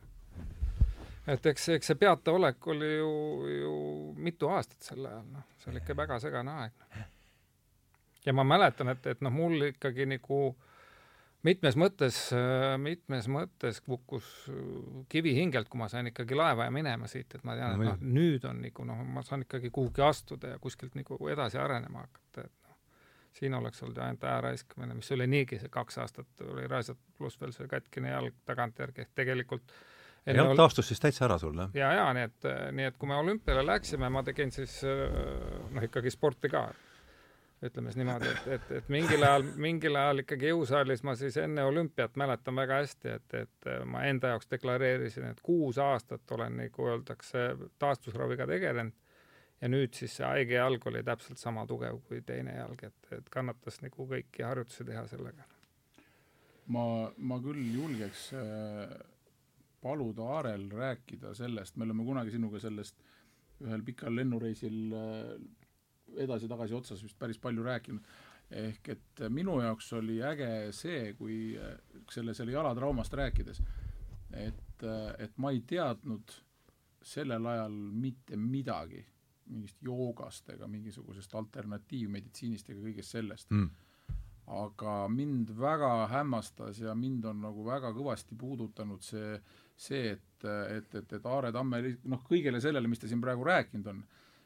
[1.29, 3.13] et eks, eks see peataolek oli ju,
[3.53, 3.75] ju
[4.17, 7.05] mitu aastat sel ajal, noh, see oli ikka väga segane aeg.
[8.25, 10.41] ja ma mäletan, et, et noh, mul ikkagi nagu
[11.47, 12.17] mitmes mõttes,
[12.81, 14.27] mitmes mõttes kukkus
[15.11, 17.99] kivi hingelt, kui ma sain ikkagi laeva ja minema siit, et ma tean, et noh,
[18.19, 22.47] nüüd on nagu noh, ma saan ikkagi kuhugi astuda ja kuskilt nagu edasi arenema hakata,
[22.47, 22.79] et noh,
[23.39, 27.39] siin oleks olnud ainult aja raiskamine, mis oli niigi see kaks aastat oli raisatud, pluss
[27.41, 29.73] veel see katkine jalg tagantjärgi, ehk tegelikult
[30.27, 31.71] jalg taastus siis täitsa ära sul, jah?
[31.77, 36.11] ja, ja nii et, nii et kui me olümpiale läksime, ma tegin siis noh, ikkagi
[36.11, 36.67] sporti ka
[37.65, 41.65] ütleme siis niimoodi, et, et, et mingil ajal, mingil ajal ikkagi jõusaalis ma siis enne
[41.67, 46.89] olümpiat mäletan väga hästi, et, et ma enda jaoks deklareerisin, et kuus aastat olen, nagu
[46.93, 47.49] öeldakse,
[47.81, 48.95] taastusraviga tegelenud
[49.59, 53.29] ja nüüd siis see haige jalg oli täpselt sama tugev kui teine jalg, et, et
[53.33, 55.47] kannatas nagu kõiki harjutusi teha sellega.
[56.71, 56.83] ma,
[57.17, 58.93] ma küll julgeks äh,
[59.83, 63.03] paluda Aarel rääkida sellest, me oleme kunagi sinuga sellest
[63.65, 65.33] ühel pikal lennureisil äh,
[66.17, 68.09] edasi-tagasi otsas vist päris palju rääkinud,
[68.49, 71.77] ehk et minu jaoks oli äge see, kui äh,
[72.11, 73.61] selle, selle jalatraumast rääkides,
[74.33, 76.33] et, äh, et ma ei teadnud
[77.05, 79.05] sellel ajal mitte midagi
[79.49, 83.53] mingist joogast ega mingisugusest alternatiivmeditsiinist ega kõigest sellest.
[83.53, 83.69] Mm.
[84.59, 89.35] Aga mind väga hämmastas ja mind on nagu väga kõvasti puudutanud see,
[89.77, 93.91] see, et, et, et, et Aare Tamme noh, kõigele sellele, mis ta siin praegu rääkinud
[93.93, 94.01] on,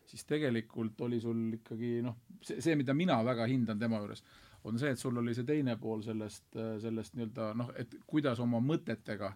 [0.09, 4.23] siis tegelikult oli sul ikkagi noh, see, see, mida mina väga hindan tema juures,
[4.63, 6.45] on see, et sul oli see teine pool sellest,
[6.83, 9.33] sellest nii-öelda noh, et kuidas oma mõtetega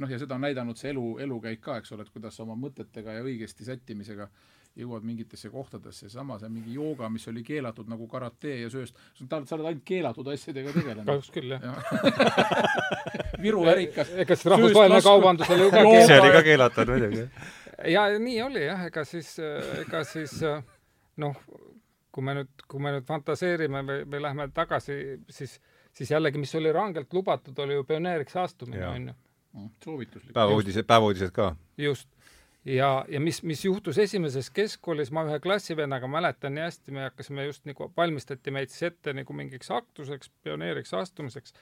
[0.00, 3.18] noh, ja seda on näidanud see elu, elukäik ka, eks ole, et kuidas oma mõtetega
[3.18, 4.30] ja õigesti sättimisega
[4.78, 9.40] jõuad mingitesse kohtadesse, sama see mingi jooga, mis oli keelatud nagu karate ja sööst, sa
[9.56, 11.08] oled ainult keelatud asjadega tegelenud.
[11.08, 11.74] kahjuks küll, jah ja.
[13.44, 14.12] Viru värikas.
[14.20, 16.06] ega siis rahvusvaheline kaubandus oli ju ka keelatud.
[16.06, 17.24] see oli ka keelatud muidugi.
[17.88, 19.34] Ja nii oli jah, ega siis,
[19.80, 20.36] ega siis
[21.20, 21.36] noh,
[22.10, 24.96] kui me nüüd, kui me nüüd fantaseerime või, või lähme tagasi,
[25.30, 25.56] siis,
[25.96, 29.18] siis jällegi, mis oli rangelt lubatud, oli ju pioneeriks astumine, on ju.
[29.84, 30.34] soovituslik.
[30.34, 31.54] päevauudised, päevauudised ka.
[31.78, 32.08] just
[32.64, 37.46] ja, ja mis, mis juhtus esimeses keskkoolis, ma ühe klassivennaga mäletan nii hästi, me hakkasime
[37.46, 41.54] just nagu, valmistati meid siis ette nagu mingiks aktuseks, pioneeriks astumiseks,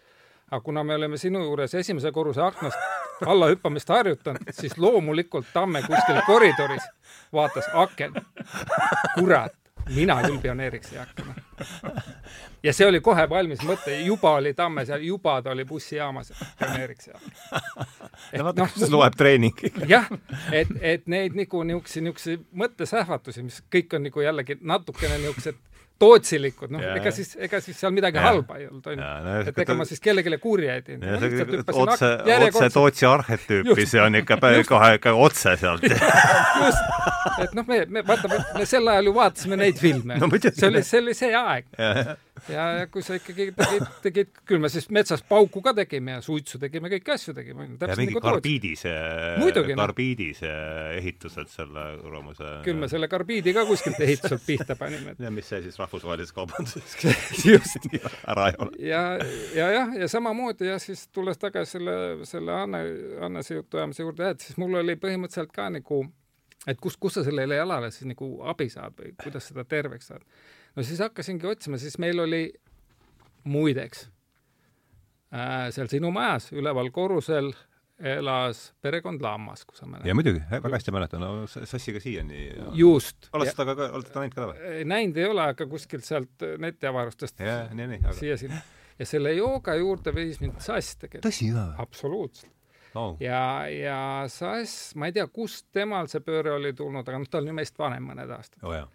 [0.50, 2.78] aga kuna me oleme sinu juures esimese korruse aknast
[3.26, 6.82] alla hüppamist harjutanud, siis loomulikult Tamme kuskil koridoris
[7.32, 8.12] vaatas aken.
[9.14, 9.54] kurat,
[9.94, 11.22] mina küll pioneeriks ei hakka.
[12.62, 17.08] Ja see oli kohe valmis mõte, juba oli Tamme seal, juba ta oli bussijaamas pioneeriks
[17.08, 17.86] ei hakka.
[18.38, 19.64] no vaata no,, kas loeb treening.
[19.86, 20.08] jah,
[20.52, 25.58] et, et neid nagu niisuguseid, niisuguseid mõttesähvatusi, mis kõik on nagu jällegi natukene niisugused
[25.98, 28.26] tootsilikud, noh, ega siis, ega siis seal midagi ja.
[28.28, 29.08] halba ei olnud, onju.
[29.50, 31.72] et ega ma siis kellelegi kurja ei teinud.
[31.72, 32.12] otse,
[32.48, 34.38] otse Tootsi arhetüüpi, see on ikka
[34.68, 36.84] kohe ikka otse sealt just,
[37.42, 40.30] et noh, me, me vaata, me sel ajal ju vaatasime neid filme no,.
[40.38, 41.66] see oli, see oli see aeg
[42.52, 46.22] ja, ja kui sa ikkagi tegid, tegid, küll me siis metsas pauku ka tegime ja
[46.24, 47.68] suitsu tegime, kõiki asju tegime.
[47.80, 48.92] ja mingi nagu karbiidise,
[49.78, 50.52] karbiidise
[50.98, 52.52] ehitused selle kuramuse.
[52.66, 55.16] küll me selle karbiidi ka kuskilt ehituselt pihta panime.
[55.18, 56.96] ja mis see siis rahvusvahelises kaubanduses
[57.52, 57.90] just
[58.26, 58.70] ära ei ole.
[58.82, 59.02] ja,
[59.56, 61.98] ja jah, ja samamoodi ja siis tulles tagasi selle,
[62.28, 62.84] selle Anne,
[63.24, 66.04] Annese jutuajamise juurde, et siis mul oli põhimõtteliselt ka nagu
[66.68, 70.24] et kus, kus sa sellele jalale siis nagu abi saad või kuidas seda terveks saad
[70.78, 72.44] no siis hakkasingi otsima, siis meil oli
[73.48, 74.04] muideks
[75.34, 77.50] äh, seal sinu majas üleval korrusel
[77.98, 80.06] elas perekond Lammas, kui sa mäletad.
[80.06, 82.44] ja muidugi, väga hästi mäletan, no sassiga siiani.
[82.78, 83.26] just.
[83.34, 84.84] oled seda ka, oled seda näinud ka või?
[84.92, 88.14] Näinud ei ole, aga kuskilt sealt netiavarustest aga...
[88.20, 88.60] siia-sinna.
[88.98, 91.26] ja selle jooga juurde viis mind sass tegelikult.
[91.26, 91.66] tõsi või?
[91.82, 92.54] absoluutselt
[92.94, 93.16] oh..
[93.22, 93.98] ja, ja
[94.30, 97.58] sass, ma ei tea, kust temal see pööre oli tulnud, aga noh, ta on ju
[97.58, 98.86] meist vanem mõned aastad oh,.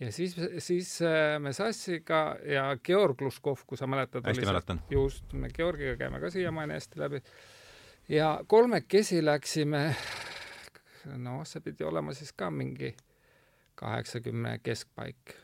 [0.00, 4.26] Ja siis, siis äh, me Sassiga ja Georg Luškov, kui sa mäletad.
[4.26, 4.82] hästi mäletan.
[4.90, 7.22] just, me Georgiga käime ka siiamaani hästi läbi.
[8.08, 9.94] ja kolmekesi läksime,
[11.16, 12.94] noh, see pidi olema siis ka mingi
[13.74, 15.34] kaheksakümne keskpaik,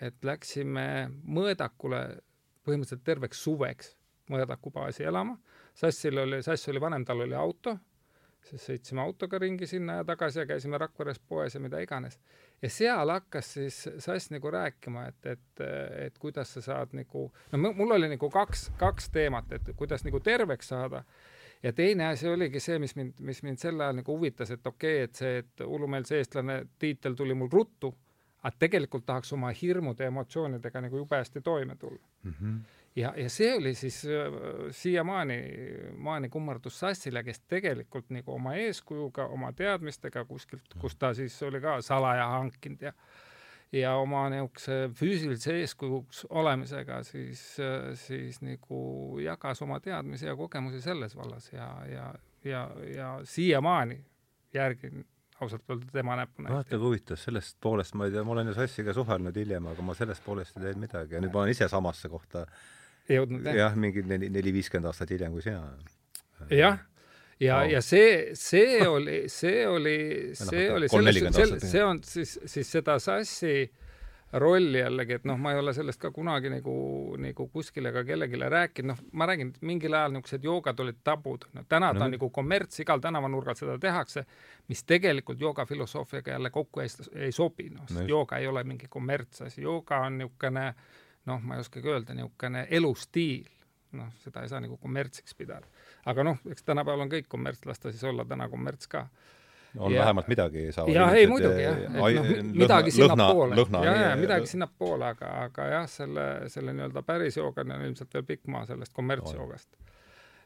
[0.00, 2.04] et läksime Mõõdakule
[2.62, 3.96] põhimõtteliselt terveks suveks
[4.30, 5.34] Mõõdaku baasi elama
[5.74, 7.76] Sassil oli, Sass oli vanem, tal oli auto,
[8.44, 12.18] siis sõitsime autoga ringi sinna ja tagasi ja käisime Rakveres poes ja mida iganes.
[12.62, 15.62] Ja seal hakkas siis Sass nagu rääkima, et, et,
[16.06, 20.20] et kuidas sa saad nagu, no mul oli nagu kaks, kaks teemat, et kuidas nagu
[20.20, 21.02] terveks saada
[21.62, 25.02] ja teine asi oligi see, mis mind, mis mind sel ajal nagu huvitas, et okei
[25.02, 27.92] okay,, et see, et hullumeelse eestlane tiitel tuli mul ruttu,
[28.42, 32.34] aga tegelikult tahaks oma hirmude ja emotsioonidega nagu jube hästi toime tulla mm.
[32.38, 32.62] -hmm
[32.96, 34.38] ja, ja see oli siis äh,
[34.70, 35.38] siiamaani,
[35.96, 41.60] maani kummardus Sassile, kes tegelikult nagu oma eeskujuga, oma teadmistega kuskilt, kus ta siis oli
[41.60, 42.92] ka salaja hankinud ja
[43.72, 48.82] ja oma niisuguse füüsilise eeskujuks olemisega siis, äh, siis nagu
[49.22, 52.10] jagas oma teadmisi ja kogemusi selles vallas ja, ja,
[52.44, 52.66] ja,
[52.96, 54.04] ja siiamaani
[54.54, 55.06] järgin
[55.40, 56.54] ausalt öelda tema näpunäite.
[56.54, 59.82] vaata kui huvitav, sellest poolest ma ei tea, ma olen ju Sassiga suhelnud hiljem, aga
[59.82, 62.44] ma sellest poolest ei teinud midagi ja nüüd ma olen ise samasse kohta
[63.10, 63.58] jõudnud jah?
[63.64, 65.62] jah, mingi neli, neli-viiskümmend aastat hiljem kui sina.
[66.50, 66.80] jah,
[67.40, 69.98] ja no., ja see, see oli, see oli,
[70.32, 73.56] noh, see oli selles, sel, see on siis, siis seda sassi
[74.32, 76.74] rolli jällegi, et noh, ma ei ole sellest ka kunagi nagu,
[77.20, 81.66] nagu kuskile ega kellelegi rääkinud, noh, ma räägin, mingil ajal niisugused joogad olid tabud, no
[81.68, 82.06] täna ta no.
[82.06, 84.24] on nagu kommerts, igal tänavanurgal seda tehakse,
[84.72, 86.94] mis tegelikult jooga filosoofiaga jälle kokku ei,
[87.26, 90.66] ei sobi, noh, sest no jooga ei ole mingi kommertsasi, jooga on niisugune
[91.26, 93.46] noh, ma ei oskagi öelda, niisugune elustiil,
[93.98, 95.66] noh, seda ei saa nagu kommertsiks pidada.
[96.06, 99.06] aga noh, eks tänapäeval on kõik kommerts, las ta siis olla täna kommerts ka.
[99.78, 102.90] on Ja- vähemalt midagi saavad jah, ei muidugi jah, eh, et ai- noh, lõhna- midagi
[102.90, 103.56] sinnapoole.
[103.84, 108.24] ja, ja midagi sinnapoole, aga, aga jah, selle, selle nii-öelda päris joogani on ilmselt veel
[108.24, 109.68] pikk maa sellest kommertsjoogast.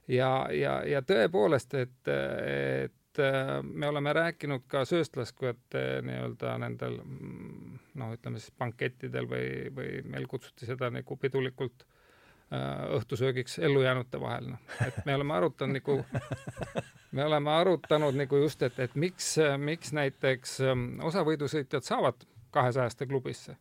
[0.09, 7.78] ja, ja, ja tõepoolest, et, et äh, me oleme rääkinud ka sööstlaskujate nii-öelda nendel mm,
[8.01, 14.52] noh, ütleme siis bankettidel või, või meil kutsuti seda nagu pidulikult äh, õhtusöögiks ellujäänute vahel,
[14.55, 16.01] noh, et me oleme arutanud nagu
[17.16, 22.26] me oleme arutanud nagu just, et, et miks, miks näiteks ähm, osa võidusõitjad saavad
[22.56, 23.56] kahesajaste klubisse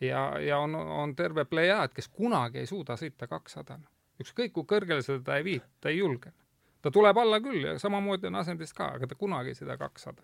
[0.00, 3.78] ja, ja on, on terve plejaad, kes kunagi ei suuda sõita kakssada.
[4.20, 6.32] ükskõik kui kõrgele sa teda ei vii, ta ei julge.
[6.84, 10.22] Ta tuleb alla küll ja samamoodi on asendis ka, aga ta kunagi sõida kakssada.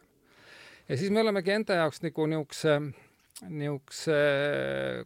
[0.88, 2.80] ja siis me olemegi enda jaoks nagu niisuguse
[3.48, 4.16] niisuguse,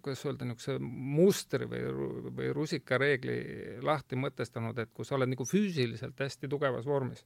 [0.02, 1.82] kuidas öelda, niisuguse mustri või,
[2.34, 3.36] või rusikareegli
[3.86, 7.22] lahti mõtestanud, et kui sa oled nagu füüsiliselt hästi tugevas vormis,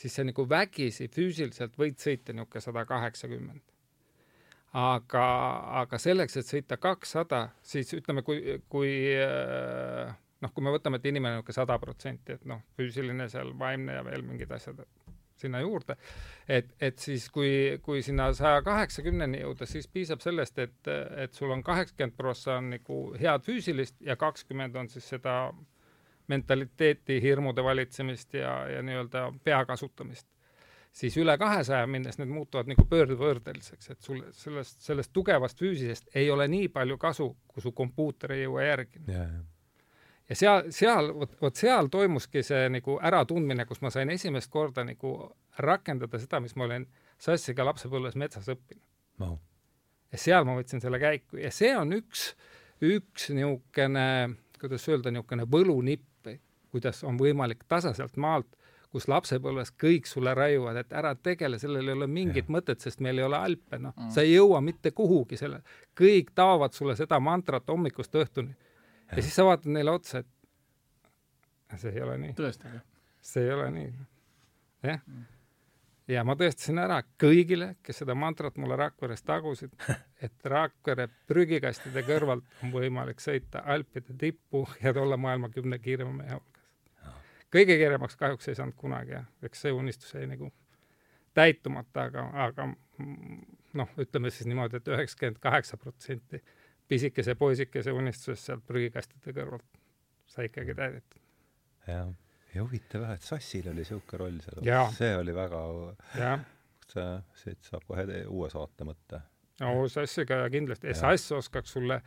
[0.00, 3.60] siis sa nagu vägisi füüsiliselt võid sõita niisugune sada kaheksakümmend.
[4.72, 5.26] aga,
[5.82, 11.06] aga selleks, et sõita kakssada, siis ütleme, kui, kui äh, noh, kui me võtame, et
[11.10, 14.84] inimene on niisugune sada protsenti, et noh, füüsiline seal, vaimne ja veel mingid asjad
[15.40, 15.96] sinna juurde,
[16.48, 20.90] et, et siis kui, kui sinna saja kaheksakümneni jõuda, siis piisab sellest, et,
[21.24, 25.36] et sul on kaheksakümmend prossa on nagu head füüsilist ja kakskümmend on siis seda
[26.30, 30.28] mentaliteeti, hirmude valitsemist ja, ja nii-öelda pea kasutamist.
[30.92, 36.30] siis üle kahesaja minnes need muutuvad nagu pöördvõrdeliseks, et sul sellest, sellest tugevast füüsilisest ei
[36.30, 39.26] ole nii palju kasu, kui su kompuuter ei jõua järgi ja,
[40.30, 40.38] ja.
[40.38, 45.14] seal, seal, vot, vot seal toimuski see nagu äratundmine, kus ma sain esimest korda nagu
[45.60, 46.86] rakendada seda, mis ma olin
[47.20, 48.84] sassiga lapsepõlves metsas õppinud
[49.24, 49.34] no.
[50.12, 52.30] ja seal ma võtsin selle käiku ja see on üks,
[52.80, 54.06] üks niisugune,
[54.60, 56.06] kuidas öelda, niisugune võlunipp,
[56.70, 58.48] kuidas on võimalik tasaselt maalt,
[58.90, 62.54] kus lapsepõlves kõik sulle raiuvad, et ära tegele, sellel ei ole mingit ja.
[62.56, 65.60] mõtet, sest meil ei ole Alpe, noh mm., sa ei jõua mitte kuhugi selle,
[65.98, 68.56] kõik taovad sulle seda mantrat hommikust õhtuni.
[69.16, 72.38] Ja siis sa vaatad neile otsa, et see ei ole nii.
[72.38, 72.86] tõesti, jah?
[73.32, 73.92] see ei ole nii.
[74.86, 75.28] jah mm
[76.10, 79.74] ja ma tõestasin ära kõigile, kes seda mantrat mulle Rakveres tagusid,
[80.24, 86.38] et Rakvere prügikastide kõrvalt on võimalik sõita Alpide tippu ja olla maailma kümne kiirema mehe
[86.38, 87.14] hulgas.
[87.52, 90.50] kõige kiiremaks kahjuks ei saanud kunagi jah, eks see unistus jäi nagu
[91.34, 92.66] täitumata, aga, aga
[93.78, 96.42] noh, ütleme siis niimoodi et, et üheksakümmend kaheksa protsenti
[96.90, 99.68] pisikese poisikese unistusest sealt prügikastide kõrvalt.
[100.30, 101.22] Sai ikkagi täidetud.
[101.86, 102.10] jah.
[102.54, 104.64] Ja huvitav jah, et Sassil oli niisugune roll seal,
[104.96, 105.58] see oli väga,
[106.90, 107.04] see,
[107.44, 109.20] siit saab kohe uue saate mõtte.
[109.62, 112.00] no Sassiga kindlasti, Sass oskaks sulle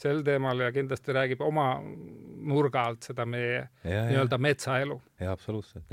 [0.00, 4.96] sel teemal ja kindlasti räägib oma nurga alt seda meie nii-öelda metsaelu.
[5.20, 5.84] jaa, absoluutselt.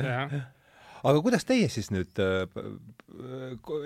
[1.04, 2.48] aga kuidas teie siis nüüd äh,,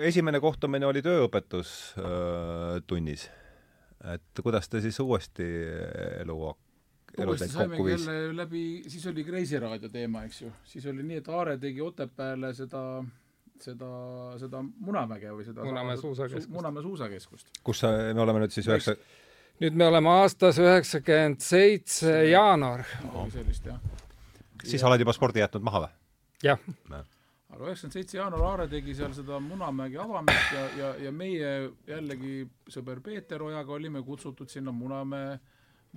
[0.06, 3.22] esimene kohtumine oli tööõpetustunnis?
[3.26, 3.41] äh,,
[4.14, 5.46] et kuidas te siis uuesti
[6.20, 6.38] elu
[7.26, 11.28] uuesti saimegi jälle läbi, siis oli Kreisi raadio teema, eks ju, siis oli nii, et
[11.28, 12.82] Aare tegi Otepääle seda
[13.62, 13.90] seda,
[14.40, 16.50] seda Munamäge või seda Munamäe suusakeskust.
[16.52, 17.50] Munamäe suusakeskust.
[17.62, 18.96] kus sa, me oleme nüüd siis üheksa
[19.62, 22.84] nüüd me oleme aastas üheksakümmend seitse jaanuar.
[23.34, 23.80] sellist, jah.
[24.64, 24.88] siis ja...
[24.88, 25.92] oled juba spordi jätnud maha või?
[26.48, 26.64] jah.
[27.52, 31.50] Aga üheksakümmend seitse jaanuar Aare tegi seal seda Munamägi avamist ja, ja, ja meie
[31.88, 35.36] jällegi sõber Peeter Ojaga olime kutsutud sinna Munamäe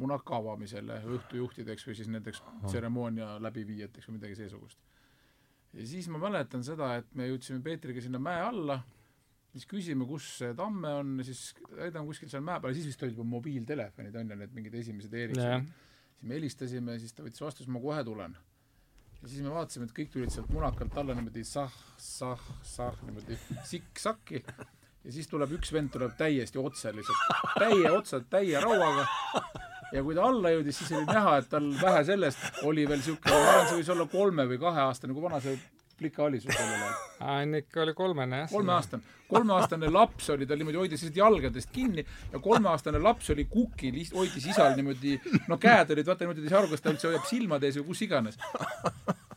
[0.02, 4.80] munaka avamisele õhtujuhtideks või siis nendeks tseremoonia läbiviijateks või midagi seesugust.
[5.74, 8.82] ja siis ma mäletan seda, et me jõudsime Peetriga sinna mäe alla,
[9.54, 13.16] siis küsime, kus see Tamme on, siis näitame kuskil seal mäe peal, siis vist olid
[13.16, 15.72] juba mobiiltelefonid, on ju, need mingid esimesed Ericssonid.
[16.18, 18.36] siis me helistasime, siis ta võttis vastu, siis ma kohe tulen.
[19.26, 23.38] Ja siis me vaatasime, et kõik tulid sealt munakalt alla niimoodi sah, sah, sah, niimoodi
[23.66, 24.44] sikk-sakki.
[25.06, 29.08] Ja siis tuleb üks vend tuleb täiesti otse lihtsalt, täie otsa, täie rauaga.
[29.94, 33.34] Ja kui ta alla jõudis, siis oli näha, et tal vähe sellest oli veel niisugune,
[33.34, 35.58] ma arvan, see võis olla kolme või kaheaastane, kui vana see
[35.98, 36.96] plika oli sul sellel ajal?
[37.26, 38.50] aa, ikka oli kolmene jah.
[38.52, 44.00] kolmeaastane, kolmeaastane laps oli tal niimoodi, hoidis lihtsalt jalgadest kinni ja kolmeaastane laps oli kukil,
[44.16, 47.12] hoidis isal niimoodi, no käed olid vaata niimoodi, ta ei saa aru, kas ta üldse
[47.12, 48.42] hoiab silmade ees või kus iganes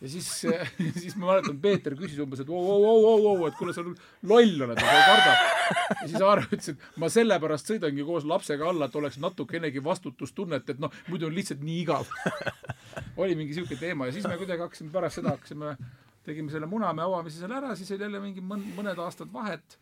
[0.01, 0.29] ja siis,
[1.03, 5.07] siis ma mäletan, Peeter küsis umbes, et oo-oo-oo-oo, et kuule, sa loll oled, sa ei
[5.09, 5.35] karda.
[5.91, 10.75] ja siis Aare ütles, et ma sellepärast sõidangi koos lapsega alla, et oleks natukenegi vastutustunnet,
[10.75, 12.11] et noh, muidu on lihtsalt nii igav
[13.21, 15.75] oli mingi niisugune teema ja siis me kuidagi hakkasime, pärast seda hakkasime,
[16.29, 19.79] tegime selle Munamäe avamise seal ära, siis oli jälle mingi mõn-, mõned aastad vahet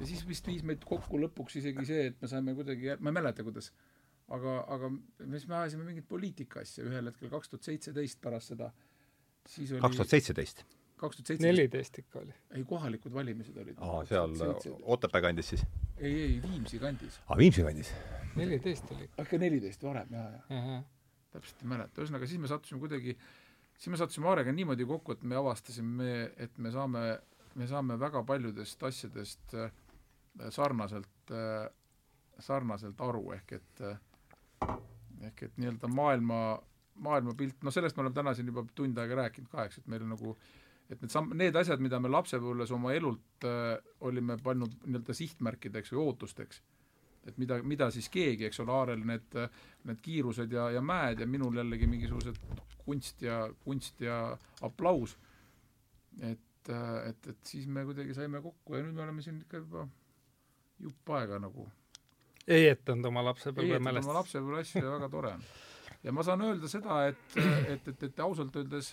[0.00, 3.18] ja siis vist viis meid kokku lõpuks isegi see, et me saime kuidagi, ma ei
[3.18, 3.70] mäleta, kuidas,
[4.32, 4.92] aga, aga
[5.34, 8.70] siis me ajasime mingit poliitika asja ühel hetkel, kaks tuhat seitseteist pärast seda
[9.42, 10.64] kaks tuhat seitseteist?
[11.02, 12.34] kaks tuhat seitseteist, neliteist ikka oli.
[12.56, 13.78] ei kohalikud valimised olid.
[13.82, 14.34] aa, seal
[14.96, 15.66] Otepää kandis siis?
[15.98, 17.20] ei, ei Viimsi kandis.
[17.26, 17.92] aa, Viimsi kandis?
[18.38, 20.82] neliteist oli ikka neliteist varem, jaa, jaa.
[21.34, 23.16] täpselt ei mäleta, ühesõnaga siis me sattusime kuidagi,
[23.82, 27.02] siis me sattusime Aarega niimoodi kokku, et me avastasime, et me saame,
[27.58, 29.72] me saame väga paljudest asjadest äh,
[30.54, 31.32] sarnaselt,
[32.40, 33.82] sarnaselt aru, ehk et
[35.26, 36.38] ehk et nii-öelda maailma,
[37.04, 40.04] maailmapilt, no sellest me oleme täna siin juba tund aega rääkinud ka, eks, et meil
[40.08, 40.36] nagu
[40.92, 43.76] et need samm, need asjad, mida me lapsepõlves oma elult äh,
[44.08, 46.62] olime pannud nii-öelda sihtmärkideks või ootusteks,
[47.26, 49.36] et mida, mida siis keegi, eks ole, Aarel need
[49.84, 52.38] need kiirused ja, ja mäed ja minul jällegi mingisugused
[52.84, 55.16] kunst ja, kunst ja aplaus.
[56.20, 56.70] et,
[57.08, 59.86] et, et siis me kuidagi saime kokku ja nüüd me oleme siin ikka juba
[60.82, 61.66] jupp aega nagu
[62.48, 65.44] heietanud oma lapsepõlve heietanud oma lapsepõlve asju ja väga tore on.
[66.02, 68.92] ja ma saan öelda seda, et, et, et, et ausalt öeldes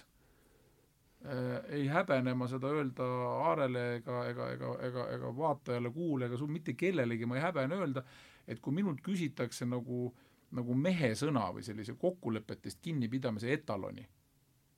[1.76, 3.04] ei häbene ma seda öelda
[3.50, 8.04] Aarele ega, ega, ega, ega, ega vaatajale, kuulajale, sul mitte kellelegi ma ei häbene öelda,
[8.48, 10.08] et kui minult küsitakse nagu,
[10.56, 14.06] nagu mehesõna või sellise kokkulepetest kinnipidamise etaloni,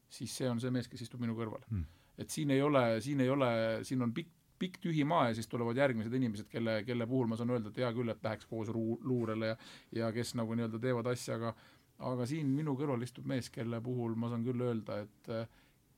[0.09, 1.85] siis see on see mees, kes istub minu kõrval Hmm.
[2.17, 3.51] et siin ei ole, siin ei ole,
[3.87, 7.37] siin on pikk, pikk tühi maa ja siis tulevad järgmised inimesed, kelle, kelle puhul ma
[7.37, 9.55] saan öelda, et hea küll, et läheks koos ruu-, luurele ja
[9.91, 11.53] ja kes nagu nii-öelda teevad asja, aga
[12.01, 15.47] aga siin minu kõrval istub mees, kelle puhul ma saan küll öelda, et äh,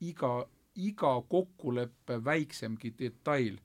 [0.10, 0.34] iga,
[0.76, 3.60] iga kokkuleppe väiksemgi detail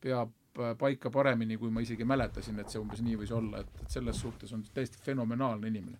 [0.00, 3.82] peab äh, paika paremini, kui ma isegi mäletasin, et see umbes nii võis olla, et,
[3.82, 5.98] et selles suhtes on täiesti fenomenaalne inimene.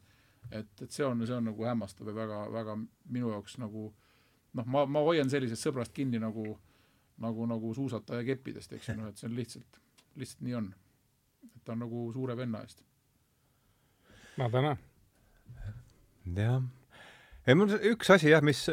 [0.51, 2.77] et, et see on, see on nagu hämmastav ja väga, väga
[3.13, 3.91] minu jaoks nagu
[4.55, 6.57] noh, ma, ma hoian sellisest sõbrast kinni nagu
[7.21, 9.81] nagu, nagu suusataja keppidest, eks ju, noh et see on lihtsalt,
[10.21, 10.71] lihtsalt nii on.
[11.55, 12.85] et ta on nagu suure venna eest.
[14.39, 14.79] ma tänan.
[16.37, 16.63] jah.
[17.47, 18.65] ei, mul üks asi jah, mis,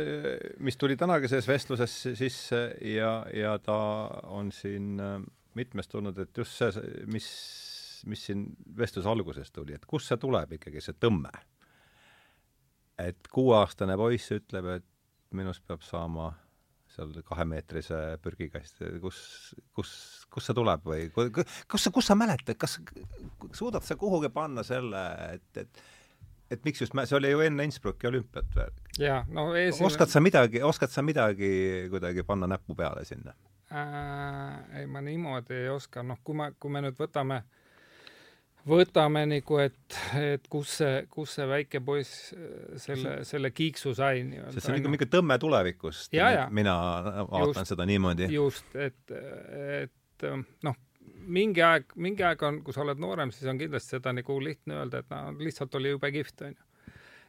[0.64, 2.62] mis tuli tänagises vestluses sisse
[2.94, 3.78] ja, ja ta
[4.34, 5.20] on siin äh,
[5.58, 7.28] mitmest tulnud, et just see, mis,
[8.10, 11.32] mis siin vestluse alguses tuli, et kust see tuleb ikkagi, see tõmme.
[12.98, 14.86] et kuueaastane poiss ütleb, et
[15.38, 16.32] minust peab saama
[16.90, 19.18] seal kahemeetrise prügikasti, kus,
[19.76, 19.92] kus,
[20.34, 22.78] kust see tuleb või ku- ku- kus sa, kus sa mäletad, kas
[23.54, 25.04] suudad sa kuhugi panna selle,
[25.36, 25.84] et, et
[26.52, 28.74] et miks just, see oli ju enne Innsbrucki olümpiat veel.
[29.02, 31.52] jaa, no esimene oskad sa midagi, oskad sa midagi
[31.92, 33.36] kuidagi panna näppu peale sinna?
[33.72, 37.42] äh, ei, ma niimoodi ei oska, noh, kui ma, kui me nüüd võtame,
[38.68, 44.24] võtame nagu, et, et kus see, kus see väike poiss äh, selle, selle kiiksu sai
[44.28, 44.56] nii-öelda.
[44.56, 46.16] sest see on ikka mingi tõmme tulevikust
[46.56, 46.78] mina
[47.28, 47.76] vaatan Just.
[47.76, 48.32] seda niimoodi.
[48.34, 49.18] just, et,
[49.84, 50.30] et
[50.64, 50.80] noh,
[51.28, 54.80] mingi aeg, mingi aeg on, kui sa oled noorem, siis on kindlasti seda nagu lihtne
[54.82, 56.66] öelda, et no lihtsalt oli jube kihvt, onju.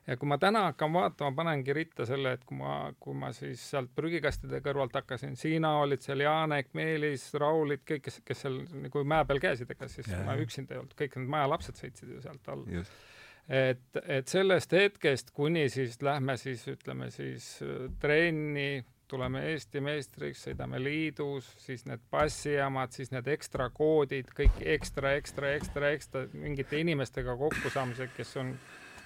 [0.09, 3.62] ja kui ma täna hakkan vaatama, panengi ritta selle, et kui ma, kui ma siis
[3.72, 9.05] sealt prügikastide kõrvalt hakkasin, sina olid seal, Janek, Meelis, Raulid, kõik, kes, kes seal nagu
[9.05, 10.24] mäe peal käisid, ega siis Jaa.
[10.28, 13.00] ma üksinda ei olnud, kõik need majalapsed sõitsid ju sealt just.
[13.48, 20.43] et, et sellest hetkest kuni siis lähme siis ütleme siis äh, trenni, tuleme Eesti meistriks,
[20.47, 26.80] sõidame liidus, siis need passijaamad, siis need ekstra koodid, kõik ekstra, ekstra, ekstra, ekstra mingite
[26.80, 28.52] inimestega kokkusaamised, kes on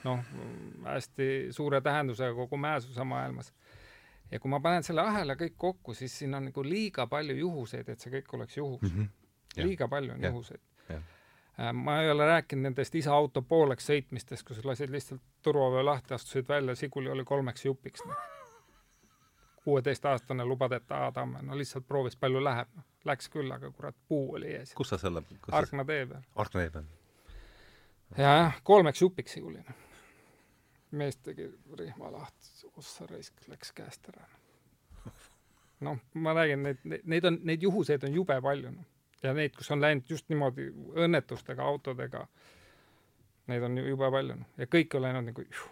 [0.05, 0.21] noh,
[0.85, 3.53] hästi suure tähendusega kogu mäesuse maailmas.
[4.31, 7.89] ja kui ma panen selle ahela kõik kokku, siis siin on nagu liiga palju juhuseid,
[7.89, 8.95] et see kõik oleks juhus.
[9.53, 9.67] Jah.
[9.67, 10.33] liiga palju on Jah.
[10.33, 11.73] juhuseid Jah..
[11.77, 16.49] ma ei ole rääkinud nendest isa auto pooleks sõitmistest, kus lasid lihtsalt turvavöö lahti, astusid
[16.49, 18.17] välja, Siguli oli kolmeks jupiks no..
[19.65, 22.69] Kuueteistaastane lubadeta Adam, no lihtsalt proovis, palju läheb.
[23.05, 24.75] Läks küll, aga kurat, puu oli ees.
[24.79, 26.23] kus sa selle, Arkna tee peal.
[26.39, 26.85] Arkna tee peal?
[28.19, 29.75] jah, kolmeks jupiks Siguli, noh.
[30.91, 31.49] mees tegi
[31.79, 34.27] rihma lahti, ossa raisk, läks käest ära.
[35.81, 38.89] noh, ma räägin, neid, neid on, neid juhuseid on jube palju, noh.
[39.23, 42.27] ja neid, kus on läinud just niimoodi õnnetustega, autodega,
[43.51, 44.59] neid on ju jube palju, noh.
[44.59, 45.71] ja kõik on läinud nagu juh.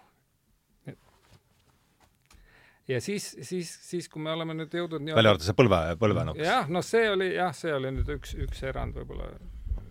[2.91, 6.45] Ja siis, siis, siis, kui me oleme nüüd jõudnud nii välja arvatud see põlve, põlvenuks.
[6.45, 9.33] jah, noh, see oli jah, see oli nüüd üks, üks erand võib-olla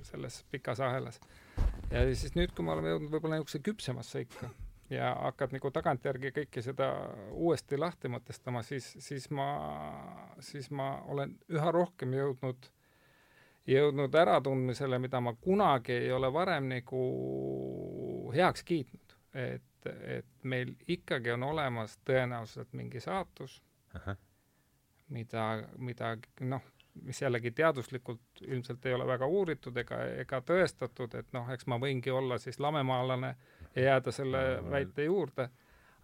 [0.10, 1.20] selles pikas ahelas.
[1.92, 4.52] ja siis nüüd, kui me oleme jõudnud võib-olla niisuguse küpsemasse ikka
[4.90, 6.90] ja hakkad nagu tagantjärgi kõike seda
[7.38, 9.48] uuesti lahti mõtestama, siis, siis ma,
[10.44, 12.70] siis ma olen üha rohkem jõudnud,
[13.70, 17.04] jõudnud äratundmisele, mida ma kunagi ei ole varem nagu
[18.34, 23.62] heaks kiitnud, et, et meil ikkagi on olemas tõenäoliselt mingi saatus,
[25.10, 25.46] mida,
[25.78, 26.66] mida noh,
[27.04, 31.80] mis jällegi teaduslikult ilmselt ei ole väga uuritud ega, ega tõestatud, et noh, eks ma
[31.80, 33.36] võingi olla siis lamemaalane
[33.76, 35.50] ja jääda selle väite juurde,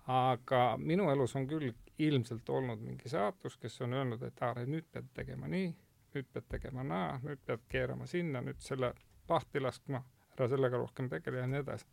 [0.07, 4.87] aga minu elus on küll ilmselt olnud mingi saatus, kes on öelnud, et Aare, nüüd
[4.91, 5.69] pead tegema nii,
[6.15, 8.93] nüüd pead tegema naa, nüüd pead keerama sinna, nüüd selle
[9.29, 10.03] lahti laskma,
[10.35, 11.87] ära sellega rohkem tegele ja nii edasi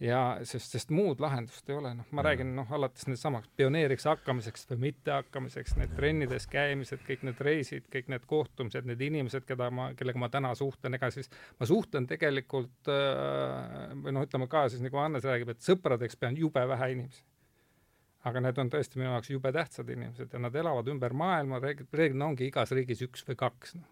[0.00, 4.66] ja sest, sest muud lahendust ei ole, noh, ma räägin, noh, alates needsamaks pioneeriks hakkamiseks
[4.72, 9.90] või mittehakkamiseks, need trennides käimised, kõik need reisid, kõik need kohtumised, need inimesed, keda ma,
[9.98, 14.82] kellega ma täna suhtlen, ega siis ma suhtlen tegelikult äh, või noh, ütleme ka siis
[14.84, 17.24] nagu Hannes räägib, et sõpradeks pean jube vähe inimesi.
[18.24, 22.26] aga need on tõesti minu jaoks jube tähtsad inimesed ja nad elavad ümber maailma, reeglina
[22.26, 23.88] ongi igas riigis üks või kaks, noh,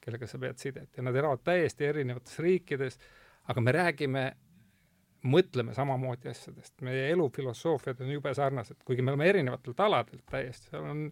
[0.00, 0.88] kellega sa pead sidet.
[0.96, 2.96] Ja nad elavad täiesti erinevates riikides,
[3.48, 4.24] aga me räägime
[5.26, 10.86] mõtleme samamoodi asjadest, meie elufilosoofiad on jube sarnased, kuigi me oleme erinevatelt aladelt täiesti, seal
[10.86, 11.02] on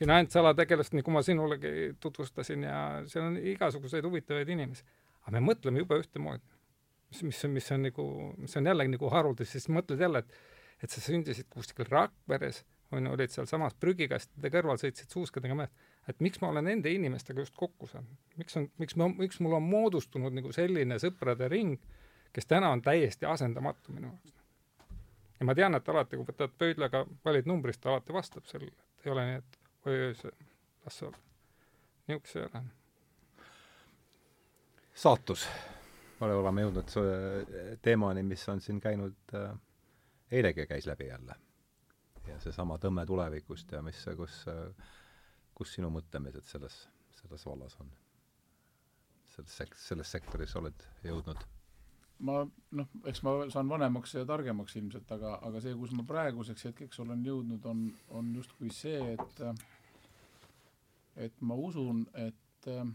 [0.00, 2.78] finantsalategelast, nagu ma sinulegi tutvustasin ja
[3.10, 4.84] seal on igasuguseid huvitavaid inimesi.
[5.22, 6.42] aga me mõtleme jube ühtemoodi.
[7.12, 8.06] mis, mis mis on nagu,
[8.38, 10.34] mis on jällegi nagu haruldus, siis mõtled jälle, et
[10.82, 15.70] et sa sündisid kuskil Rakveres, on ju, olid sealsamas prügikastide kõrval, sõitsid suuskadega mööda,
[16.10, 19.56] et miks ma olen nende inimestega just kokku saanud, miks on, miks ma, miks mul
[19.60, 21.78] on moodustunud nagu selline sõprade ring
[22.32, 24.32] kes täna on täiesti asendamatu minu jaoks.
[25.40, 29.06] ja ma tean, et alati, kui võtad pöidlaga, valid numbrist, ta alati vastab sellele, et
[29.06, 30.32] ei ole nii, et oi-oi, see,
[30.84, 31.20] las see olla.
[32.08, 32.62] niisugune see ei ole.
[35.04, 35.46] saatus.
[36.20, 36.96] me oleme jõudnud
[37.82, 39.54] teemani, mis on siin käinud äh,,
[40.30, 41.34] eilegi käis läbi jälle.
[42.26, 44.92] ja seesama tõmme tulevikust ja mis, kus äh,,
[45.54, 46.86] kus sinu mõtlemised selles,
[47.20, 47.90] selles vallas on?
[49.34, 51.44] selles sek-, selles sektoris oled jõudnud
[52.26, 52.42] ma
[52.78, 57.00] noh, eks ma saan vanemaks ja targemaks ilmselt, aga, aga see, kus ma praeguseks hetkeks
[57.02, 57.86] olen jõudnud, on,
[58.18, 59.42] on justkui see, et
[61.26, 62.86] et ma usun, et äh,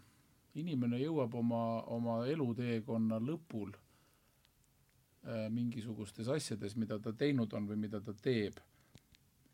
[0.57, 1.63] inimene jõuab oma,
[1.93, 8.57] oma eluteekonna lõpul äh, mingisugustes asjades, mida ta teinud on või mida ta teeb,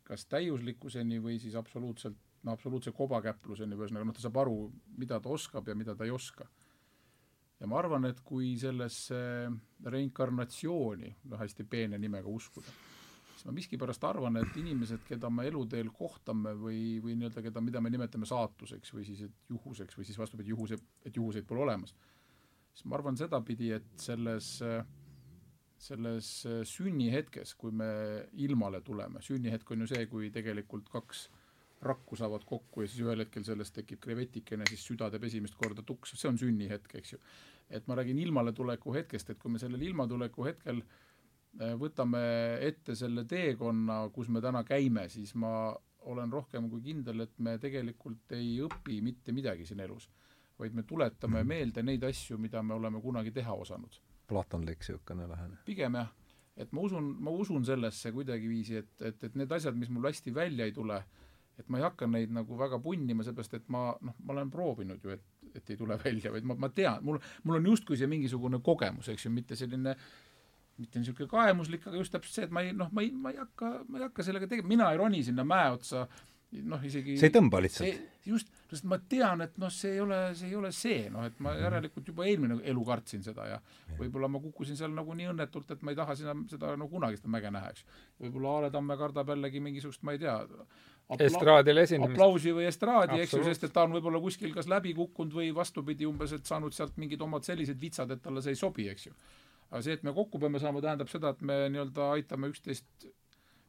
[0.04, 4.58] kas täiuslikkuseni või siis absoluutselt, no absoluutse kobakäpluseni, ühesõnaga noh, ta saab aru,
[4.96, 6.48] mida ta oskab ja mida ta ei oska
[7.64, 9.18] ja ma arvan, et kui sellesse
[9.88, 12.72] reinkarnatsiooni, noh hästi peene nimega uskuda,
[13.32, 17.80] siis ma miskipärast arvan, et inimesed, keda me eluteel kohtame või, või nii-öelda keda, mida
[17.80, 21.96] me nimetame saatuseks või siis et juhuseks või siis vastupidi, juhuse, et juhuseid pole olemas,
[22.74, 24.58] siis ma arvan sedapidi, et selles
[25.84, 26.28] selles
[26.70, 27.88] sünnihetkes, kui me
[28.40, 31.26] ilmale tuleme, sünnihetk on ju see, kui tegelikult kaks
[31.84, 35.84] rakku saavad kokku ja siis ühel hetkel sellest tekib krevetikene, siis süda teeb esimest korda
[35.86, 37.22] tuksu, see on sünnihetk, eks ju.
[37.70, 42.22] et ma räägin ilmaletuleku hetkest, et kui me sellel ilmatuleku hetkel äh, võtame
[42.66, 45.74] ette selle teekonna, kus me täna käime, siis ma
[46.10, 50.08] olen rohkem kui kindel, et me tegelikult ei õpi mitte midagi siin elus,
[50.58, 51.48] vaid me tuletame mm.
[51.48, 54.00] meelde neid asju, mida me oleme kunagi teha osanud.
[54.28, 55.62] platonlik niisugune lähenemine.
[55.64, 56.12] pigem jah,
[56.56, 60.34] et ma usun, ma usun sellesse kuidagiviisi, et, et, et need asjad, mis mul hästi
[60.34, 61.00] välja ei tule,
[61.58, 65.04] et ma ei hakka neid nagu väga punnima, seepärast et ma noh, ma olen proovinud
[65.04, 68.10] ju, et, et ei tule välja, vaid ma, ma tean, mul, mul on justkui see
[68.10, 69.96] mingisugune kogemus, eks ju, mitte selline
[70.74, 73.38] mitte niisugune kaemuslik, aga just täpselt see, et ma ei noh, ma ei, ma ei
[73.38, 76.08] hakka, ma ei hakka sellega tegema, mina ei roni sinna mäe otsa
[76.62, 78.02] noh, isegi see ei tõmba lihtsalt?
[78.28, 81.36] just, sest ma tean, et noh, see ei ole, see ei ole see, noh, et
[81.42, 81.66] ma mhm.
[81.66, 83.60] järelikult juba eelmine elu kartsin seda ja
[83.98, 87.20] võib-olla ma kukkusin seal nagu nii õnnetult, et ma ei taha sinna seda no kunagi
[87.20, 87.86] seda mäge näha, eks.
[88.22, 90.36] võib-olla Aare Tamme kardab jällegi mingisugust, ma ei tea,
[91.08, 92.16] apla estraadil esinemist.
[92.16, 95.50] aplausi või estraadi, eks ju, sest et ta on võib-olla kuskil kas läbi kukkunud või
[95.54, 99.10] vastupidi, umbes, et saanud sealt mingid omad sellised vitsad, et talle see ei sobi, eks
[99.10, 99.12] ju.
[99.70, 103.08] aga see, et me kokku peame saama, tähendab seda, et me nii-öelda aitame üksteist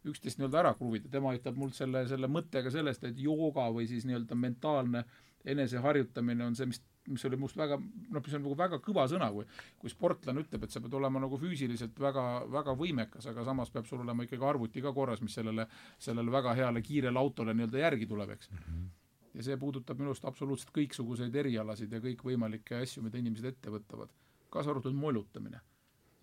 [0.05, 4.05] üksteist nii-öelda ära kruvida, tema aitab mul selle, selle mõttega sellest, et jooga või siis
[4.05, 5.03] nii-öelda mentaalne
[5.45, 9.29] eneseharjutamine on see, mis, mis oli must väga, noh, mis on nagu väga kõva sõna,
[9.33, 9.45] kui
[9.81, 13.89] kui sportlane ütleb, et sa pead olema nagu füüsiliselt väga, väga võimekas, aga samas peab
[13.89, 15.67] sul olema ikkagi arvuti ka korras, mis sellele,
[16.01, 18.65] sellele väga heale kiirele autole nii-öelda järgi tuleb, eks mm.
[18.65, 18.89] -hmm.
[19.37, 24.13] ja see puudutab minu arust absoluutselt kõiksuguseid erialasid ja kõikvõimalikke asju, mida inimesed ette võtavad,
[24.49, 25.61] kaasa arvatud molutamine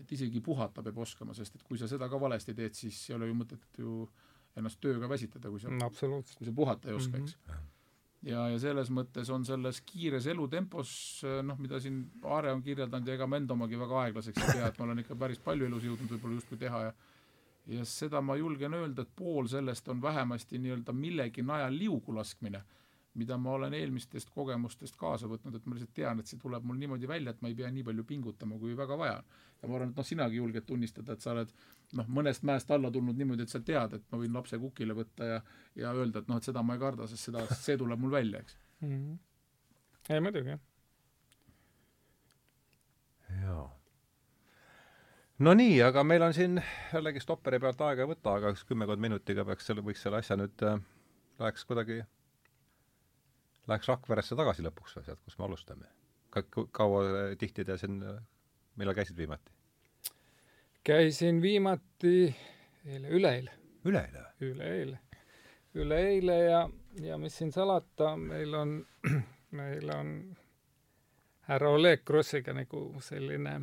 [0.03, 3.17] et isegi puhata peab oskama, sest et kui sa seda ka valesti teed, siis ei
[3.17, 4.09] ole ju mõtet ju
[4.59, 7.53] ennast tööga väsitada, kui sa no,, kui sa puhata ei oska, eks mm.
[7.53, 7.69] -hmm.
[8.27, 10.93] Ja, ja selles mõttes on selles kiires elutempos,
[11.47, 14.69] noh, mida siin Aare on kirjeldanud ja ega ma enda omagi väga aeglaseks ei pea,
[14.69, 16.93] et ma olen ikka päris palju elus jõudnud võib-olla justkui teha ja
[17.71, 22.63] ja seda ma julgen öelda, et pool sellest on vähemasti nii-öelda millegi najal liugu laskmine
[23.15, 26.79] mida ma olen eelmistest kogemustest kaasa võtnud, et ma lihtsalt tean, et see tuleb mul
[26.81, 29.35] niimoodi välja, et ma ei pea nii palju pingutama, kui väga vaja on.
[29.63, 31.53] ja ma arvan, et noh, sinagi julged tunnistada, et sa oled
[31.99, 35.29] noh, mõnest mäest alla tulnud niimoodi, et sa tead, et ma võin lapse kukile võtta
[35.29, 35.43] ja
[35.77, 38.41] ja öelda, et noh, et seda ma ei karda, sest seda, see tuleb mul välja,
[38.41, 38.89] eks mm.
[38.89, 39.19] -hmm.
[40.15, 40.61] ei muidugi, jah.
[43.43, 43.69] jaa.
[45.39, 46.63] no nii, aga meil on siin
[46.95, 50.37] jällegi stopperi pealt aega ei võta, aga üks kümmekond minutiga peaks selle, võiks selle asja
[50.37, 50.81] nüüd äh,,
[51.39, 52.03] läheks kuidagi,
[53.69, 55.91] läheks Rakveresse tagasi lõpuks või sealt, kus me alustame.
[56.33, 58.23] Ka-, kaua äh, tihti te siin, äh,
[58.81, 59.53] millal käisid viimati?
[60.85, 62.35] käisin viimati
[62.85, 63.53] eile, üleeile.
[63.85, 64.25] üleeile?
[64.41, 64.99] üleeile.
[65.75, 66.71] üleeile ja,
[67.01, 68.87] ja mis siin salata, meil on,
[69.61, 70.37] meil on
[71.47, 73.61] härra Oleg Krossiga nagu selline,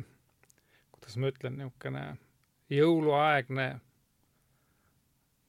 [0.92, 2.04] kuidas ma ütlen, niisugune
[2.70, 3.68] jõuluaegne,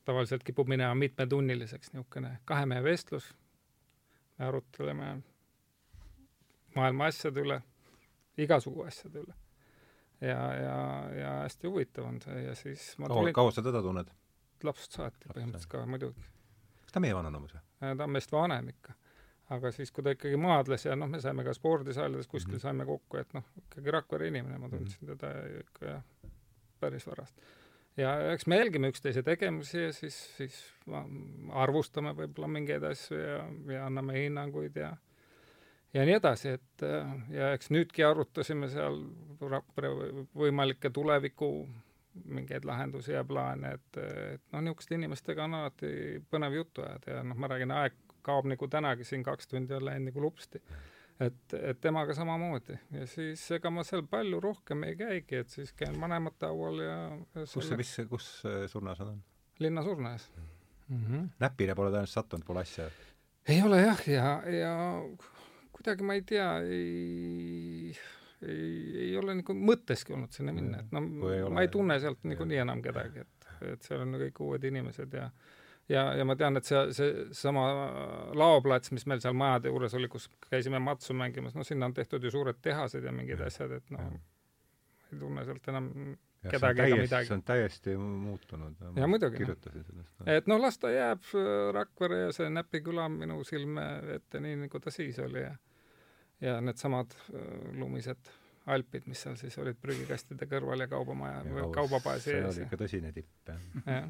[0.06, 3.32] tavaliselt kipub minema mitmetunniliseks, niisugune kahe mehe vestlus,
[4.48, 5.12] arutleme
[6.76, 7.62] maailma asjade üle,
[8.38, 9.38] igasugu asjade üle.
[10.22, 10.78] ja, ja,
[11.20, 14.12] ja hästi huvitav on see ja siis ma tulin kaua sa teda tunned?
[14.64, 16.26] lapsest saati põhimõtteliselt ka muidugi.
[16.84, 17.64] kas ta meie vanane on muuseas?
[17.80, 18.94] ta on meist vanem ikka
[19.56, 22.62] aga siis, kui ta ikkagi maadles ja noh, me saime ka spordisaalides kuskil mm -hmm.
[22.62, 25.18] saime kokku, et noh, ikkagi Rakvere inimene, ma tundsin mm -hmm.
[25.18, 26.04] teda ikka jah,
[26.80, 27.42] päris varast.
[27.98, 30.58] Ja eks me jälgime üksteise tegevusi ja siis, siis
[31.52, 33.40] arvustame võib-olla mingeid asju ja,
[33.74, 34.96] ja anname hinnanguid ja
[35.94, 36.86] ja nii edasi, et
[37.36, 39.02] ja eks nüüdki arutasime seal
[39.42, 39.90] Rakvere
[40.38, 41.52] võimalikke tuleviku
[42.26, 44.00] mingeid lahendusi ja plaane, et,
[44.36, 45.92] et noh, niisuguste inimestega on alati
[46.32, 49.86] põnev juttu ajada ja noh, ma räägin, aeg kaob nagu tänagi siin kaks tundi on
[49.88, 50.62] läinud nagu lupsti.
[51.22, 55.74] Et, et temaga samamoodi ja siis ega ma seal palju rohkem ei käigi, et siis
[55.78, 56.98] käin vanemate haual ja,
[57.36, 58.32] ja kus see, mis, kus
[58.72, 59.20] surnas on?
[59.62, 61.04] linnasurnas mm.
[61.04, 61.28] -hmm.
[61.40, 62.90] näpile pole tõenäoliselt sattunud, pole asja?
[63.48, 64.74] ei ole jah, ja, ja
[65.72, 67.96] kuidagi ma ei tea, ei
[68.42, 71.02] ei, ei ole nagu mõtteski olnud sinna minna, et no
[71.54, 75.28] ma ei tunne sealt niikuinii enam kedagi, et, et seal on kõik uued inimesed ja
[75.90, 77.68] ja, ja ma tean, et see, see sama
[78.38, 82.24] laoplats, mis meil seal majade juures oli, kus käisime matsu mängimas, no sinna on tehtud
[82.24, 84.12] ju suured tehased ja mingid asjad, et noh,
[85.12, 85.90] ei tunne sealt enam
[86.44, 87.28] ja kedagi ega midagi.
[87.30, 88.76] see on täiesti muutunud.
[88.96, 89.38] ja muidugi.
[89.38, 90.26] kirjutasin sellest no..
[90.26, 94.64] et noh, las ta jääb äh, Rakvere ja see Näpi küla minu silme ette nii,
[94.66, 95.56] nagu ta siis oli ja
[96.42, 98.32] ja needsamad äh, lumised
[98.72, 102.42] Alpid, mis seal siis olid prügikastide kõrval ja kaubamaja või kaubabaasi ees.
[102.42, 103.64] see oli ikka tõsine tipp, jah.
[103.86, 104.10] jah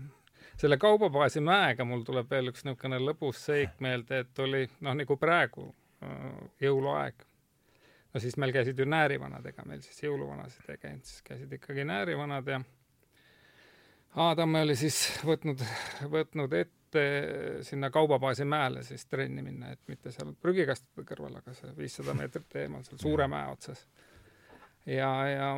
[0.58, 5.18] selle kaubabaasi mäega mul tuleb veel üks niisugune lõbus seik meelde, et oli noh, nagu
[5.18, 5.70] praegu
[6.04, 6.28] äh,
[6.68, 7.26] jõuluaeg.
[8.14, 11.88] no siis meil käisid ju näärivanad, ega meil siis jõuluvanasid ei käinud, siis käisid ikkagi
[11.88, 12.62] näärivanad ja
[14.16, 15.62] Adam oli siis võtnud,
[16.12, 17.04] võtnud ette
[17.64, 22.58] sinna kaubabaasi mäele siis trenni minna, et mitte seal prügikastide kõrval, aga see viissada meetrit
[22.60, 23.86] eemal seal suure mäe otsas
[24.86, 25.52] ja, ja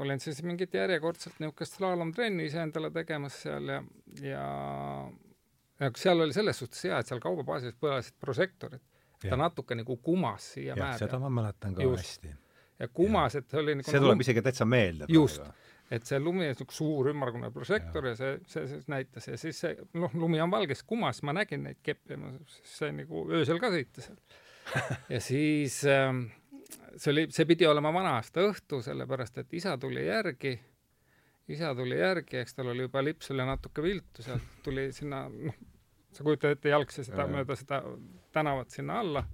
[0.00, 3.82] olin siis mingit järjekordselt niisugust slaalomtrenni iseendale tegemas seal ja,
[4.22, 4.46] ja
[5.82, 8.82] ja seal oli selles suhtes hea, et seal kaubabaasis põlesid prožektorid.
[9.22, 10.98] ta natuke nagu kumas siia mäe peale.
[11.04, 12.02] seda ma mäletan ka just.
[12.02, 12.32] hästi.
[12.82, 14.24] ja kumas, et oli nagu see tuleb lum...
[14.24, 15.06] isegi täitsa meelde.
[15.08, 15.42] just,
[15.90, 19.38] et see lumi on niisugune suur ümmargune prožektor ja, ja see, see, see näitas ja
[19.38, 22.34] siis see, noh, lumi on valges kumas, ma nägin neid keppe, ma
[22.66, 24.18] sain nagu öösel ka sõita seal.
[25.14, 26.26] ja siis ähm,
[26.96, 30.52] see oli, see pidi olema vana-aasta õhtu, sellepärast et isa tuli järgi,
[31.52, 35.60] isa tuli järgi, eks tal oli juba lips oli natuke viltu, sealt tuli sinna, noh,
[36.12, 37.82] sa kujutad ette jalgsi seda mööda seda
[38.34, 39.24] tänavat sinna alla,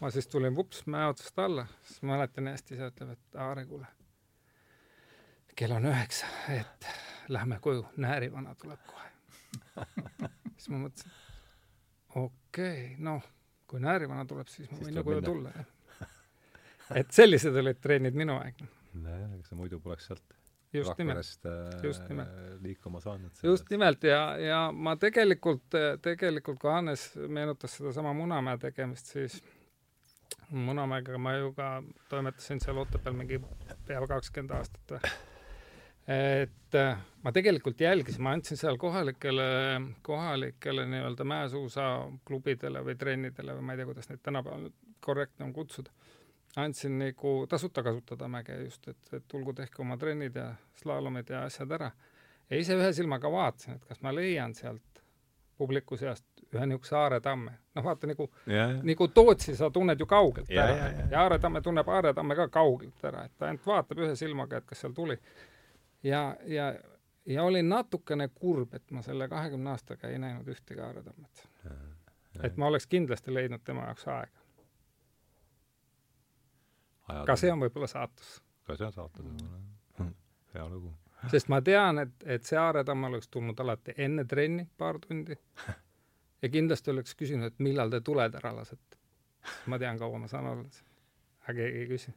[0.00, 3.64] ma siis tulin vups mäe otsast alla, siis ma mäletan hästi, isa ütleb, et Aare,
[3.70, 3.88] kuule,
[5.58, 6.92] kell on üheksa, et
[7.28, 9.06] lähme koju, näärivana tuleb kohe.
[10.58, 11.18] Siis ma mõtlesin,
[12.18, 13.26] okei okay,, noh,
[13.70, 15.74] kui näärivana tuleb, siis ma võin ju koju tulla, jah
[16.96, 18.60] et sellised olid trennid minu aeg.
[18.94, 20.38] nojah, ega sa muidu poleks sealt
[20.72, 21.18] just nimelt,
[21.82, 22.28] just äh, nimelt.
[22.62, 23.30] liikuma saanud.
[23.42, 29.40] just nimelt ja, ja ma tegelikult, tegelikult kui Hannes meenutas sedasama Munamäe tegemist, siis
[30.50, 31.78] Munamäega ma ju ka
[32.08, 33.40] toimetasin seal Otepääl mingi
[33.86, 35.12] pea kakskümmend aastat või
[36.08, 39.48] et äh, ma tegelikult jälgisin, ma andsin seal kohalikele,
[40.02, 44.70] kohalikele nii-öelda mäesuusaklubidele või trennidele või ma ei tea, kuidas neid tänapäeval
[45.04, 45.92] korrektne on kutsuda
[46.56, 51.42] andsin nagu tasuta kasutada mäge just, et, et tulgu tehke oma trennid ja slaalomid ja
[51.44, 51.90] asjad ära.
[52.50, 55.02] ja ise ühe silmaga vaatasin, et kas ma leian sealt
[55.58, 57.52] publiku seast ühe niisuguse Aare Tamme.
[57.74, 58.30] noh, vaata nagu
[58.82, 61.10] nagu Tootsi sa tunned ju kaugelt yeah, ära yeah, yeah.
[61.10, 64.56] ja Aare Tamme tunneb Aare Tamme ka kaugelt ära, et ta ainult vaatab ühe silmaga,
[64.56, 65.18] et kas seal tuli.
[66.02, 66.72] ja, ja,
[67.26, 71.48] ja olin natukene kurb, et ma selle kahekümne aastaga ei näinud ühtegi Aare Tammet.
[72.42, 74.37] et ma oleks kindlasti leidnud tema jaoks aega
[77.26, 78.38] ka see on võib-olla saatus.
[78.66, 80.12] ka see on saatus võib-olla,
[80.54, 80.92] hea lugu.
[81.32, 85.36] sest ma tean, et, et see Aaretamm oleks tulnud alati enne trenni paar tundi
[86.42, 88.98] ja kindlasti oleks küsinud, et millal te tuled ära lasete.
[89.66, 90.80] ma tean, kaua ma saan olla,
[91.44, 92.14] aga keegi ei küsi.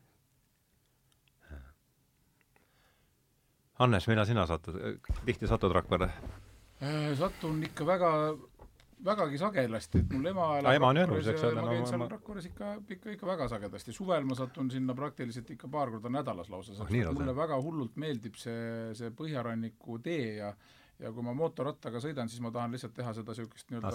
[3.82, 4.76] Hannes, millal sina satud,
[5.26, 6.12] tihti satud Rakverre?
[6.86, 8.12] Äh, satun ikka väga,
[9.06, 12.46] vägagi sagedasti, et mul ema elab ema on Rakveres ja ma käin ma- seal Rakveres
[12.52, 13.94] ikka, ikka, ikka väga sagedasti.
[13.94, 17.14] suvel ma satun sinna praktiliselt ikka paar korda nädalas lausa, Oh, sest lausa?
[17.20, 20.54] mulle väga hullult meeldib see, see põhjaranniku tee ja
[21.02, 23.90] ja kui ma mootorrattaga sõidan, siis ma tahan lihtsalt teha seda niisugust nii-öelda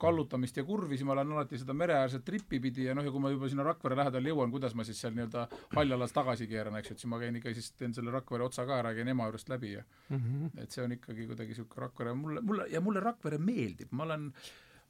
[0.00, 3.22] kallutamist ja kurvi, siis ma lähen alati seda mereäärset trippi pidi ja noh, ja kui
[3.22, 5.46] ma juba sinna Rakvere lähedale jõuan, kuidas ma siis seal nii-öelda
[5.76, 8.66] Haljalas tagasi keeran, eks ju, et siis ma käin ikka siis teen selle Rakvere otsa
[8.68, 10.16] ka ära, käin ema juurest läbi ja mm.
[10.16, 10.64] -hmm.
[10.64, 14.30] et see on ikkagi kuidagi niisugune Rakvere, mulle, mulle, ja mulle Rakvere meeldib, ma olen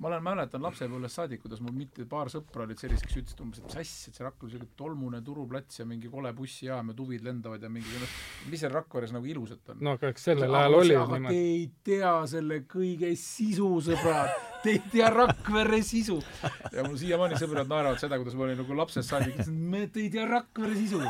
[0.00, 3.60] ma olen, mäletan lapsepõlvest saadik, kuidas mul mitte paar sõpra olid sellised, kes ütlesid umbes,
[3.60, 6.96] et mis asja, et see Rakvere on niisugune tolmune turuplats ja mingi kole bussijaam ja
[6.96, 8.00] tuvid lendavad ja mingi
[8.48, 9.82] mis seal Rakveres nagu ilusat on?
[9.84, 11.42] no aga eks sellel ajal oli ju aga te niimoodi.
[11.50, 14.32] ei tea selle kõige sisu, sõbrad.
[14.60, 16.18] Te ei tea Rakvere sisu.
[16.72, 20.26] ja mul siiamaani sõbrad naeravad seda, kuidas ma olin nagu lapsest saadik, te ei tea
[20.28, 21.04] Rakvere sisu.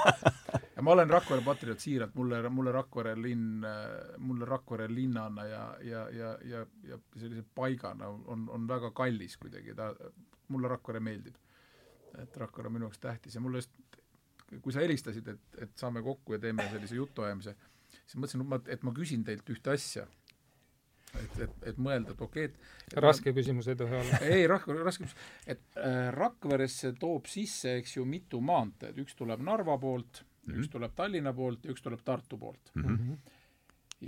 [0.81, 3.67] Ja ma olen Rakvere patrioot siiralt, mulle, mulle Rakvere linn,
[4.25, 9.75] mulle Rakvere linnana ja, ja, ja, ja, ja sellise paigana on, on väga kallis kuidagi,
[9.77, 9.91] ta,
[10.49, 11.37] mulle Rakvere meeldib.
[12.23, 13.77] et Rakvere on minu jaoks tähtis ja mulle just,
[14.63, 17.55] kui sa helistasid, et, et saame kokku ja teeme sellise jutuajamise,
[18.01, 20.07] siis mõtlesin, et ma küsin teilt ühte asja.
[21.21, 24.25] et, et, et mõelda, et okei okay, et raske küsimus ei tohi olla.
[24.33, 29.45] ei, Rakvere, raske küsimus, et äh, Rakveresse toob sisse, eks ju, mitu maanteed, üks tuleb
[29.45, 30.65] Narva poolt mm, -hmm.
[30.65, 32.97] üks tuleb Tallinna poolt ja üks tuleb Tartu poolt mm.
[32.97, 33.37] -hmm.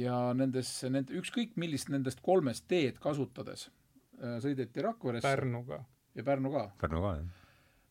[0.03, 3.69] ja nendes, nende, ükskõik millist nendest kolmest teed kasutades
[4.19, 5.85] äh, sõideti Rakveresse Pärnuga.
[6.15, 7.47] ja Pärnu ka Pärnu ka, jah.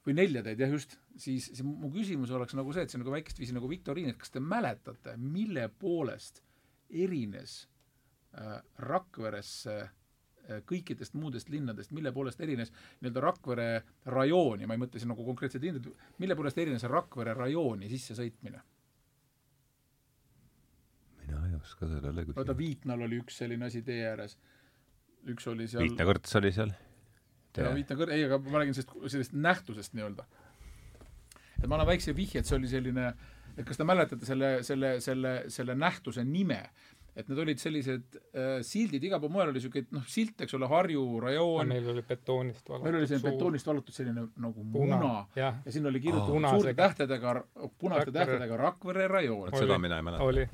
[0.06, 3.06] või nelja teed, jah just, siis, siis mu küsimus oleks nagu see, et see on
[3.06, 6.44] nagu väikest viisi nagu viktoriin, et kas te mäletate, mille poolest
[6.90, 7.68] erines
[8.38, 9.90] äh, Rakveresse äh,
[10.68, 13.70] kõikidest muudest linnadest, mille poolest erines nii-öelda Rakvere
[14.06, 18.62] rajooni, ma ei mõtle siin nagu konkreetseid linnasid, mille poolest erines Rakvere rajooni sissesõitmine?
[21.32, 22.58] mina ei oska sellele vaata, küsida.
[22.58, 24.38] Viitnal oli üks selline asi tee ääres,
[25.32, 26.74] üks oli seal Viitna kõrts oli seal.
[27.58, 30.26] ja Viitna kõr-, ei, aga ma räägin sellest, sellest nähtusest nii-öelda.
[31.62, 33.14] et ma annan väikse vihje, et see oli selline,
[33.56, 36.64] et kas te mäletate selle, selle, selle, selle nähtuse nime,
[37.16, 40.70] et need olid sellised äh, sildid, igal pool mujal oli niisugune noh, silt, eks ole,
[40.72, 45.60] Harju rajoon, meil oli betoonist valatud meil oli selline betoonist vallatud selline nagu muna, jah,
[45.66, 46.62] ja sinna oli kirjutatud Punasega.
[46.62, 47.36] suurte tähtedega,
[47.78, 48.18] punaste Rakvere.
[48.20, 50.24] tähtedega Rakvere rajoon seda mina ei mäleta.
[50.24, 50.48] oli.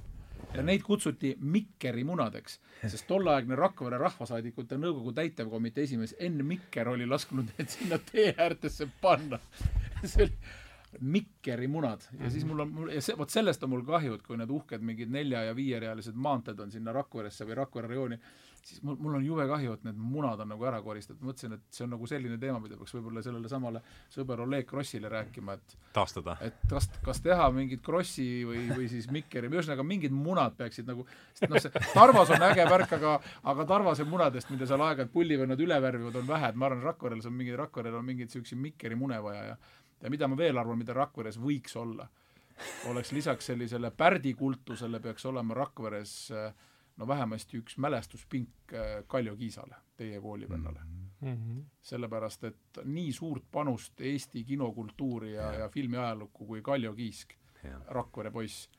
[0.56, 7.06] ja neid kutsuti Mikkeri munadeks, sest tolleaegne Rakvere Rahvasaadikute Nõukogu täitevkomitee esimees Enn Mikker oli
[7.06, 9.40] lasknud need sinna tee äärtesse panna.
[10.10, 10.66] see oli
[11.02, 14.24] Mikkeri munad ja siis mul on, mul ja see, vot sellest on mul kahju, et
[14.26, 18.18] kui need uhked mingid nelja- ja viierealised maanteed on sinna Rakveresse või Rakvere rajooni,
[18.68, 21.62] siis mul, mul on jube kahju, et need munad on nagu ära koristatud, mõtlesin, et
[21.76, 23.82] see on nagu selline teema, mida peaks võib-olla sellele samale
[24.14, 26.38] sõber Oleg Krossile rääkima, et taastada.
[26.42, 31.06] et kas, kas teha mingit Krossi või, või siis Mikkeri, ühesõnaga mingid munad peaksid nagu,
[31.34, 35.60] sest noh, see Tarvas on äge värk, aga aga Tarvase munadest, mida seal aeg-ajalt pullivennad
[35.64, 38.96] üle värvivad, on vähe, et ma arvan, Rakveres on mingi, Rakverel on mingeid niisuguseid Mikkeri
[39.00, 39.58] mune vaja ja
[40.02, 42.08] ja mida ma veel arvan, mida Rakveres võiks olla,
[42.90, 46.54] oleks lisaks sellisele pärdikultusele peaks olema Rakveres äh,
[46.98, 50.80] no vähemasti üks mälestuspink äh, Kaljo Kiisale, teie koolivennale
[51.22, 51.34] mm.
[51.34, 51.64] -hmm.
[51.82, 57.34] sellepärast et nii suurt panust Eesti kinokultuuri ja, ja filmiajalukku kui Kaljo Kiisk,
[57.88, 58.70] Rakvere poiss,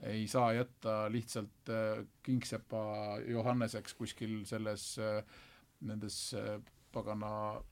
[0.00, 5.00] ei saa jätta lihtsalt äh, kingsepa Johanneseks kuskil selles
[5.80, 6.34] nendes
[6.92, 7.62] pagana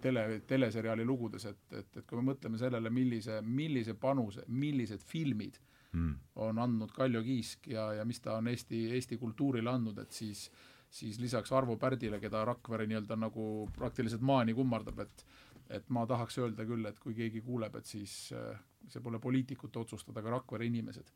[0.00, 5.60] tele, teleseriaali lugudes, et, et, et kui me mõtleme sellele, millise, millise panuse, millised filmid
[5.94, 6.14] Mm.
[6.42, 10.48] on andnud Kaljo Kiisk ja, ja mis ta on Eesti, Eesti kultuurile andnud, et siis
[10.94, 13.44] siis lisaks Arvo Pärdile, keda Rakvere nii-öelda nagu
[13.74, 15.24] praktiliselt maani kummardab, et
[15.70, 18.58] et ma tahaks öelda küll, et kui keegi kuuleb, et siis äh,
[18.90, 21.12] see pole poliitikute otsustada, aga Rakvere inimesed.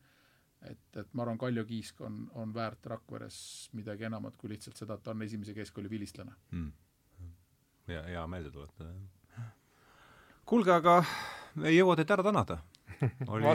[0.70, 4.94] et, et ma arvan, Kaljo Kiisk on, on väärt Rakveres midagi enamat kui lihtsalt seda,
[4.94, 6.32] et ta on esimese keskkooli vilistlane.
[6.50, 6.72] Mm.
[7.88, 8.92] Ja hea meelde tuletada,
[10.48, 11.02] kuulge, aga
[11.58, 12.58] me ei jõua teid ära tänada.
[13.28, 13.46] oli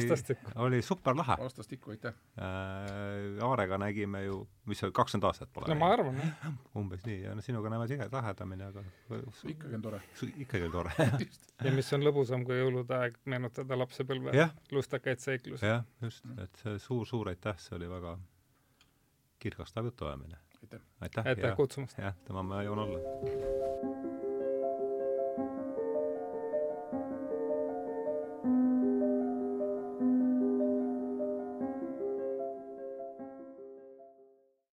[0.56, 2.14] oli super lahe vastastikku, aitäh.
[2.40, 3.44] äh,.
[3.44, 6.54] Aarega nägime ju, mis see oli, kakskümmend aastat pole no ma arvan, jah.
[6.80, 8.84] umbes nii ja no sinuga näeme tige-, tihedamini, aga
[9.52, 10.02] ikkagi on tore.
[10.46, 11.10] ikkagi oli tore.
[11.66, 15.68] ja mis on lõbusam kui jõulude aeg, meenutada lapsepõlve jah, lustakaid seiklusi.
[15.68, 18.16] jah, just, et see suur-suur aitäh, see oli väga
[19.44, 20.40] kirgastav jutuajamine.
[20.64, 20.82] aitäh.
[21.02, 21.98] aitäh, aitäh ja, kutsumast.
[22.00, 24.33] jah, tema ma jõuan olla.